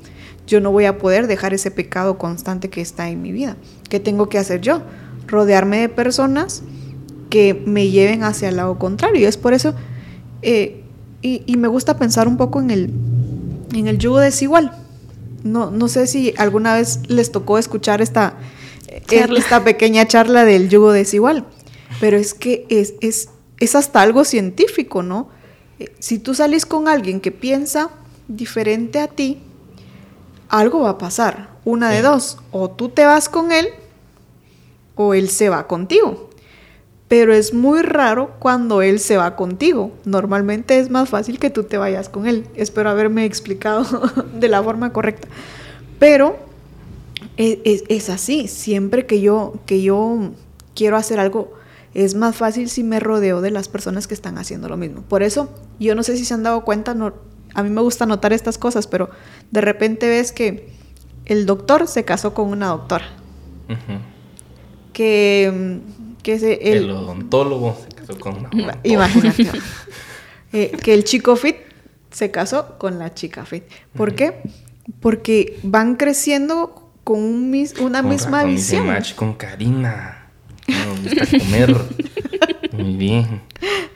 Yo 0.47 0.59
no 0.59 0.71
voy 0.71 0.85
a 0.85 0.97
poder 0.97 1.27
dejar 1.27 1.53
ese 1.53 1.71
pecado 1.71 2.17
constante 2.17 2.69
que 2.69 2.81
está 2.81 3.09
en 3.09 3.21
mi 3.21 3.31
vida. 3.31 3.57
¿Qué 3.89 3.99
tengo 3.99 4.29
que 4.29 4.37
hacer 4.37 4.61
yo? 4.61 4.81
Rodearme 5.27 5.79
de 5.79 5.89
personas 5.89 6.63
que 7.29 7.53
me 7.65 7.89
lleven 7.89 8.23
hacia 8.23 8.49
el 8.49 8.57
lado 8.57 8.77
contrario. 8.77 9.21
Y 9.21 9.25
es 9.25 9.37
por 9.37 9.53
eso, 9.53 9.73
eh, 10.41 10.82
y, 11.23 11.41
y 11.47 11.57
me 11.57 11.67
gusta 11.67 11.97
pensar 11.97 12.27
un 12.27 12.37
poco 12.37 12.59
en 12.61 12.69
el, 12.69 12.91
en 13.73 13.87
el 13.87 13.97
yugo 13.97 14.19
desigual. 14.19 14.77
No, 15.43 15.71
no 15.71 15.87
sé 15.87 16.05
si 16.07 16.33
alguna 16.37 16.75
vez 16.75 16.99
les 17.07 17.31
tocó 17.31 17.57
escuchar 17.57 18.01
esta, 18.01 18.35
eh, 18.87 19.01
Charla. 19.07 19.39
esta 19.39 19.63
pequeña 19.63 20.07
charla 20.07 20.45
del 20.45 20.69
yugo 20.69 20.91
desigual, 20.91 21.45
pero 21.99 22.17
es 22.17 22.33
que 22.33 22.65
es, 22.69 22.93
es, 23.01 23.29
es 23.59 23.75
hasta 23.75 24.01
algo 24.01 24.23
científico, 24.25 25.01
¿no? 25.03 25.29
Eh, 25.79 25.91
Si 25.99 26.19
tú 26.19 26.33
sales 26.35 26.65
con 26.65 26.87
alguien 26.87 27.19
que 27.19 27.31
piensa 27.31 27.89
diferente 28.27 28.99
a 28.99 29.07
ti, 29.07 29.39
algo 30.49 30.81
va 30.81 30.91
a 30.91 30.97
pasar. 30.97 31.49
Una 31.65 31.89
de 31.89 31.97
Sí. 31.97 32.03
dos, 32.03 32.37
o 32.51 32.69
tú 32.69 32.89
te 32.89 33.05
vas 33.05 33.27
con 33.29 33.51
él 33.51 33.67
o 34.95 35.13
él 35.13 35.29
se 35.29 35.49
va 35.49 35.65
contigo. 35.67 36.29
Pero 37.13 37.31
es 37.31 37.53
muy 37.53 37.83
raro 37.83 38.31
cuando 38.39 38.81
él 38.81 38.99
se 38.99 39.17
va 39.17 39.35
contigo. 39.35 39.91
Normalmente 40.03 40.79
es 40.79 40.89
más 40.89 41.09
fácil 41.09 41.37
que 41.37 41.51
tú 41.51 41.63
te 41.63 41.77
vayas 41.77 42.09
con 42.09 42.25
él. 42.25 42.47
Espero 42.55 42.89
haberme 42.89 43.23
explicado 43.25 43.85
de 44.33 44.47
la 44.47 44.63
forma 44.63 44.91
correcta. 44.91 45.27
Pero 45.99 46.37
es, 47.37 47.59
es- 47.65 47.83
es 47.87 48.09
así. 48.09 48.47
Siempre 48.47 49.05
que 49.05 49.21
yo, 49.21 49.53
que 49.67 49.83
yo 49.83 50.31
quiero 50.73 50.97
hacer 50.97 51.19
algo, 51.19 51.53
es 51.93 52.15
más 52.15 52.35
fácil 52.35 52.67
si 52.67 52.83
me 52.83 52.99
rodeo 52.99 53.41
de 53.41 53.51
las 53.51 53.67
personas 53.69 54.07
que 54.07 54.15
están 54.15 54.39
haciendo 54.39 54.67
lo 54.67 54.75
mismo. 54.77 55.03
Por 55.03 55.21
eso, 55.21 55.49
yo 55.79 55.93
no 55.93 56.01
sé 56.01 56.17
si 56.17 56.25
se 56.25 56.33
han 56.33 56.41
dado 56.41 56.65
cuenta, 56.65 56.95
no, 56.95 57.13
a 57.53 57.61
mí 57.61 57.69
me 57.69 57.81
gusta 57.81 58.07
notar 58.07 58.33
estas 58.33 58.57
cosas, 58.57 58.87
pero 58.87 59.11
de 59.51 59.61
repente 59.61 60.09
ves 60.09 60.31
que 60.31 60.67
el 61.25 61.45
doctor 61.45 61.87
se 61.87 62.05
casó 62.05 62.33
con 62.33 62.47
una 62.47 62.69
doctora. 62.69 63.05
Que, 64.93 65.79
que 66.23 66.59
El, 66.61 66.89
odontólogo 66.89 67.77
se 67.87 67.95
casó 67.95 68.19
con 68.19 68.31
una 68.37 68.49
odontóloga. 68.49 68.79
Imagínate. 68.83 69.49
Eh, 70.55 70.77
que 70.83 70.93
el 70.93 71.03
chico 71.03 71.35
fit 71.35 71.55
se 72.11 72.29
casó 72.29 72.77
con 72.77 72.99
la 72.99 73.11
chica 73.15 73.43
fit. 73.43 73.63
¿Por 73.95 74.13
qué? 74.13 74.41
Porque 74.99 75.57
van 75.63 75.95
creciendo 75.95 76.91
con 77.03 77.17
un 77.19 77.49
mis- 77.49 77.79
una 77.79 78.01
Con 78.01 78.11
misma 78.11 78.37
razón 78.43 78.51
visión. 78.55 78.85
match 78.85 79.15
con 79.15 79.33
Karina. 79.33 80.29
Me 80.67 81.09
gusta 81.09 81.25
comer. 81.39 81.75
Muy 82.71 82.93
bien. 82.97 83.41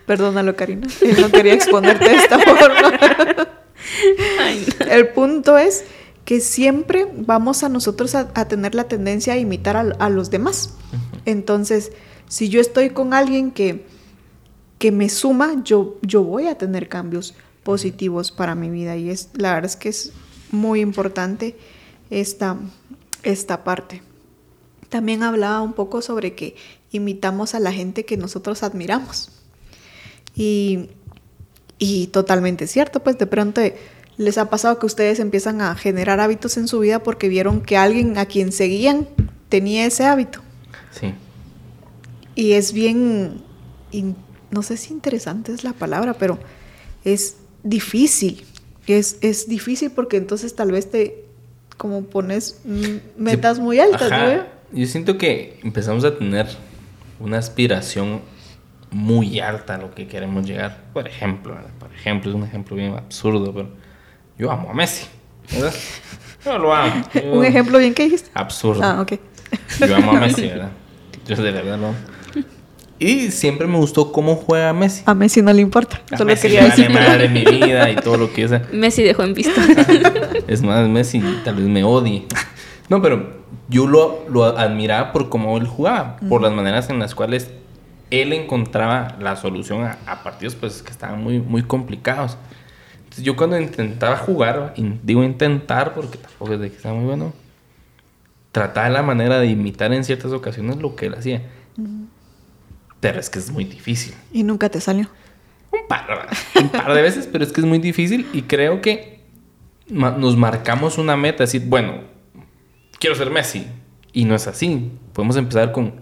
Perdónalo, 0.08 0.56
Karina. 0.56 0.88
No 1.20 1.30
quería 1.30 1.54
exponerte 1.54 2.10
de 2.10 2.16
esta 2.16 2.40
forma. 2.40 2.92
Ay, 4.42 4.66
no. 4.80 4.86
El 4.88 5.10
punto 5.10 5.58
es 5.60 5.84
que 6.26 6.40
siempre 6.42 7.08
vamos 7.16 7.63
a 7.63 7.70
nosotros 7.70 8.16
a, 8.16 8.32
a 8.34 8.48
tener 8.48 8.74
la 8.76 8.86
tendencia 8.86 9.34
a 9.34 9.38
imitar 9.38 9.78
a, 9.78 9.82
a 10.00 10.10
los 10.10 10.30
demás. 10.32 10.74
Entonces, 11.26 11.92
si 12.28 12.50
yo 12.50 12.60
estoy 12.60 12.90
con 12.90 13.13
alguien 13.13 13.52
que, 13.52 13.86
que 14.80 14.92
me 14.92 15.10
suma, 15.10 15.63
yo, 15.63 15.98
yo 16.02 16.24
voy 16.24 16.48
a 16.48 16.58
tener 16.58 16.90
cambios 16.90 17.34
positivos 17.63 18.32
para 18.32 18.56
mi 18.56 18.70
vida. 18.70 18.96
Y 18.98 19.10
es, 19.10 19.30
la 19.34 19.54
verdad 19.54 19.72
es 19.72 19.76
que 19.76 19.90
es 19.90 20.12
muy 20.52 20.82
importante 20.82 21.56
esta, 22.10 22.58
esta 23.24 23.63
parte. 23.63 24.02
También 24.90 25.24
hablaba 25.24 25.62
un 25.62 25.74
poco 25.74 26.02
sobre 26.02 26.34
que 26.34 26.56
imitamos 26.92 27.56
a 27.56 27.60
la 27.60 27.72
gente 27.74 28.06
que 28.06 28.18
nosotros 28.18 28.63
admiramos. 28.63 29.32
Y, 30.36 30.90
y 31.78 32.08
totalmente 32.08 32.68
cierto, 32.68 33.04
pues 33.04 33.18
de 33.18 33.28
pronto 33.28 33.62
les 34.18 34.38
ha 34.38 34.50
pasado 34.50 34.80
que 34.80 34.86
ustedes 34.86 35.20
empiezan 35.20 35.62
a 35.62 35.76
generar 35.76 36.20
hábitos 36.20 36.58
en 36.58 36.68
su 36.68 36.80
vida 36.80 37.04
porque 37.04 37.28
vieron 37.30 37.62
que 37.62 37.78
alguien 37.78 38.18
a 38.18 38.26
quien 38.26 38.52
seguían 38.52 39.08
tenía 39.50 39.86
ese 39.86 40.06
hábito. 40.06 40.42
Sí. 40.92 41.13
Y 42.38 42.52
es 42.54 42.71
bien, 42.71 43.41
in- 43.91 44.15
no 44.52 44.62
sé 44.62 44.78
si 44.78 44.93
interesante 44.93 45.52
es 45.52 45.63
la 45.63 45.73
palabra, 45.73 46.13
pero 46.13 46.38
es 47.04 47.38
difícil. 47.63 48.45
Es, 48.86 49.17
es 49.21 49.50
difícil 49.50 49.89
porque 49.89 50.17
entonces 50.17 50.56
tal 50.56 50.71
vez 50.71 50.91
te, 50.91 51.26
como 51.78 52.04
pones 52.04 52.62
metas 53.17 53.58
muy 53.58 53.80
altas, 53.80 54.12
Ajá. 54.12 54.36
¿no? 54.36 54.43
Yo 54.71 54.86
siento 54.86 55.17
que 55.17 55.60
empezamos 55.63 56.04
a 56.04 56.15
tener 56.15 56.45
una 57.19 57.39
aspiración 57.39 58.21
muy 58.91 59.39
alta 59.39 59.73
a 59.73 59.78
lo 59.80 59.95
que 59.95 60.08
queremos 60.08 60.45
llegar. 60.45 60.84
Por 60.93 61.08
ejemplo, 61.08 61.58
por 61.80 61.91
ejemplo, 61.91 62.30
es 62.30 62.36
un 62.36 62.43
ejemplo 62.43 62.76
bien 62.76 62.93
absurdo, 62.93 63.52
pero 63.52 63.69
yo 64.38 64.52
amo 64.52 64.69
a 64.69 64.73
Messi, 64.76 65.08
¿verdad? 65.52 65.73
Yo 66.45 66.60
lo 66.60 66.71
amo. 66.71 67.04
Yo- 67.15 67.21
Un 67.34 67.45
ejemplo 67.45 67.80
bien 67.80 67.95
que 67.95 68.04
dijiste. 68.04 68.30
Absurdo. 68.36 68.84
Ah, 68.84 69.02
ok. 69.02 69.13
Yo 69.88 69.95
amo 69.95 70.12
a 70.12 70.19
Messi, 70.19 70.41
¿verdad? 70.47 70.69
Yo 71.26 71.36
de 71.36 71.52
verdad 71.52 71.80
lo 71.80 71.88
amo. 71.88 71.97
Y 73.00 73.32
siempre 73.32 73.68
me 73.68 73.78
gustó 73.78 74.12
cómo 74.12 74.36
juega 74.36 74.74
Messi. 74.74 75.04
A 75.06 75.14
Messi 75.14 75.42
no 75.42 75.54
le 75.54 75.62
importa. 75.62 76.02
A 76.12 76.18
Solo 76.18 76.30
Messi 76.30 76.44
quería 76.44 76.64
decir. 76.64 76.90
madre 76.90 77.30
mi 77.30 77.44
vida 77.66 77.90
y 77.92 77.96
todo 77.96 78.18
lo 78.18 78.34
que 78.34 78.44
es. 78.44 78.74
Messi 78.74 79.04
dejó 79.04 79.24
en 79.24 79.34
visto. 79.34 79.60
Es 80.48 80.64
más, 80.64 80.88
Messi 80.90 81.22
tal 81.46 81.56
vez 81.56 81.66
me 81.66 81.84
odie. 81.84 82.26
No, 82.90 83.02
pero 83.02 83.38
yo 83.70 83.86
lo, 83.86 84.26
lo 84.30 84.46
admiraba 84.46 85.12
por 85.12 85.30
cómo 85.30 85.58
él 85.58 85.68
jugaba, 85.68 86.18
por 86.30 86.42
las 86.42 86.54
maneras 86.54 86.90
en 86.90 87.00
las 87.00 87.14
cuales 87.14 87.52
él 88.10 88.34
encontraba 88.34 89.18
la 89.20 89.36
solución 89.36 89.84
a, 89.84 89.98
a 90.06 90.24
partidos 90.24 90.56
pues, 90.56 90.82
que 90.82 90.92
estaban 90.92 91.22
muy, 91.22 91.40
muy 91.40 91.64
complicados. 91.64 92.38
Entonces, 93.04 93.24
yo 93.24 93.36
cuando 93.36 93.60
intentaba 93.60 94.18
jugar, 94.18 94.74
y 94.76 94.94
digo 95.04 95.24
intentar 95.24 95.94
porque 95.94 96.18
tampoco 96.18 96.54
es 96.54 96.60
de 96.60 96.72
que 96.72 96.80
sea 96.80 96.94
muy 96.94 97.06
bueno, 97.06 97.34
trataba 98.52 98.90
la 98.90 99.04
manera 99.04 99.40
de 99.40 99.48
imitar 99.48 99.94
en 99.94 100.04
ciertas 100.04 100.32
ocasiones 100.32 100.78
lo 100.78 100.96
que 100.96 101.08
él 101.08 101.16
hacía. 101.16 101.42
Pero 103.00 103.20
es 103.20 103.30
que 103.30 103.40
es 103.40 103.52
muy 103.52 103.64
difícil. 103.64 104.14
Y 104.32 104.44
nunca 104.44 104.70
te 104.70 104.82
salió. 104.82 105.10
Un 105.72 105.88
par, 105.88 106.30
un 106.56 106.70
par 106.70 106.94
de 106.94 107.02
veces, 107.02 107.28
pero 107.32 107.44
es 107.44 107.52
que 107.52 107.62
es 107.62 107.68
muy 107.68 107.80
difícil 107.80 108.28
y 108.34 108.44
creo 108.44 108.82
que 108.82 109.22
nos 109.88 110.36
marcamos 110.36 110.98
una 110.98 111.16
meta, 111.16 111.44
decir, 111.44 111.64
bueno, 111.66 112.02
quiero 113.00 113.16
ser 113.16 113.30
Messi. 113.30 113.68
Y 114.14 114.26
no 114.26 114.36
es 114.36 114.48
así. 114.48 114.92
Podemos 115.14 115.38
empezar 115.38 115.72
con, 115.72 115.94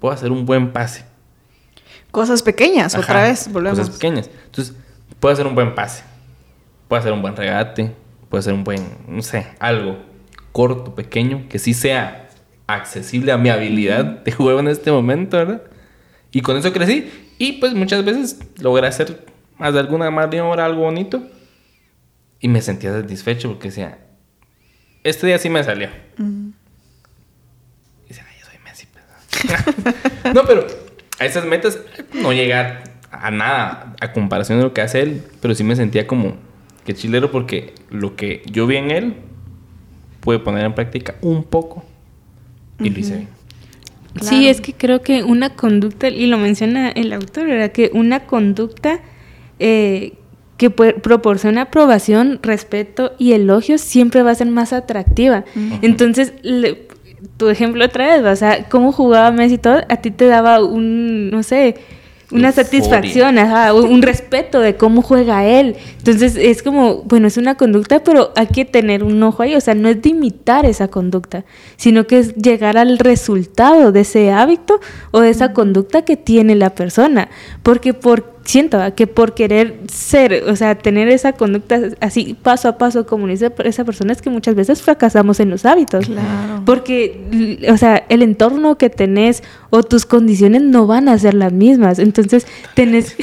puedo 0.00 0.12
hacer 0.12 0.32
un 0.32 0.44
buen 0.44 0.72
pase. 0.72 1.04
Cosas 2.10 2.42
pequeñas, 2.42 2.94
Ajá, 2.94 3.04
otra 3.04 3.22
vez, 3.22 3.52
volvemos. 3.52 3.78
Cosas 3.78 3.94
pequeñas. 3.94 4.30
Entonces, 4.46 4.74
puedo 5.20 5.32
hacer 5.32 5.46
un 5.46 5.54
buen 5.54 5.74
pase. 5.74 6.02
Puedo 6.88 6.98
hacer 7.00 7.12
un 7.12 7.22
buen 7.22 7.36
regate. 7.36 7.94
Puedo 8.28 8.40
hacer 8.40 8.52
un 8.52 8.64
buen, 8.64 8.82
no 9.06 9.22
sé, 9.22 9.46
algo 9.58 10.10
corto, 10.52 10.94
pequeño, 10.94 11.46
que 11.48 11.58
sí 11.58 11.74
sea 11.74 12.28
accesible 12.66 13.32
a 13.32 13.38
mi 13.38 13.48
habilidad 13.48 14.04
de 14.04 14.32
juego 14.32 14.60
en 14.60 14.68
este 14.68 14.90
momento, 14.92 15.36
¿verdad? 15.36 15.62
Y 16.32 16.40
con 16.42 16.56
eso 16.56 16.72
crecí. 16.72 17.10
Y 17.38 17.52
pues 17.52 17.74
muchas 17.74 18.04
veces 18.04 18.38
logré 18.58 18.86
hacer 18.86 19.24
más 19.58 19.74
de 19.74 19.80
alguna 19.80 20.10
maniobra, 20.10 20.64
algo 20.64 20.82
bonito. 20.82 21.22
Y 22.40 22.48
me 22.48 22.62
sentía 22.62 22.92
satisfecho 22.92 23.48
porque 23.48 23.68
decía, 23.68 23.98
este 25.04 25.26
día 25.26 25.38
sí 25.38 25.50
me 25.50 25.62
salió. 25.64 25.88
Y 26.18 28.08
decía, 28.08 28.24
ay, 28.28 28.36
yo 28.40 28.46
soy 28.46 28.58
Messi. 28.64 28.86
pues". 28.92 30.34
no, 30.34 30.44
pero 30.44 30.66
a 31.18 31.24
esas 31.24 31.44
metas 31.44 31.78
no 32.14 32.32
llegar 32.32 32.84
a 33.10 33.30
nada 33.30 33.94
a 34.00 34.12
comparación 34.12 34.58
de 34.58 34.64
lo 34.64 34.72
que 34.72 34.80
hace 34.80 35.02
él. 35.02 35.22
Pero 35.40 35.54
sí 35.54 35.64
me 35.64 35.76
sentía 35.76 36.06
como 36.06 36.36
que 36.84 36.94
chilero 36.94 37.30
porque 37.30 37.74
lo 37.90 38.16
que 38.16 38.42
yo 38.50 38.66
vi 38.66 38.76
en 38.76 38.90
él 38.90 39.16
pude 40.20 40.38
poner 40.38 40.64
en 40.64 40.74
práctica 40.74 41.16
un 41.20 41.44
poco. 41.44 41.84
Y 42.78 42.88
lo 42.88 42.98
hice 42.98 43.16
bien. 43.16 43.39
Sí, 44.20 44.48
es 44.48 44.60
que 44.60 44.72
creo 44.74 45.02
que 45.02 45.22
una 45.22 45.50
conducta, 45.54 46.08
y 46.08 46.26
lo 46.26 46.36
menciona 46.38 46.88
el 46.90 47.12
autor, 47.12 47.46
¿verdad? 47.46 47.72
Que 47.72 47.90
una 47.94 48.26
conducta 48.26 49.00
eh, 49.58 50.14
que 50.56 50.68
proporciona 50.70 51.62
aprobación, 51.62 52.38
respeto 52.42 53.12
y 53.18 53.32
elogios 53.32 53.80
siempre 53.80 54.22
va 54.22 54.32
a 54.32 54.34
ser 54.34 54.48
más 54.48 54.72
atractiva. 54.72 55.44
Entonces, 55.82 56.34
le- 56.42 56.88
tu 57.36 57.48
ejemplo 57.48 57.84
otra 57.84 58.16
vez, 58.16 58.24
o 58.24 58.36
sea, 58.36 58.68
cómo 58.68 58.92
jugaba 58.92 59.30
Messi 59.30 59.54
y 59.54 59.58
todo, 59.58 59.80
a 59.88 59.96
ti 59.96 60.10
te 60.10 60.26
daba 60.26 60.62
un, 60.64 61.30
no 61.30 61.42
sé, 61.42 61.76
una 62.32 62.48
Euforia. 62.48 62.64
satisfacción, 62.64 63.38
ajá, 63.38 63.74
un 63.74 64.00
un 64.00 64.02
respeto 64.02 64.60
de 64.60 64.76
cómo 64.76 65.02
juega 65.02 65.44
él. 65.44 65.76
Entonces 65.98 66.36
es 66.36 66.62
como, 66.62 67.02
bueno, 67.02 67.28
es 67.28 67.36
una 67.36 67.56
conducta, 67.56 68.02
pero 68.02 68.32
hay 68.34 68.46
que 68.46 68.64
tener 68.64 69.04
un 69.04 69.22
ojo 69.22 69.42
ahí, 69.42 69.54
o 69.54 69.60
sea, 69.60 69.74
no 69.74 69.88
es 69.88 70.00
de 70.00 70.10
imitar 70.10 70.64
esa 70.64 70.88
conducta, 70.88 71.44
sino 71.76 72.06
que 72.06 72.18
es 72.18 72.34
llegar 72.34 72.78
al 72.78 72.98
resultado 72.98 73.92
de 73.92 74.00
ese 74.00 74.30
hábito 74.32 74.80
o 75.10 75.20
de 75.20 75.30
esa 75.30 75.52
conducta 75.52 76.02
que 76.02 76.16
tiene 76.16 76.54
la 76.54 76.74
persona. 76.74 77.28
Porque 77.62 77.92
por, 77.92 78.39
siento 78.50 78.78
que 78.94 79.06
por 79.06 79.34
querer 79.34 79.80
ser, 79.90 80.44
o 80.48 80.56
sea, 80.56 80.76
tener 80.76 81.08
esa 81.08 81.32
conducta 81.32 81.80
así 82.00 82.36
paso 82.40 82.68
a 82.68 82.78
paso 82.78 83.06
como 83.06 83.26
dice 83.26 83.52
esa 83.64 83.84
persona, 83.84 84.12
es 84.12 84.20
que 84.20 84.30
muchas 84.30 84.54
veces 84.54 84.82
fracasamos 84.82 85.40
en 85.40 85.50
los 85.50 85.64
hábitos. 85.64 86.06
Claro. 86.06 86.62
Porque, 86.66 87.58
o 87.70 87.76
sea, 87.76 88.04
el 88.08 88.22
entorno 88.22 88.76
que 88.76 88.90
tenés 88.90 89.42
o 89.70 89.82
tus 89.82 90.04
condiciones 90.04 90.62
no 90.62 90.86
van 90.86 91.08
a 91.08 91.18
ser 91.18 91.34
las 91.34 91.52
mismas. 91.52 91.98
Entonces, 91.98 92.46
tenés, 92.74 93.16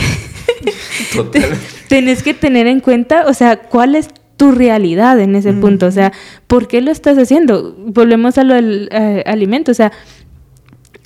tenés 1.89 2.23
que 2.23 2.33
tener 2.33 2.67
en 2.67 2.79
cuenta, 2.79 3.25
o 3.27 3.33
sea, 3.33 3.57
cuál 3.57 3.95
es 3.95 4.09
tu 4.37 4.51
realidad 4.51 5.19
en 5.19 5.35
ese 5.35 5.51
punto. 5.51 5.87
O 5.87 5.91
sea, 5.91 6.13
¿por 6.45 6.67
qué 6.67 6.79
lo 6.79 6.91
estás 6.91 7.17
haciendo? 7.17 7.75
Volvemos 7.77 8.37
a 8.37 8.43
lo 8.43 8.53
del 8.53 8.87
eh, 8.91 9.23
alimento. 9.25 9.71
O 9.71 9.75
sea, 9.75 9.91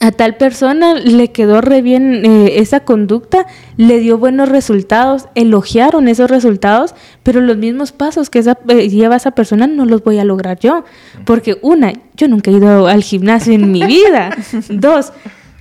a 0.02 0.12
tal 0.12 0.36
persona 0.36 0.96
le 0.96 1.32
quedó 1.32 1.62
re 1.62 1.82
bien 1.84 2.26
eh, 2.26 2.54
esa 2.58 2.80
conducta, 2.82 3.46
le 3.78 4.00
dio 4.00 4.18
buenos 4.18 4.50
resultados, 4.50 5.28
elogiaron 5.36 6.08
esos 6.08 6.30
resultados, 6.30 6.96
pero 7.24 7.40
los 7.40 7.56
mismos 7.58 7.92
pasos 7.92 8.30
que 8.32 8.40
esa, 8.40 8.58
eh, 8.68 8.90
lleva 8.90 9.16
esa 9.16 9.32
persona 9.32 9.68
no 9.68 9.86
los 9.86 10.04
voy 10.04 10.18
a 10.18 10.26
lograr 10.26 10.58
yo. 10.60 10.84
Porque 11.24 11.58
una, 11.62 11.94
yo 12.16 12.28
nunca 12.28 12.50
he 12.50 12.56
ido 12.56 12.88
al 12.88 13.04
gimnasio 13.04 13.54
en 13.54 13.72
mi 13.72 13.84
vida. 13.86 14.36
Dos, 14.70 15.14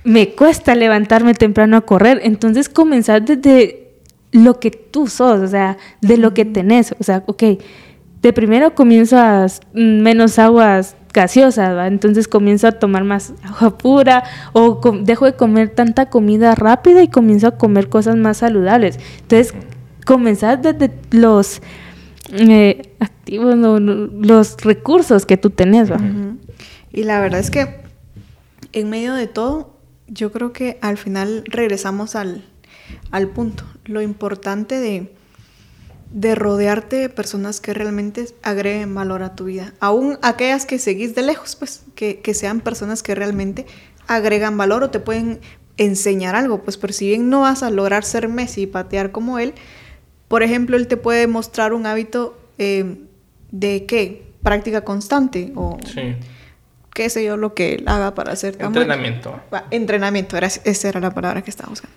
me 0.03 0.29
cuesta 0.33 0.73
levantarme 0.73 1.33
temprano 1.35 1.77
a 1.77 1.81
correr. 1.81 2.19
Entonces 2.23 2.67
comenzar 2.67 3.23
desde 3.23 3.91
lo 4.31 4.59
que 4.59 4.71
tú 4.71 5.07
sos, 5.07 5.39
o 5.41 5.47
sea, 5.47 5.77
de 6.01 6.17
lo 6.17 6.33
que 6.33 6.45
tenés. 6.45 6.95
O 6.99 7.03
sea, 7.03 7.23
ok, 7.27 7.43
de 8.23 8.33
primero 8.33 8.73
comienzo 8.73 9.17
a 9.17 9.45
s- 9.45 9.59
menos 9.73 10.39
aguas 10.39 10.95
gaseosas, 11.13 11.75
¿va? 11.75 11.87
entonces 11.87 12.27
comienzo 12.27 12.67
a 12.67 12.71
tomar 12.73 13.03
más 13.03 13.33
agua 13.43 13.77
pura 13.77 14.23
o 14.53 14.79
dejo 15.03 15.25
de 15.25 15.33
comer 15.33 15.69
tanta 15.69 16.07
comida 16.07 16.55
rápida 16.55 17.03
y 17.03 17.07
comienzo 17.07 17.47
a 17.47 17.57
comer 17.57 17.89
cosas 17.89 18.15
más 18.15 18.37
saludables. 18.37 18.99
Entonces, 19.21 19.53
comenzar 20.05 20.61
desde 20.61 20.91
los 21.11 21.61
eh, 22.33 22.93
activos, 22.99 23.55
los 23.55 24.57
recursos 24.61 25.25
que 25.25 25.37
tú 25.37 25.49
tenés. 25.49 25.89
Y 26.91 27.03
la 27.03 27.19
verdad 27.19 27.39
es 27.39 27.51
que 27.51 27.81
en 28.73 28.89
medio 28.89 29.13
de 29.13 29.27
todo, 29.27 29.77
yo 30.07 30.31
creo 30.31 30.53
que 30.53 30.77
al 30.81 30.97
final 30.97 31.43
regresamos 31.45 32.15
al, 32.15 32.43
al 33.11 33.29
punto. 33.29 33.63
Lo 33.85 34.01
importante 34.01 34.79
de, 34.79 35.13
de 36.11 36.35
rodearte 36.35 36.97
de 36.97 37.09
personas 37.09 37.61
que 37.61 37.73
realmente 37.73 38.25
agreguen 38.43 38.93
valor 38.93 39.23
a 39.23 39.35
tu 39.35 39.45
vida. 39.45 39.73
Aún 39.79 40.19
aquellas 40.21 40.65
que 40.65 40.77
seguís 40.77 41.15
de 41.15 41.21
lejos, 41.21 41.55
pues, 41.55 41.83
que, 41.95 42.19
que 42.19 42.33
sean 42.33 42.59
personas 42.59 43.01
que 43.01 43.15
realmente 43.15 43.65
agregan 44.07 44.57
valor 44.57 44.83
o 44.83 44.89
te 44.89 44.99
pueden 44.99 45.39
enseñar 45.77 46.35
algo. 46.35 46.63
Pues, 46.63 46.77
pero 46.77 46.91
si 46.93 47.07
bien 47.07 47.29
no 47.29 47.41
vas 47.41 47.63
a 47.63 47.69
lograr 47.69 48.03
ser 48.03 48.27
Messi 48.27 48.63
y 48.63 48.67
patear 48.67 49.11
como 49.11 49.39
él, 49.39 49.53
por 50.27 50.43
ejemplo, 50.43 50.75
él 50.77 50.87
te 50.87 50.97
puede 50.97 51.27
mostrar 51.27 51.73
un 51.73 51.85
hábito 51.85 52.37
eh, 52.57 52.97
de 53.51 53.85
qué? 53.85 54.23
Práctica 54.43 54.81
constante 54.81 55.51
o 55.55 55.77
Sí. 55.85 56.15
qué 56.93 57.09
sé 57.09 57.23
yo 57.23 57.37
lo 57.37 57.53
que 57.53 57.75
él 57.75 57.83
haga 57.87 58.15
para 58.15 58.33
hacer 58.33 58.53
bueno. 58.55 58.67
Entrenamiento. 58.67 59.39
Entrenamiento, 59.71 60.35
era, 60.37 60.47
esa 60.47 60.89
era 60.89 60.99
la 60.99 61.13
palabra 61.13 61.41
que 61.41 61.49
estaba 61.49 61.69
buscando. 61.69 61.95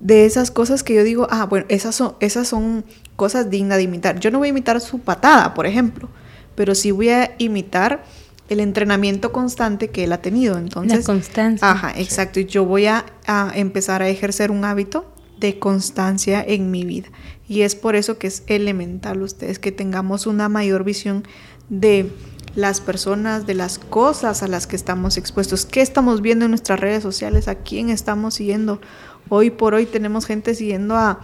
De 0.00 0.26
esas 0.26 0.50
cosas 0.50 0.82
que 0.82 0.94
yo 0.94 1.04
digo, 1.04 1.26
ah, 1.30 1.46
bueno, 1.46 1.66
esas 1.68 1.94
son, 1.94 2.16
esas 2.20 2.48
son 2.48 2.84
cosas 3.16 3.48
dignas 3.48 3.78
de 3.78 3.84
imitar. 3.84 4.20
Yo 4.20 4.30
no 4.30 4.38
voy 4.38 4.48
a 4.48 4.50
imitar 4.50 4.80
su 4.80 5.00
patada, 5.00 5.54
por 5.54 5.66
ejemplo, 5.66 6.08
pero 6.54 6.74
sí 6.74 6.90
voy 6.90 7.08
a 7.08 7.34
imitar 7.38 8.04
el 8.48 8.60
entrenamiento 8.60 9.32
constante 9.32 9.88
que 9.88 10.04
él 10.04 10.12
ha 10.12 10.22
tenido. 10.22 10.58
Entonces, 10.58 10.98
La 10.98 11.04
constancia. 11.04 11.70
Ajá, 11.70 11.92
exacto. 11.96 12.40
Y 12.40 12.46
yo 12.46 12.64
voy 12.64 12.86
a, 12.86 13.06
a 13.26 13.52
empezar 13.54 14.02
a 14.02 14.08
ejercer 14.08 14.50
un 14.50 14.64
hábito 14.64 15.06
de 15.38 15.58
constancia 15.58 16.44
en 16.46 16.70
mi 16.70 16.84
vida. 16.84 17.08
Y 17.48 17.62
es 17.62 17.74
por 17.74 17.96
eso 17.96 18.18
que 18.18 18.26
es 18.26 18.42
elemental 18.46 19.22
ustedes 19.22 19.58
que 19.58 19.72
tengamos 19.72 20.26
una 20.26 20.48
mayor 20.48 20.84
visión 20.84 21.24
de 21.68 22.10
las 22.54 22.80
personas, 22.80 23.46
de 23.46 23.54
las 23.54 23.78
cosas 23.78 24.42
a 24.42 24.48
las 24.48 24.66
que 24.66 24.76
estamos 24.76 25.18
expuestos, 25.18 25.66
qué 25.66 25.82
estamos 25.82 26.22
viendo 26.22 26.46
en 26.46 26.52
nuestras 26.52 26.80
redes 26.80 27.02
sociales, 27.02 27.48
a 27.48 27.56
quién 27.56 27.90
estamos 27.90 28.34
siguiendo. 28.34 28.80
Hoy 29.28 29.50
por 29.50 29.74
hoy 29.74 29.86
tenemos 29.86 30.26
gente 30.26 30.54
siguiendo 30.54 30.96
a 30.96 31.20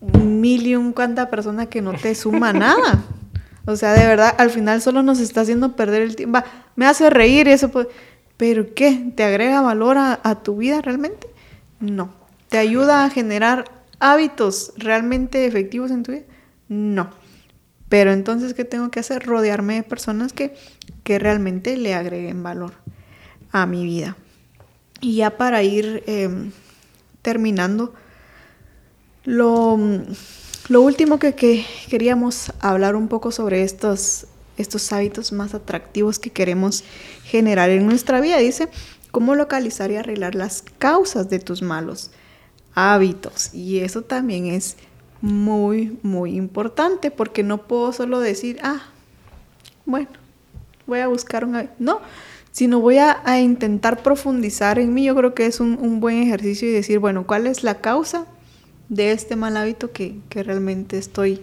mil 0.00 0.66
y 0.66 0.76
un 0.76 0.92
cuanta 0.92 1.30
persona 1.30 1.66
que 1.66 1.82
no 1.82 1.92
te 1.92 2.14
suma 2.14 2.52
nada. 2.54 3.04
O 3.66 3.76
sea, 3.76 3.92
de 3.92 4.06
verdad, 4.06 4.34
al 4.38 4.50
final 4.50 4.80
solo 4.80 5.02
nos 5.02 5.20
está 5.20 5.42
haciendo 5.42 5.76
perder 5.76 6.02
el 6.02 6.16
tiempo. 6.16 6.38
Va, 6.38 6.44
me 6.76 6.86
hace 6.86 7.10
reír 7.10 7.46
y 7.46 7.52
eso, 7.52 7.70
pues, 7.70 7.86
pero 8.36 8.74
¿qué? 8.74 9.12
¿Te 9.14 9.22
agrega 9.22 9.60
valor 9.60 9.98
a, 9.98 10.20
a 10.22 10.42
tu 10.42 10.56
vida 10.56 10.80
realmente? 10.80 11.28
No. 11.78 12.12
¿Te 12.48 12.58
ayuda 12.58 13.04
a 13.04 13.10
generar 13.10 13.64
hábitos 14.00 14.72
realmente 14.76 15.46
efectivos 15.46 15.90
en 15.90 16.02
tu 16.02 16.12
vida? 16.12 16.24
No. 16.68 17.10
Pero 17.88 18.12
entonces, 18.12 18.54
¿qué 18.54 18.64
tengo 18.64 18.90
que 18.90 19.00
hacer? 19.00 19.26
Rodearme 19.26 19.74
de 19.74 19.82
personas 19.82 20.32
que, 20.32 20.54
que 21.02 21.18
realmente 21.18 21.76
le 21.76 21.94
agreguen 21.94 22.42
valor 22.42 22.72
a 23.52 23.66
mi 23.66 23.84
vida. 23.84 24.16
Y 25.00 25.16
ya 25.16 25.36
para 25.36 25.62
ir 25.62 26.04
em, 26.06 26.52
terminando, 27.22 27.94
lo, 29.24 29.78
lo 30.68 30.82
último 30.82 31.18
que, 31.18 31.34
que 31.34 31.64
queríamos 31.88 32.52
hablar 32.60 32.96
un 32.96 33.08
poco 33.08 33.32
sobre 33.32 33.62
estos, 33.62 34.26
estos 34.56 34.92
hábitos 34.92 35.32
más 35.32 35.54
atractivos 35.54 36.18
que 36.18 36.30
queremos 36.30 36.84
generar 37.24 37.70
en 37.70 37.86
nuestra 37.86 38.20
vida, 38.20 38.38
dice, 38.38 38.68
cómo 39.10 39.34
localizar 39.34 39.90
y 39.90 39.96
arreglar 39.96 40.34
las 40.34 40.62
causas 40.78 41.28
de 41.30 41.38
tus 41.38 41.62
malos 41.62 42.10
hábitos. 42.74 43.52
Y 43.54 43.80
eso 43.80 44.02
también 44.02 44.46
es 44.46 44.76
muy, 45.20 45.98
muy 46.02 46.36
importante 46.36 47.10
porque 47.10 47.42
no 47.42 47.66
puedo 47.66 47.92
solo 47.92 48.20
decir, 48.20 48.58
ah, 48.62 48.82
bueno, 49.84 50.08
voy 50.86 51.00
a 51.00 51.08
buscar 51.08 51.44
un 51.44 51.56
hábito. 51.56 51.74
No, 51.78 52.00
sino 52.52 52.80
voy 52.80 52.98
a, 52.98 53.20
a 53.24 53.40
intentar 53.40 54.02
profundizar 54.02 54.78
en 54.78 54.92
mí. 54.94 55.04
Yo 55.04 55.14
creo 55.14 55.34
que 55.34 55.46
es 55.46 55.60
un, 55.60 55.78
un 55.80 56.00
buen 56.00 56.22
ejercicio 56.22 56.68
y 56.68 56.72
decir, 56.72 56.98
bueno, 56.98 57.26
¿cuál 57.26 57.46
es 57.46 57.62
la 57.62 57.76
causa 57.76 58.26
de 58.88 59.12
este 59.12 59.36
mal 59.36 59.56
hábito 59.56 59.92
que, 59.92 60.16
que 60.28 60.42
realmente 60.42 60.98
estoy 60.98 61.40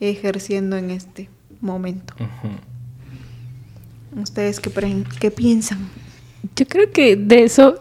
ejerciendo 0.00 0.76
en 0.76 0.90
este 0.90 1.28
momento? 1.60 2.14
¿Ustedes 4.20 4.58
qué, 4.58 4.70
pre- 4.70 5.04
qué 5.20 5.30
piensan? 5.30 5.78
Yo 6.56 6.66
creo 6.66 6.90
que 6.90 7.14
de 7.16 7.44
eso 7.44 7.78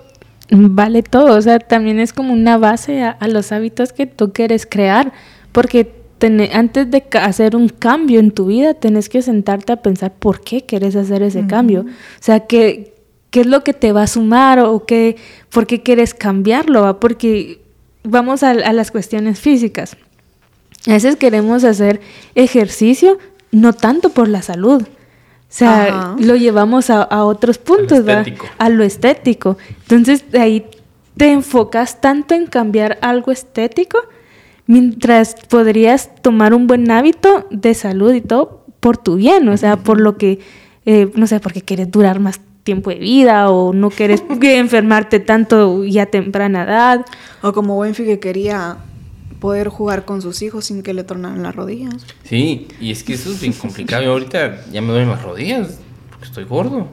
vale 0.51 1.03
todo, 1.03 1.35
o 1.35 1.41
sea, 1.41 1.59
también 1.59 1.99
es 1.99 2.13
como 2.13 2.31
una 2.33 2.57
base 2.57 3.01
a, 3.01 3.09
a 3.11 3.27
los 3.27 3.51
hábitos 3.51 3.91
que 3.91 4.05
tú 4.05 4.33
quieres 4.33 4.65
crear, 4.65 5.13
porque 5.51 5.96
tene- 6.17 6.49
antes 6.53 6.89
de 6.91 7.03
hacer 7.21 7.55
un 7.55 7.69
cambio 7.69 8.19
en 8.19 8.31
tu 8.31 8.45
vida, 8.47 8.73
tenés 8.73 9.09
que 9.09 9.21
sentarte 9.21 9.73
a 9.73 9.77
pensar 9.81 10.13
por 10.13 10.41
qué 10.41 10.65
quieres 10.65 10.95
hacer 10.95 11.21
ese 11.23 11.45
cambio, 11.47 11.81
o 11.81 11.85
sea, 12.23 12.41
qué, 12.47 12.93
qué 13.29 13.41
es 13.41 13.47
lo 13.47 13.63
que 13.63 13.73
te 13.73 13.91
va 13.91 14.03
a 14.03 14.07
sumar 14.07 14.59
o 14.59 14.85
qué, 14.85 15.15
por 15.51 15.67
qué 15.67 15.83
quieres 15.83 16.13
cambiarlo, 16.13 16.81
¿va? 16.81 16.99
porque 16.99 17.59
vamos 18.03 18.43
a, 18.43 18.51
a 18.51 18.73
las 18.73 18.91
cuestiones 18.91 19.39
físicas. 19.39 19.95
A 20.87 20.91
veces 20.93 21.15
queremos 21.17 21.63
hacer 21.63 21.99
ejercicio 22.35 23.17
no 23.51 23.73
tanto 23.73 24.09
por 24.09 24.27
la 24.29 24.41
salud, 24.41 24.81
o 24.83 24.87
sea, 25.49 25.83
Ajá. 25.85 26.15
lo 26.19 26.35
llevamos 26.35 26.89
a, 26.89 27.01
a 27.03 27.23
otros 27.25 27.57
puntos, 27.57 28.05
¿va? 28.07 28.19
estético. 28.19 28.45
a 28.57 28.69
lo 28.69 28.83
estético. 28.83 29.57
Entonces, 29.83 30.29
de 30.31 30.39
ahí 30.39 30.65
te 31.15 31.31
enfocas 31.31 31.99
tanto 32.01 32.35
en 32.35 32.45
cambiar 32.47 32.97
algo 33.01 33.31
estético, 33.31 33.97
mientras 34.67 35.35
podrías 35.49 36.09
tomar 36.21 36.53
un 36.53 36.67
buen 36.67 36.89
hábito 36.91 37.47
de 37.51 37.73
salud 37.73 38.13
y 38.13 38.21
todo 38.21 38.65
por 38.79 38.97
tu 38.97 39.15
bien, 39.15 39.47
o 39.49 39.57
sea, 39.57 39.77
por 39.77 39.99
lo 39.99 40.17
que, 40.17 40.39
eh, 40.85 41.09
no 41.15 41.25
sé, 41.27 41.39
porque 41.39 41.61
quieres 41.61 41.89
durar 41.91 42.19
más 42.19 42.39
tiempo 42.63 42.89
de 42.89 42.97
vida 42.97 43.49
o 43.49 43.73
no 43.73 43.89
quieres 43.89 44.23
enfermarte 44.41 45.19
tanto 45.19 45.83
ya 45.85 46.03
a 46.03 46.05
temprana 46.05 46.63
edad. 46.63 47.05
O 47.41 47.53
como 47.53 47.79
Benfi 47.79 48.03
que 48.03 48.19
quería 48.19 48.77
poder 49.39 49.69
jugar 49.69 50.03
con 50.05 50.21
sus 50.21 50.41
hijos 50.41 50.65
sin 50.65 50.83
que 50.83 50.93
le 50.93 51.03
tornaran 51.03 51.43
las 51.43 51.55
rodillas. 51.55 51.95
Sí, 52.23 52.67
y 52.81 52.91
es 52.91 53.03
que 53.03 53.13
eso 53.13 53.31
es 53.31 53.39
bien 53.39 53.53
complicado. 53.53 54.03
Yo 54.03 54.11
ahorita 54.11 54.65
ya 54.71 54.81
me 54.81 54.89
duelen 54.89 55.09
las 55.09 55.21
rodillas 55.23 55.79
porque 56.09 56.25
estoy 56.25 56.43
gordo. 56.43 56.87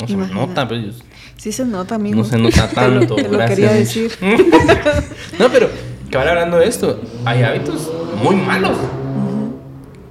No 0.00 0.06
se 0.06 0.16
me 0.16 0.26
nota, 0.28 0.68
pero 0.68 0.80
yo- 0.80 0.92
Sí 1.38 1.52
se 1.52 1.64
nota, 1.64 1.94
amigo. 1.96 2.16
no 2.18 2.24
se 2.24 2.38
nota 2.38 2.68
tanto. 2.68 3.14
te 3.16 3.22
lo, 3.24 3.30
gracias. 3.30 3.48
quería 3.58 3.72
decir. 3.72 4.10
no, 5.38 5.48
pero 5.50 5.68
que 6.10 6.16
ahora 6.18 6.30
hablando 6.30 6.58
de 6.58 6.66
esto, 6.68 7.00
hay 7.24 7.42
hábitos 7.42 7.90
muy 8.22 8.36
malos 8.36 8.76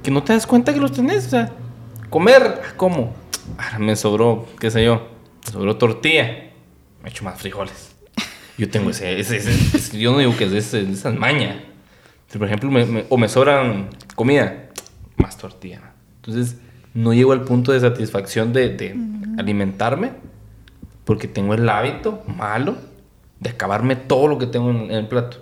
que 0.03 0.11
no 0.11 0.23
te 0.23 0.33
das 0.33 0.45
cuenta 0.45 0.73
que 0.73 0.79
los 0.79 0.91
tenés. 0.91 1.27
O 1.27 1.29
sea, 1.29 1.51
comer, 2.09 2.61
¿cómo? 2.77 3.13
ahora 3.57 3.79
me 3.79 3.95
sobró, 3.95 4.47
qué 4.59 4.69
sé 4.71 4.83
yo, 4.83 5.07
me 5.45 5.51
sobró 5.51 5.77
tortilla, 5.77 6.51
me 7.03 7.09
echo 7.09 7.23
más 7.23 7.39
frijoles. 7.39 7.95
Yo 8.57 8.69
tengo 8.69 8.89
ese, 8.89 9.19
ese, 9.19 9.37
ese- 9.37 9.77
ese- 9.77 9.99
yo 9.99 10.11
no 10.13 10.19
digo 10.19 10.35
que 10.37 10.45
es 10.45 10.51
de 10.51 10.57
ese- 10.59 10.89
esa 10.91 11.11
maña. 11.11 11.63
Si, 12.27 12.37
por 12.37 12.47
ejemplo, 12.47 12.71
me- 12.71 12.85
me- 12.85 13.05
o 13.09 13.17
me 13.17 13.27
sobran 13.27 13.89
comida, 14.15 14.69
más 15.17 15.37
tortilla. 15.37 15.81
Entonces, 16.17 16.57
no 16.93 17.13
llego 17.13 17.33
al 17.33 17.41
punto 17.43 17.71
de 17.71 17.79
satisfacción 17.81 18.53
de, 18.53 18.69
de 18.69 18.95
alimentarme 19.37 20.11
porque 21.03 21.27
tengo 21.27 21.53
el 21.53 21.67
hábito 21.69 22.23
malo 22.27 22.77
de 23.39 23.49
acabarme 23.49 23.95
todo 23.97 24.27
lo 24.27 24.37
que 24.37 24.47
tengo 24.47 24.69
en, 24.71 24.77
en 24.85 24.91
el 24.91 25.07
plato. 25.07 25.37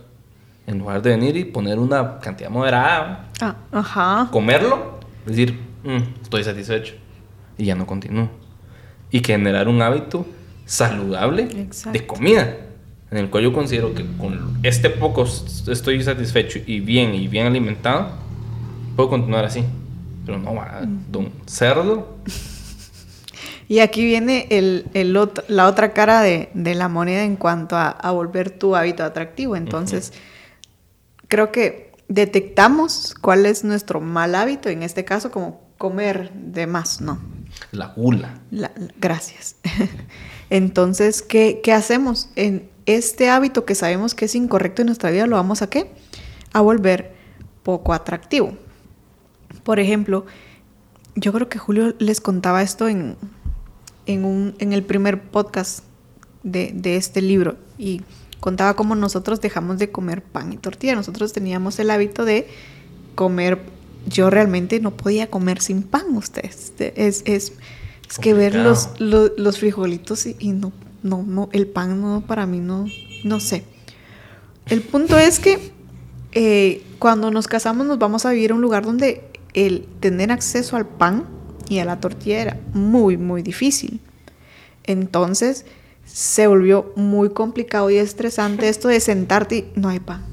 En 0.66 0.80
lugar 0.80 1.02
de 1.02 1.10
venir 1.12 1.36
y 1.36 1.44
poner 1.46 1.78
una 1.78 2.20
cantidad 2.20 2.50
moderada, 2.50 3.30
Ah, 3.42 3.56
ajá. 3.72 4.30
comerlo, 4.32 5.00
decir, 5.26 5.60
"Mm, 5.84 6.22
estoy 6.22 6.44
satisfecho 6.44 6.94
y 7.58 7.66
ya 7.66 7.76
no 7.76 7.86
continúo. 7.86 8.30
Y 9.12 9.22
generar 9.24 9.68
un 9.68 9.82
hábito 9.82 10.26
saludable 10.66 11.44
Exacto. 11.44 12.00
de 12.00 12.08
comida, 12.08 12.56
en 13.12 13.18
el 13.18 13.30
cual 13.30 13.44
yo 13.44 13.54
considero 13.54 13.94
que 13.94 14.06
con 14.18 14.58
este 14.64 14.90
poco 14.90 15.24
estoy 15.24 16.02
satisfecho 16.02 16.60
y 16.66 16.80
bien 16.80 17.14
y 17.14 17.28
bien 17.28 17.46
alimentado, 17.48 18.12
puedo 18.96 19.10
continuar 19.10 19.44
así. 19.46 19.64
Pero 20.26 20.38
no, 20.40 20.56
va, 20.56 20.82
don 21.12 21.30
cerdo, 21.46 22.18
Y 23.68 23.80
aquí 23.80 24.06
viene 24.06 24.48
el, 24.52 24.86
el 24.94 25.16
ot- 25.16 25.44
la 25.48 25.68
otra 25.68 25.94
cara 25.94 26.22
de, 26.22 26.50
de 26.54 26.76
la 26.76 26.88
moneda 26.90 27.24
en 27.24 27.36
cuanto 27.36 27.76
a, 27.76 27.90
a 27.90 28.12
volver 28.12 28.52
tu 28.52 28.76
hábito 28.76 29.04
atractivo. 29.04 29.56
Entonces, 29.56 30.14
creo 31.34 31.52
que 31.52 31.92
detectamos 32.10 33.16
cuál 33.20 33.48
es 33.48 33.64
nuestro 33.64 34.00
mal 34.00 34.36
hábito, 34.36 34.70
en 34.70 34.84
este 34.84 35.04
caso 35.04 35.32
como 35.32 35.62
comer 35.80 36.32
de 36.32 36.68
más, 36.68 37.02
¿no? 37.02 37.18
la 37.72 37.88
gula. 37.88 38.40
La- 38.52 38.72
la- 38.76 38.94
gracias. 39.00 39.56
Entonces, 40.52 41.24
¿qué, 41.24 41.60
qué 41.64 41.74
hacemos? 41.74 42.30
En 42.36 42.70
este 42.86 43.32
hábito 43.32 43.66
que 43.66 43.74
sabemos 43.74 44.14
que 44.14 44.26
es 44.26 44.36
incorrecto 44.36 44.84
en 44.84 44.88
nuestra 44.88 45.10
vida, 45.10 45.26
¿lo 45.26 45.38
vamos 45.38 45.64
a 45.64 45.72
qué? 45.72 45.92
A 46.52 46.62
volver 46.62 47.16
poco 47.64 47.94
atractivo. 47.94 48.56
Por 49.64 49.80
ejemplo, 49.80 50.28
yo 51.16 51.34
creo 51.34 51.50
que 51.50 51.58
Julio 51.58 51.96
les 51.98 52.22
contaba 52.22 52.62
esto 52.62 52.88
en, 52.88 53.16
en, 54.06 54.24
un, 54.24 54.54
en 54.60 54.72
el 54.72 54.84
primer 54.84 55.20
podcast 55.32 55.84
de, 56.44 56.72
de 56.76 56.96
este 56.96 57.24
libro 57.24 57.58
y 57.80 58.04
contaba 58.44 58.76
cómo 58.76 58.94
nosotros 58.94 59.40
dejamos 59.40 59.78
de 59.78 59.90
comer 59.90 60.22
pan 60.22 60.52
y 60.52 60.58
tortilla. 60.58 60.96
Nosotros 60.96 61.32
teníamos 61.32 61.80
el 61.80 61.90
hábito 61.90 62.26
de 62.26 62.46
comer. 63.16 63.58
Yo 64.06 64.30
realmente 64.30 64.82
no 64.82 64.92
podía 64.92 65.28
comer 65.30 65.62
sin 65.62 65.82
pan, 65.82 66.14
ustedes. 66.14 66.74
Es, 66.78 67.22
es, 67.24 67.54
es 68.10 68.20
que 68.20 68.34
ver 68.34 68.56
los, 68.56 68.90
los 69.00 69.60
frijolitos 69.60 70.26
y, 70.26 70.36
y 70.40 70.52
no, 70.52 70.74
no, 71.04 71.24
no, 71.24 71.48
el 71.54 71.68
pan 71.68 72.02
no, 72.02 72.20
para 72.28 72.46
mí 72.46 72.60
no, 72.60 72.86
no 73.24 73.40
sé. 73.40 73.64
El 74.66 74.82
punto 74.82 75.18
es 75.18 75.40
que 75.40 75.72
eh, 76.34 76.84
cuando 77.00 77.32
nos 77.32 77.48
casamos 77.48 77.88
nos 77.88 77.98
vamos 77.98 78.26
a 78.26 78.32
vivir 78.32 78.52
a 78.52 78.56
un 78.56 78.62
lugar 78.62 78.84
donde 78.84 79.24
el 79.54 79.86
tener 80.02 80.34
acceso 80.34 80.76
al 80.76 80.86
pan 80.86 81.28
y 81.70 81.80
a 81.80 81.86
la 81.86 82.02
tortilla 82.02 82.42
era 82.42 82.60
muy, 82.74 83.16
muy 83.16 83.42
difícil. 83.42 84.02
Entonces 84.84 85.66
se 86.06 86.48
volvió 86.48 86.92
muy 86.96 87.30
complicado 87.30 87.90
y 87.90 87.98
estresante 87.98 88.70
esto 88.70 88.88
de 88.88 89.00
sentarte 89.00 89.56
y 89.56 89.72
no 89.76 89.90
hay 89.90 90.00
pan. 90.00 90.24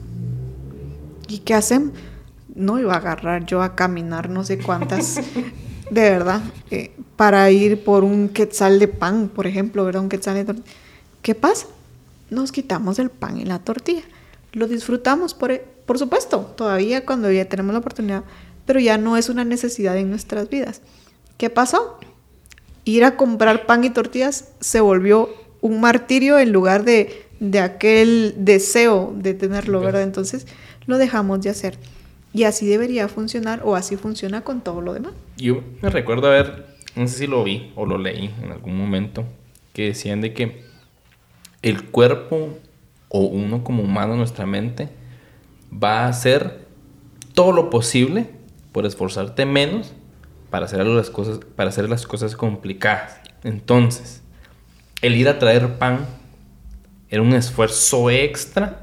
¿Y 1.29 1.39
qué 1.39 1.55
hacemos? 1.55 1.93
No 2.55 2.79
iba 2.79 2.95
a 2.95 2.99
agarrar 2.99 3.47
yo 3.47 3.63
a 3.63 3.77
caminar 3.77 4.29
no 4.29 4.45
sé 4.45 4.59
cuántas, 4.59 5.17
de 5.91 6.01
verdad, 6.11 6.43
eh, 6.71 6.93
para 7.17 7.51
ir 7.51 7.85
por 7.85 8.05
un 8.05 8.29
quetzal 8.29 8.79
de 8.79 8.89
pan, 8.89 9.29
por 9.29 9.47
ejemplo, 9.47 9.85
¿verdad? 9.85 10.03
Un 10.03 10.09
quetzal 10.09 10.35
de 10.35 10.45
tortilla. 10.45 10.69
¿Qué 11.23 11.35
pasa? 11.35 11.67
Nos 12.31 12.53
quitamos 12.53 12.99
el 12.99 13.11
pan 13.11 13.37
y 13.37 13.45
la 13.45 13.59
tortilla. 13.59 14.03
Lo 14.53 14.67
disfrutamos, 14.67 15.35
por, 15.35 15.53
e, 15.53 15.65
por 15.87 15.99
supuesto, 15.99 16.53
todavía 16.57 17.07
cuando 17.07 17.31
ya 17.31 17.45
tenemos 17.45 17.73
la 17.73 17.79
oportunidad, 17.79 18.25
pero 18.67 18.81
ya 18.81 18.99
no 18.99 19.17
es 19.17 19.29
una 19.29 19.45
necesidad 19.45 19.97
en 19.97 20.11
nuestras 20.11 20.49
vidas. 20.49 20.83
¿Qué 21.37 21.51
pasó? 21.51 21.99
Ir 22.85 23.05
a 23.05 23.17
comprar 23.17 23.67
pan 23.67 23.85
y 23.85 23.91
tortillas 23.91 24.49
se 24.61 24.81
volvió 24.81 25.29
un 25.61 25.81
martirio 25.81 26.39
en 26.39 26.53
lugar 26.53 26.85
de, 26.85 27.25
de 27.41 27.61
aquel 27.61 28.35
deseo 28.39 29.13
de 29.17 29.35
tenerlo, 29.35 29.81
¿verdad? 29.81 30.03
Entonces 30.03 30.47
lo 30.87 30.99
dejamos 30.99 31.41
de 31.43 31.51
hacer. 31.51 31.79
Y 32.33 32.45
así 32.45 32.67
debería 32.67 33.09
funcionar 33.09 33.63
o 33.65 33.75
así 33.75 33.97
funciona 33.97 34.43
con 34.43 34.61
todo 34.61 34.81
lo 34.81 34.95
demás. 34.95 35.13
Yo 35.37 35.63
me 35.83 35.91
recuerdo 35.91 36.29
haber, 36.29 36.67
no 36.95 37.09
sé 37.09 37.19
si 37.19 37.27
lo 37.27 37.43
vi 37.43 37.73
o 37.75 37.87
lo 37.87 37.99
leí 37.99 38.33
en 38.43 38.53
algún 38.53 38.77
momento, 38.77 39.25
que 39.73 39.87
decían 39.87 40.21
de 40.21 40.33
que 40.33 40.65
el 41.63 41.85
cuerpo 41.85 42.57
o 43.09 43.21
uno 43.21 43.65
como 43.65 43.83
humano, 43.83 44.17
nuestra 44.17 44.47
mente, 44.47 44.89
va 45.73 46.05
a 46.05 46.09
hacer 46.09 46.67
todo 47.35 47.53
lo 47.53 47.71
posible 47.71 48.27
por 48.73 48.87
esforzarte 48.87 49.47
menos 49.47 49.93
para 50.51 50.67
hacer 50.67 50.87
las 50.87 51.11
cosas, 51.11 51.41
para 51.57 51.71
hacer 51.71 51.89
las 51.89 52.07
cosas 52.07 52.37
complicadas. 52.37 53.21
Entonces, 53.43 54.20
el 55.03 55.17
ir 55.17 55.29
a 55.29 55.39
traer 55.39 55.79
pan 55.79 56.01
era 57.09 57.23
un 57.23 57.33
esfuerzo 57.35 58.11
extra 58.11 58.81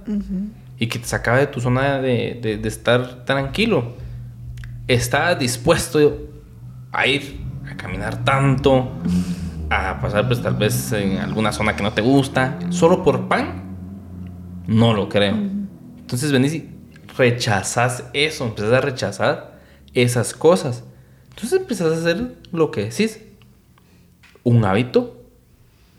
y 0.79 0.87
que 0.87 0.99
te 0.99 1.05
sacaba 1.05 1.37
de 1.37 1.47
tu 1.47 1.59
zona 1.61 1.99
de, 1.99 2.39
de- 2.41 2.57
de 2.57 2.67
estar 2.67 3.25
tranquilo. 3.25 3.93
Estabas 4.87 5.39
dispuesto 5.39 6.17
a 6.91 7.07
ir 7.07 7.39
a 7.71 7.75
caminar 7.75 8.23
tanto, 8.23 8.89
a 9.69 9.99
pasar 10.01 10.27
pues 10.27 10.41
tal 10.41 10.55
vez 10.55 10.91
en 10.93 11.17
alguna 11.17 11.51
zona 11.51 11.75
que 11.75 11.83
no 11.83 11.91
te 11.93 12.01
gusta, 12.01 12.57
solo 12.69 13.03
por 13.03 13.27
pan. 13.27 13.63
No 14.67 14.93
lo 14.93 15.07
creo. 15.09 15.35
Entonces 15.35 16.31
venís 16.31 16.53
y 16.53 16.69
rechazas 17.17 18.05
eso, 18.13 18.45
empiezas 18.45 18.73
a 18.73 18.81
rechazar 18.81 19.59
esas 19.93 20.33
cosas. 20.33 20.83
Entonces 21.29 21.59
empiezas 21.59 21.91
a 21.93 21.99
hacer 21.99 22.35
lo 22.51 22.71
que 22.71 22.85
decís. 22.85 23.19
Un 24.43 24.63
hábito 24.65 25.16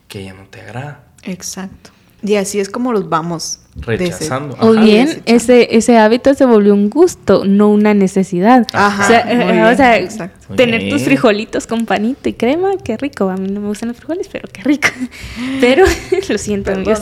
que 0.08 0.24
ya 0.24 0.34
no 0.34 0.44
te 0.44 0.60
agrada. 0.60 1.04
Exacto. 1.22 1.90
Y 2.22 2.34
así 2.34 2.58
es 2.58 2.68
como 2.68 2.92
los 2.92 3.08
vamos 3.08 3.60
Rechazando. 3.80 4.56
O 4.60 4.72
bien, 4.72 5.22
ese, 5.26 5.76
ese 5.76 5.98
hábito 5.98 6.34
se 6.34 6.44
volvió 6.44 6.74
un 6.74 6.90
gusto, 6.90 7.44
no 7.44 7.68
una 7.68 7.94
necesidad. 7.94 8.66
Ajá, 8.72 9.04
o 9.04 9.06
sea, 9.06 9.24
muy 9.24 9.34
eh, 9.34 9.52
bien, 9.52 9.64
o 9.64 9.76
sea, 9.76 9.98
exacto. 9.98 10.54
tener 10.56 10.88
tus 10.90 11.02
frijolitos 11.02 11.66
con 11.66 11.86
panito 11.86 12.28
y 12.28 12.32
crema, 12.32 12.70
qué 12.82 12.96
rico. 12.96 13.28
A 13.28 13.36
mí 13.36 13.48
no 13.48 13.60
me 13.60 13.68
gustan 13.68 13.90
los 13.90 13.98
frijoles, 13.98 14.28
pero 14.32 14.48
qué 14.52 14.62
rico. 14.62 14.88
Pero, 15.60 15.84
lo 16.28 16.38
siento, 16.38 16.72
amigos. 16.72 17.00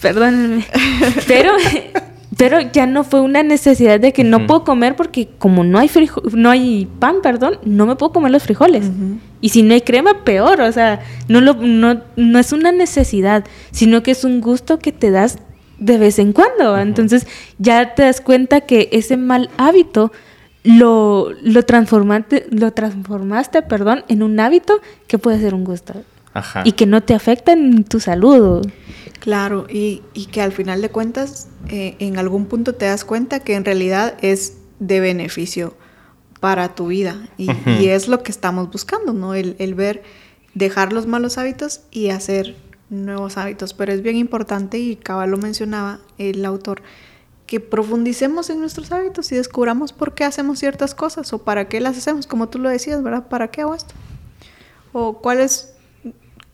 Perdónenla. 0.00 0.64
Perdónenme. 0.66 0.66
Pero, 1.28 1.52
pero 2.38 2.60
ya 2.72 2.86
no 2.86 3.04
fue 3.04 3.20
una 3.20 3.42
necesidad 3.42 4.00
de 4.00 4.14
que 4.14 4.24
no 4.24 4.46
puedo 4.46 4.64
comer 4.64 4.96
porque 4.96 5.28
como 5.38 5.64
no 5.64 5.78
hay 5.78 5.88
frijo- 5.88 6.22
no 6.32 6.48
hay 6.50 6.86
pan, 7.00 7.16
perdón, 7.22 7.58
no 7.64 7.84
me 7.84 7.96
puedo 7.96 8.12
comer 8.12 8.30
los 8.32 8.44
frijoles. 8.44 8.86
Y 9.40 9.50
si 9.50 9.62
no 9.62 9.74
hay 9.74 9.82
crema, 9.82 10.24
peor. 10.24 10.60
O 10.62 10.72
sea, 10.72 11.00
no, 11.28 11.40
lo, 11.40 11.54
no, 11.54 12.00
no 12.16 12.38
es 12.38 12.52
una 12.52 12.72
necesidad, 12.72 13.44
sino 13.72 14.02
que 14.02 14.12
es 14.12 14.22
un 14.24 14.40
gusto 14.40 14.78
que 14.78 14.92
te 14.92 15.10
das 15.10 15.38
de 15.78 15.98
vez 15.98 16.18
en 16.18 16.32
cuando. 16.32 16.78
Entonces 16.78 17.26
ya 17.58 17.94
te 17.94 18.04
das 18.04 18.20
cuenta 18.20 18.60
que 18.62 18.88
ese 18.92 19.16
mal 19.16 19.50
hábito 19.58 20.12
lo, 20.64 21.30
lo, 21.42 21.64
transformaste, 21.64 22.46
lo 22.50 22.72
transformaste 22.72 23.62
perdón, 23.62 24.04
en 24.08 24.22
un 24.22 24.38
hábito 24.40 24.80
que 25.08 25.18
puede 25.18 25.40
ser 25.40 25.54
un 25.54 25.64
gusto. 25.64 25.94
Ajá. 26.34 26.62
Y 26.64 26.72
que 26.72 26.86
no 26.86 27.00
te 27.02 27.14
afecta 27.14 27.52
en 27.52 27.82
tu 27.84 27.98
salud. 28.00 28.64
Claro, 29.20 29.66
y, 29.68 30.02
y 30.14 30.26
que 30.26 30.40
al 30.40 30.52
final 30.52 30.80
de 30.80 30.90
cuentas, 30.90 31.48
eh, 31.68 31.96
en 31.98 32.18
algún 32.18 32.46
punto 32.46 32.74
te 32.74 32.86
das 32.86 33.04
cuenta 33.04 33.40
que 33.40 33.54
en 33.54 33.64
realidad 33.64 34.16
es 34.22 34.58
de 34.78 35.00
beneficio 35.00 35.74
para 36.40 36.74
tu 36.74 36.86
vida. 36.88 37.28
Y, 37.36 37.50
y 37.80 37.88
es 37.88 38.08
lo 38.08 38.22
que 38.22 38.30
estamos 38.30 38.70
buscando, 38.70 39.12
¿no? 39.12 39.34
El, 39.34 39.56
el 39.58 39.74
ver, 39.74 40.02
dejar 40.54 40.92
los 40.92 41.06
malos 41.06 41.36
hábitos 41.36 41.80
y 41.90 42.10
hacer 42.10 42.56
nuevos 42.90 43.36
hábitos. 43.36 43.74
Pero 43.74 43.92
es 43.92 44.02
bien 44.02 44.16
importante, 44.16 44.78
y 44.78 44.96
Cabal 44.96 45.30
lo 45.30 45.36
mencionaba 45.36 46.00
el 46.16 46.44
autor, 46.44 46.82
que 47.46 47.60
profundicemos 47.60 48.50
en 48.50 48.60
nuestros 48.60 48.92
hábitos 48.92 49.32
y 49.32 49.36
descubramos 49.36 49.92
por 49.92 50.14
qué 50.14 50.24
hacemos 50.24 50.58
ciertas 50.58 50.94
cosas 50.94 51.32
o 51.32 51.38
para 51.38 51.66
qué 51.66 51.80
las 51.80 51.96
hacemos, 51.96 52.26
como 52.26 52.48
tú 52.50 52.58
lo 52.58 52.68
decías, 52.68 53.02
¿verdad? 53.02 53.26
¿Para 53.28 53.50
qué 53.50 53.62
hago 53.62 53.74
esto? 53.74 53.94
O 54.92 55.18
cuál 55.18 55.40
es, 55.40 55.72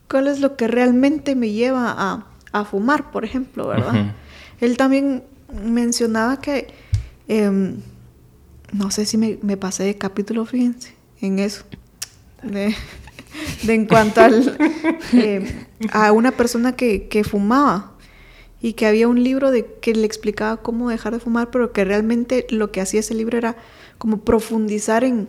cuál 0.08 0.28
es 0.28 0.38
lo 0.38 0.56
que 0.56 0.68
realmente 0.68 1.34
me 1.34 1.50
lleva 1.50 1.94
a, 1.96 2.26
a 2.54 2.64
fumar, 2.64 3.10
por 3.10 3.24
ejemplo, 3.24 3.66
¿verdad? 3.66 4.14
Él 4.60 4.76
también 4.76 5.24
mencionaba 5.52 6.40
que, 6.40 6.68
em, 7.26 7.78
no 8.72 8.92
sé 8.92 9.06
si 9.06 9.18
me, 9.18 9.38
me 9.42 9.56
pasé 9.56 9.82
de 9.82 9.98
capítulo, 9.98 10.46
fíjense, 10.46 10.94
en 11.20 11.40
eso, 11.40 11.64
de, 12.44 12.72
de 13.64 13.74
en 13.74 13.86
cuanto 13.86 14.20
al, 14.20 14.56
em, 15.12 15.44
a 15.90 16.12
una 16.12 16.30
persona 16.30 16.76
que, 16.76 17.08
que 17.08 17.24
fumaba 17.24 17.94
y 18.62 18.74
que 18.74 18.86
había 18.86 19.08
un 19.08 19.22
libro 19.22 19.50
de 19.50 19.66
que 19.80 19.92
le 19.92 20.06
explicaba 20.06 20.58
cómo 20.58 20.90
dejar 20.90 21.12
de 21.12 21.18
fumar, 21.18 21.50
pero 21.50 21.72
que 21.72 21.84
realmente 21.84 22.46
lo 22.50 22.70
que 22.70 22.80
hacía 22.80 23.00
ese 23.00 23.14
libro 23.14 23.36
era 23.36 23.56
como 23.98 24.18
profundizar 24.18 25.02
en, 25.02 25.28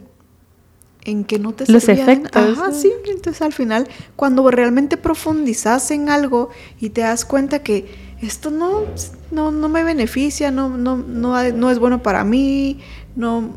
en 1.05 1.23
que 1.23 1.39
no 1.39 1.53
te 1.53 1.71
Los 1.71 1.87
efectos, 1.87 2.57
Ajá, 2.59 2.71
sí. 2.71 2.91
Entonces 3.07 3.41
al 3.41 3.53
final, 3.53 3.87
cuando 4.15 4.49
realmente 4.51 4.97
profundizas 4.97 5.91
en 5.91 6.09
algo 6.09 6.49
y 6.81 6.89
te 6.89 7.01
das 7.01 7.25
cuenta 7.25 7.59
que 7.59 7.85
esto 8.21 8.49
no, 8.49 8.81
no, 9.31 9.51
no 9.51 9.69
me 9.69 9.83
beneficia, 9.83 10.51
no, 10.51 10.69
no, 10.69 10.97
no, 10.97 11.69
es 11.69 11.79
bueno 11.79 12.01
para 12.01 12.23
mí, 12.23 12.79
no 13.15 13.51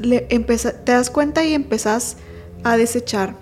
le 0.00 0.26
empeza- 0.30 0.72
te 0.72 0.92
das 0.92 1.10
cuenta 1.10 1.44
y 1.44 1.52
empezás 1.54 2.16
a 2.64 2.76
desechar 2.76 3.34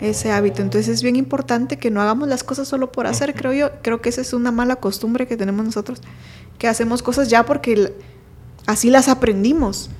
ese 0.00 0.32
hábito. 0.32 0.60
Entonces 0.62 0.88
es 0.88 1.02
bien 1.02 1.16
importante 1.16 1.78
que 1.78 1.90
no 1.90 2.02
hagamos 2.02 2.28
las 2.28 2.42
cosas 2.42 2.66
solo 2.68 2.90
por 2.90 3.06
hacer, 3.06 3.34
creo 3.34 3.52
yo. 3.52 3.70
Creo 3.82 4.00
que 4.00 4.08
esa 4.08 4.20
es 4.20 4.32
una 4.32 4.50
mala 4.50 4.76
costumbre 4.76 5.26
que 5.26 5.36
tenemos 5.36 5.64
nosotros, 5.64 6.00
que 6.58 6.68
hacemos 6.68 7.02
cosas 7.02 7.28
ya 7.28 7.46
porque 7.46 7.92
así 8.66 8.90
las 8.90 9.08
aprendimos. 9.08 9.90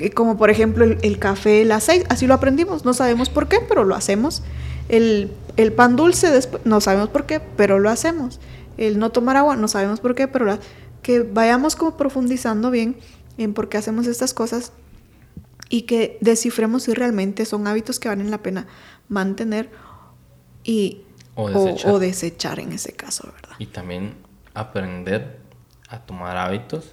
Y 0.00 0.10
Como 0.10 0.36
por 0.36 0.50
ejemplo 0.50 0.84
el, 0.84 0.98
el 1.02 1.18
café, 1.18 1.62
el 1.62 1.72
aceite, 1.72 2.06
así 2.08 2.26
lo 2.26 2.34
aprendimos, 2.34 2.84
no 2.84 2.94
sabemos 2.94 3.30
por 3.30 3.48
qué, 3.48 3.58
pero 3.68 3.84
lo 3.84 3.94
hacemos. 3.94 4.42
El, 4.88 5.32
el 5.56 5.72
pan 5.72 5.96
dulce, 5.96 6.30
después, 6.30 6.64
no 6.64 6.80
sabemos 6.80 7.08
por 7.08 7.26
qué, 7.26 7.40
pero 7.40 7.78
lo 7.78 7.90
hacemos. 7.90 8.40
El 8.76 8.98
no 8.98 9.10
tomar 9.10 9.36
agua, 9.36 9.56
no 9.56 9.68
sabemos 9.68 10.00
por 10.00 10.14
qué, 10.14 10.28
pero 10.28 10.44
la- 10.44 10.58
que 11.02 11.20
vayamos 11.20 11.76
como 11.76 11.96
profundizando 11.96 12.70
bien 12.70 12.96
en 13.38 13.54
por 13.54 13.68
qué 13.68 13.78
hacemos 13.78 14.06
estas 14.06 14.34
cosas 14.34 14.72
y 15.68 15.82
que 15.82 16.18
descifremos 16.20 16.84
si 16.84 16.94
realmente 16.94 17.44
son 17.44 17.66
hábitos 17.66 17.98
que 18.00 18.08
valen 18.08 18.30
la 18.30 18.38
pena 18.38 18.66
mantener 19.08 19.70
y 20.64 21.02
O 21.34 21.44
o, 21.44 21.48
desechar. 21.50 21.90
o 21.92 21.98
desechar 21.98 22.60
en 22.60 22.72
ese 22.72 22.92
caso, 22.92 23.28
¿verdad? 23.34 23.56
Y 23.58 23.66
también 23.66 24.14
aprender 24.54 25.38
a 25.88 26.00
tomar 26.00 26.36
hábitos 26.36 26.92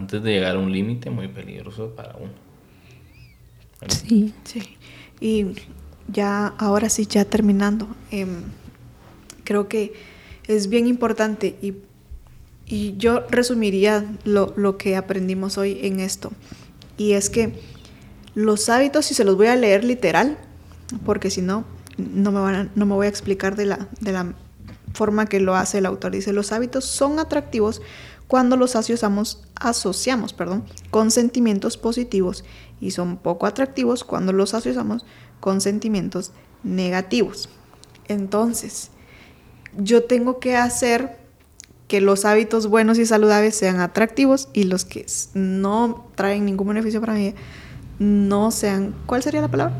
antes 0.00 0.22
de 0.22 0.32
llegar 0.32 0.56
a 0.56 0.58
un 0.58 0.72
límite 0.72 1.10
muy 1.10 1.28
peligroso 1.28 1.94
para 1.94 2.16
uno. 2.16 2.32
Sí. 3.88 4.34
Sí. 4.44 4.62
Y 5.20 5.46
ya, 6.08 6.48
ahora 6.58 6.88
sí, 6.88 7.06
ya 7.06 7.24
terminando, 7.24 7.86
em, 8.10 8.42
creo 9.44 9.68
que 9.68 9.92
es 10.46 10.68
bien 10.68 10.86
importante 10.86 11.56
y, 11.62 11.74
y 12.66 12.96
yo 12.96 13.26
resumiría 13.30 14.04
lo, 14.24 14.52
lo 14.56 14.76
que 14.76 14.96
aprendimos 14.96 15.58
hoy 15.58 15.78
en 15.82 16.00
esto. 16.00 16.32
Y 16.96 17.12
es 17.12 17.30
que 17.30 17.52
los 18.34 18.68
hábitos, 18.68 19.10
y 19.10 19.14
se 19.14 19.24
los 19.24 19.36
voy 19.36 19.48
a 19.48 19.56
leer 19.56 19.84
literal, 19.84 20.38
porque 21.04 21.30
si 21.30 21.42
no, 21.42 21.64
no 21.96 22.32
me, 22.32 22.40
van 22.40 22.54
a- 22.54 22.68
no 22.74 22.86
me 22.86 22.94
voy 22.94 23.06
a 23.06 23.10
explicar 23.10 23.56
de 23.56 23.66
la, 23.66 23.88
de 24.00 24.12
la 24.12 24.34
forma 24.94 25.26
que 25.26 25.40
lo 25.40 25.54
hace 25.54 25.78
el 25.78 25.86
autor. 25.86 26.12
Dice, 26.12 26.32
los 26.32 26.52
hábitos 26.52 26.84
son 26.84 27.18
atractivos 27.18 27.82
cuando 28.30 28.56
los 28.56 28.76
asociamos, 28.76 29.42
asociamos 29.56 30.32
perdón, 30.32 30.62
con 30.90 31.10
sentimientos 31.10 31.76
positivos 31.76 32.44
y 32.80 32.92
son 32.92 33.16
poco 33.16 33.44
atractivos 33.44 34.04
cuando 34.04 34.32
los 34.32 34.54
asociamos 34.54 35.04
con 35.40 35.60
sentimientos 35.60 36.30
negativos. 36.62 37.48
Entonces, 38.06 38.92
yo 39.76 40.04
tengo 40.04 40.38
que 40.38 40.54
hacer 40.54 41.18
que 41.88 42.00
los 42.00 42.24
hábitos 42.24 42.68
buenos 42.68 42.98
y 42.98 43.06
saludables 43.06 43.56
sean 43.56 43.80
atractivos 43.80 44.48
y 44.52 44.62
los 44.62 44.84
que 44.84 45.06
no 45.34 46.06
traen 46.14 46.44
ningún 46.44 46.68
beneficio 46.68 47.00
para 47.00 47.14
mí 47.14 47.34
no 47.98 48.52
sean, 48.52 48.94
¿cuál 49.06 49.24
sería 49.24 49.40
la 49.40 49.48
palabra? 49.48 49.74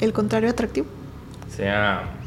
El 0.00 0.12
contrario 0.12 0.48
atractivo. 0.48 0.86
Sea 1.56 2.19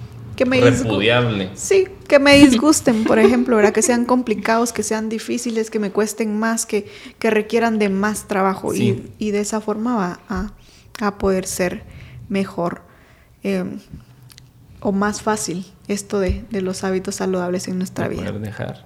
Que 0.44 0.50
me 0.50 0.62
repudiable. 0.62 1.50
Sí, 1.56 1.88
que 2.08 2.20
me 2.20 2.38
disgusten, 2.38 3.04
por 3.04 3.20
ejemplo, 3.20 3.56
¿verdad? 3.56 3.74
Que 3.74 3.82
sean 3.82 4.06
complicados, 4.06 4.74
que 4.74 4.84
sean 4.84 5.10
difíciles, 5.10 5.70
que 5.70 5.80
me 5.80 5.92
cuesten 5.92 6.38
más, 6.38 6.66
que, 6.66 6.88
que 7.20 7.30
requieran 7.30 7.80
de 7.80 7.90
más 7.90 8.28
trabajo. 8.28 8.74
Sí. 8.74 9.12
Y, 9.20 9.28
y 9.28 9.32
de 9.32 9.40
esa 9.42 9.62
forma 9.62 9.96
va 9.96 10.20
a, 10.30 10.54
a 11.00 11.18
poder 11.18 11.46
ser 11.46 11.84
mejor 12.30 12.82
eh, 13.44 13.64
o 14.80 14.92
más 14.92 15.22
fácil 15.22 15.66
esto 15.88 16.20
de, 16.20 16.46
de 16.50 16.62
los 16.62 16.84
hábitos 16.84 17.16
saludables 17.16 17.68
en 17.68 17.78
nuestra 17.78 18.08
vida. 18.08 18.26
poder 18.26 18.40
dejar 18.40 18.86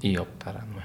y 0.00 0.16
optar 0.16 0.56
a 0.58 0.64
nuevos. 0.66 0.82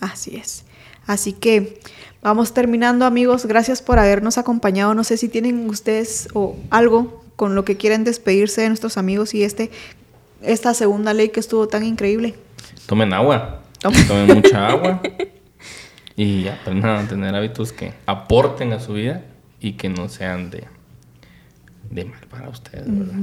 Así 0.00 0.36
es. 0.36 0.64
Así 1.06 1.32
que 1.32 1.80
vamos 2.22 2.54
terminando, 2.54 3.04
amigos. 3.04 3.46
Gracias 3.46 3.82
por 3.82 3.98
habernos 3.98 4.38
acompañado. 4.38 4.94
No 4.94 5.04
sé 5.04 5.16
si 5.16 5.28
tienen 5.28 5.68
ustedes 5.68 6.28
o 6.34 6.56
algo 6.70 7.21
con 7.42 7.56
lo 7.56 7.64
que 7.64 7.76
quieren 7.76 8.04
despedirse 8.04 8.60
de 8.60 8.68
nuestros 8.68 8.96
amigos 8.96 9.34
y 9.34 9.42
este 9.42 9.72
esta 10.42 10.74
segunda 10.74 11.12
ley 11.12 11.30
que 11.30 11.40
estuvo 11.40 11.66
tan 11.66 11.84
increíble. 11.84 12.36
Tomen 12.86 13.12
agua. 13.12 13.62
Tomen. 13.80 14.06
Tomen 14.06 14.36
mucha 14.36 14.68
agua. 14.68 15.02
Y 16.14 16.46
aprendan 16.46 17.04
a 17.04 17.08
tener 17.08 17.34
hábitos 17.34 17.72
que 17.72 17.94
aporten 18.06 18.72
a 18.72 18.78
su 18.78 18.92
vida 18.92 19.24
y 19.58 19.72
que 19.72 19.88
no 19.88 20.08
sean 20.08 20.50
de, 20.50 20.62
de 21.90 22.04
mal 22.04 22.20
para 22.30 22.48
ustedes, 22.48 22.84
¿verdad? 22.86 23.18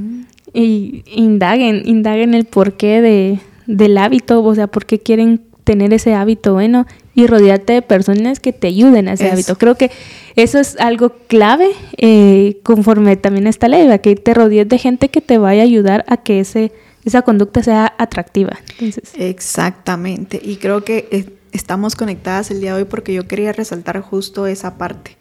Y 0.53 1.05
indaguen, 1.05 1.83
indaguen 1.85 2.33
el 2.33 2.43
porqué 2.43 2.99
de, 3.01 3.39
del 3.67 3.97
hábito, 3.97 4.43
o 4.43 4.53
sea, 4.53 4.67
por 4.67 4.85
qué 4.85 4.99
quieren 4.99 5.45
tener 5.69 5.93
ese 5.93 6.15
hábito 6.15 6.53
bueno 6.53 6.87
y 7.13 7.27
rodearte 7.27 7.73
de 7.73 7.83
personas 7.83 8.39
que 8.39 8.53
te 8.53 8.65
ayuden 8.65 9.07
a 9.07 9.13
ese 9.13 9.25
Eso. 9.25 9.33
hábito. 9.33 9.55
Creo 9.59 9.75
que 9.75 9.91
eso 10.35 10.57
es 10.57 10.75
algo 10.79 11.11
clave 11.27 11.69
eh, 11.97 12.59
conforme 12.63 13.17
también 13.17 13.45
a 13.45 13.51
esta 13.51 13.67
ley, 13.67 13.83
¿verdad? 13.83 14.01
que 14.01 14.15
te 14.15 14.33
rodees 14.33 14.67
de 14.67 14.79
gente 14.79 15.09
que 15.09 15.21
te 15.21 15.37
vaya 15.37 15.61
a 15.61 15.65
ayudar 15.65 16.05
a 16.07 16.17
que 16.17 16.39
ese, 16.39 16.71
esa 17.05 17.21
conducta 17.21 17.61
sea 17.61 17.93
atractiva. 17.99 18.57
Entonces, 18.79 19.11
Exactamente. 19.13 20.41
Y 20.43 20.55
creo 20.55 20.83
que 20.83 21.07
eh, 21.11 21.37
estamos 21.51 21.95
conectadas 21.95 22.49
el 22.49 22.61
día 22.61 22.73
de 22.73 22.81
hoy 22.81 22.87
porque 22.89 23.13
yo 23.13 23.27
quería 23.27 23.53
resaltar 23.53 24.01
justo 24.01 24.47
esa 24.47 24.79
parte, 24.79 25.17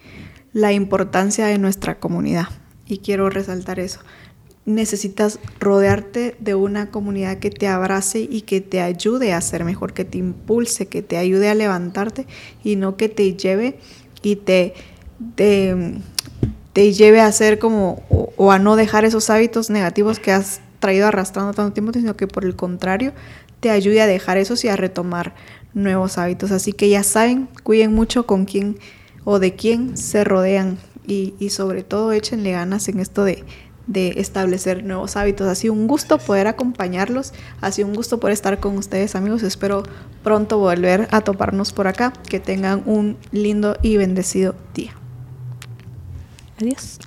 la 0.55 0.73
importancia 0.73 1.45
de 1.45 1.59
nuestra 1.59 1.99
comunidad. 1.99 2.49
Y 2.87 3.01
quiero 3.01 3.29
resaltar 3.29 3.81
eso. 3.81 4.01
Necesitas 4.69 5.39
rodearte 5.59 6.37
de 6.41 6.55
una 6.55 6.91
comunidad 6.91 7.39
que 7.39 7.51
te 7.51 7.67
abrace 7.67 8.21
y 8.21 8.43
que 8.43 8.61
te 8.61 8.83
ayude 8.83 9.33
a 9.33 9.41
ser 9.41 9.65
mejor, 9.65 9.95
que 9.95 10.05
te 10.05 10.19
impulse, 10.19 10.87
que 10.87 11.01
te 11.01 11.17
ayude 11.17 11.49
a 11.49 11.55
levantarte 11.55 12.27
y 12.63 12.77
no 12.77 12.99
que 12.99 13.09
te 13.09 13.35
lleve 13.35 13.79
y 14.23 14.37
te, 14.37 14.75
te, 15.35 16.93
lleve 16.93 17.21
a 17.21 17.27
hacer 17.27 17.59
como 17.59 18.05
o, 18.11 18.33
o 18.37 18.53
a 18.53 18.59
no 18.59 18.77
dejar 18.77 19.07
esos 19.07 19.31
hábitos 19.31 19.71
negativos 19.71 20.19
que 20.19 20.33
has 20.33 20.61
traído 20.81 21.07
arrastrando 21.07 21.55
tanto 21.55 21.73
tiempo, 21.73 21.93
sino 21.95 22.15
que 22.15 22.27
por 22.27 22.45
el 22.45 22.55
contrario 22.55 23.15
te 23.61 23.71
ayude 23.71 24.03
a 24.03 24.07
dejar 24.07 24.37
esos 24.37 24.65
y 24.65 24.69
a 24.69 24.77
retomar 24.77 25.35
nuevos 25.75 26.19
hábitos. 26.19 26.51
Así 26.51 26.73
que 26.73 26.89
ya 26.89 27.03
saben, 27.03 27.49
cuiden 27.63 27.95
mucho 27.95 28.27
con 28.27 28.45
quién 28.45 28.79
o 29.25 29.39
de 29.39 29.55
quién 29.55 29.97
se 29.97 30.25
rodean 30.25 30.79
y, 31.07 31.35
y 31.39 31.51
sobre 31.51 31.83
todo 31.83 32.13
échenle 32.13 32.53
ganas 32.53 32.89
en 32.89 33.01
esto 33.01 33.25
de, 33.25 33.45
de 33.89 34.21
establecer 34.21 34.85
nuevos 34.85 35.17
hábitos. 35.17 35.49
Ha 35.49 35.57
sido 35.57 35.73
un 35.73 35.89
gusto 35.89 36.19
poder 36.19 36.47
acompañarlos, 36.47 37.33
ha 37.61 37.73
sido 37.73 37.89
un 37.89 37.95
gusto 37.95 38.21
poder 38.21 38.35
estar 38.35 38.61
con 38.61 38.77
ustedes 38.77 39.17
amigos. 39.17 39.43
Espero 39.43 39.83
pronto 40.23 40.59
volver 40.59 41.09
a 41.11 41.23
toparnos 41.23 41.73
por 41.73 41.89
acá. 41.89 42.13
Que 42.29 42.39
tengan 42.39 42.83
un 42.87 43.17
lindo 43.33 43.77
y 43.83 43.97
bendecido 43.97 44.55
día. 44.75 44.93
adiós. 46.61 46.99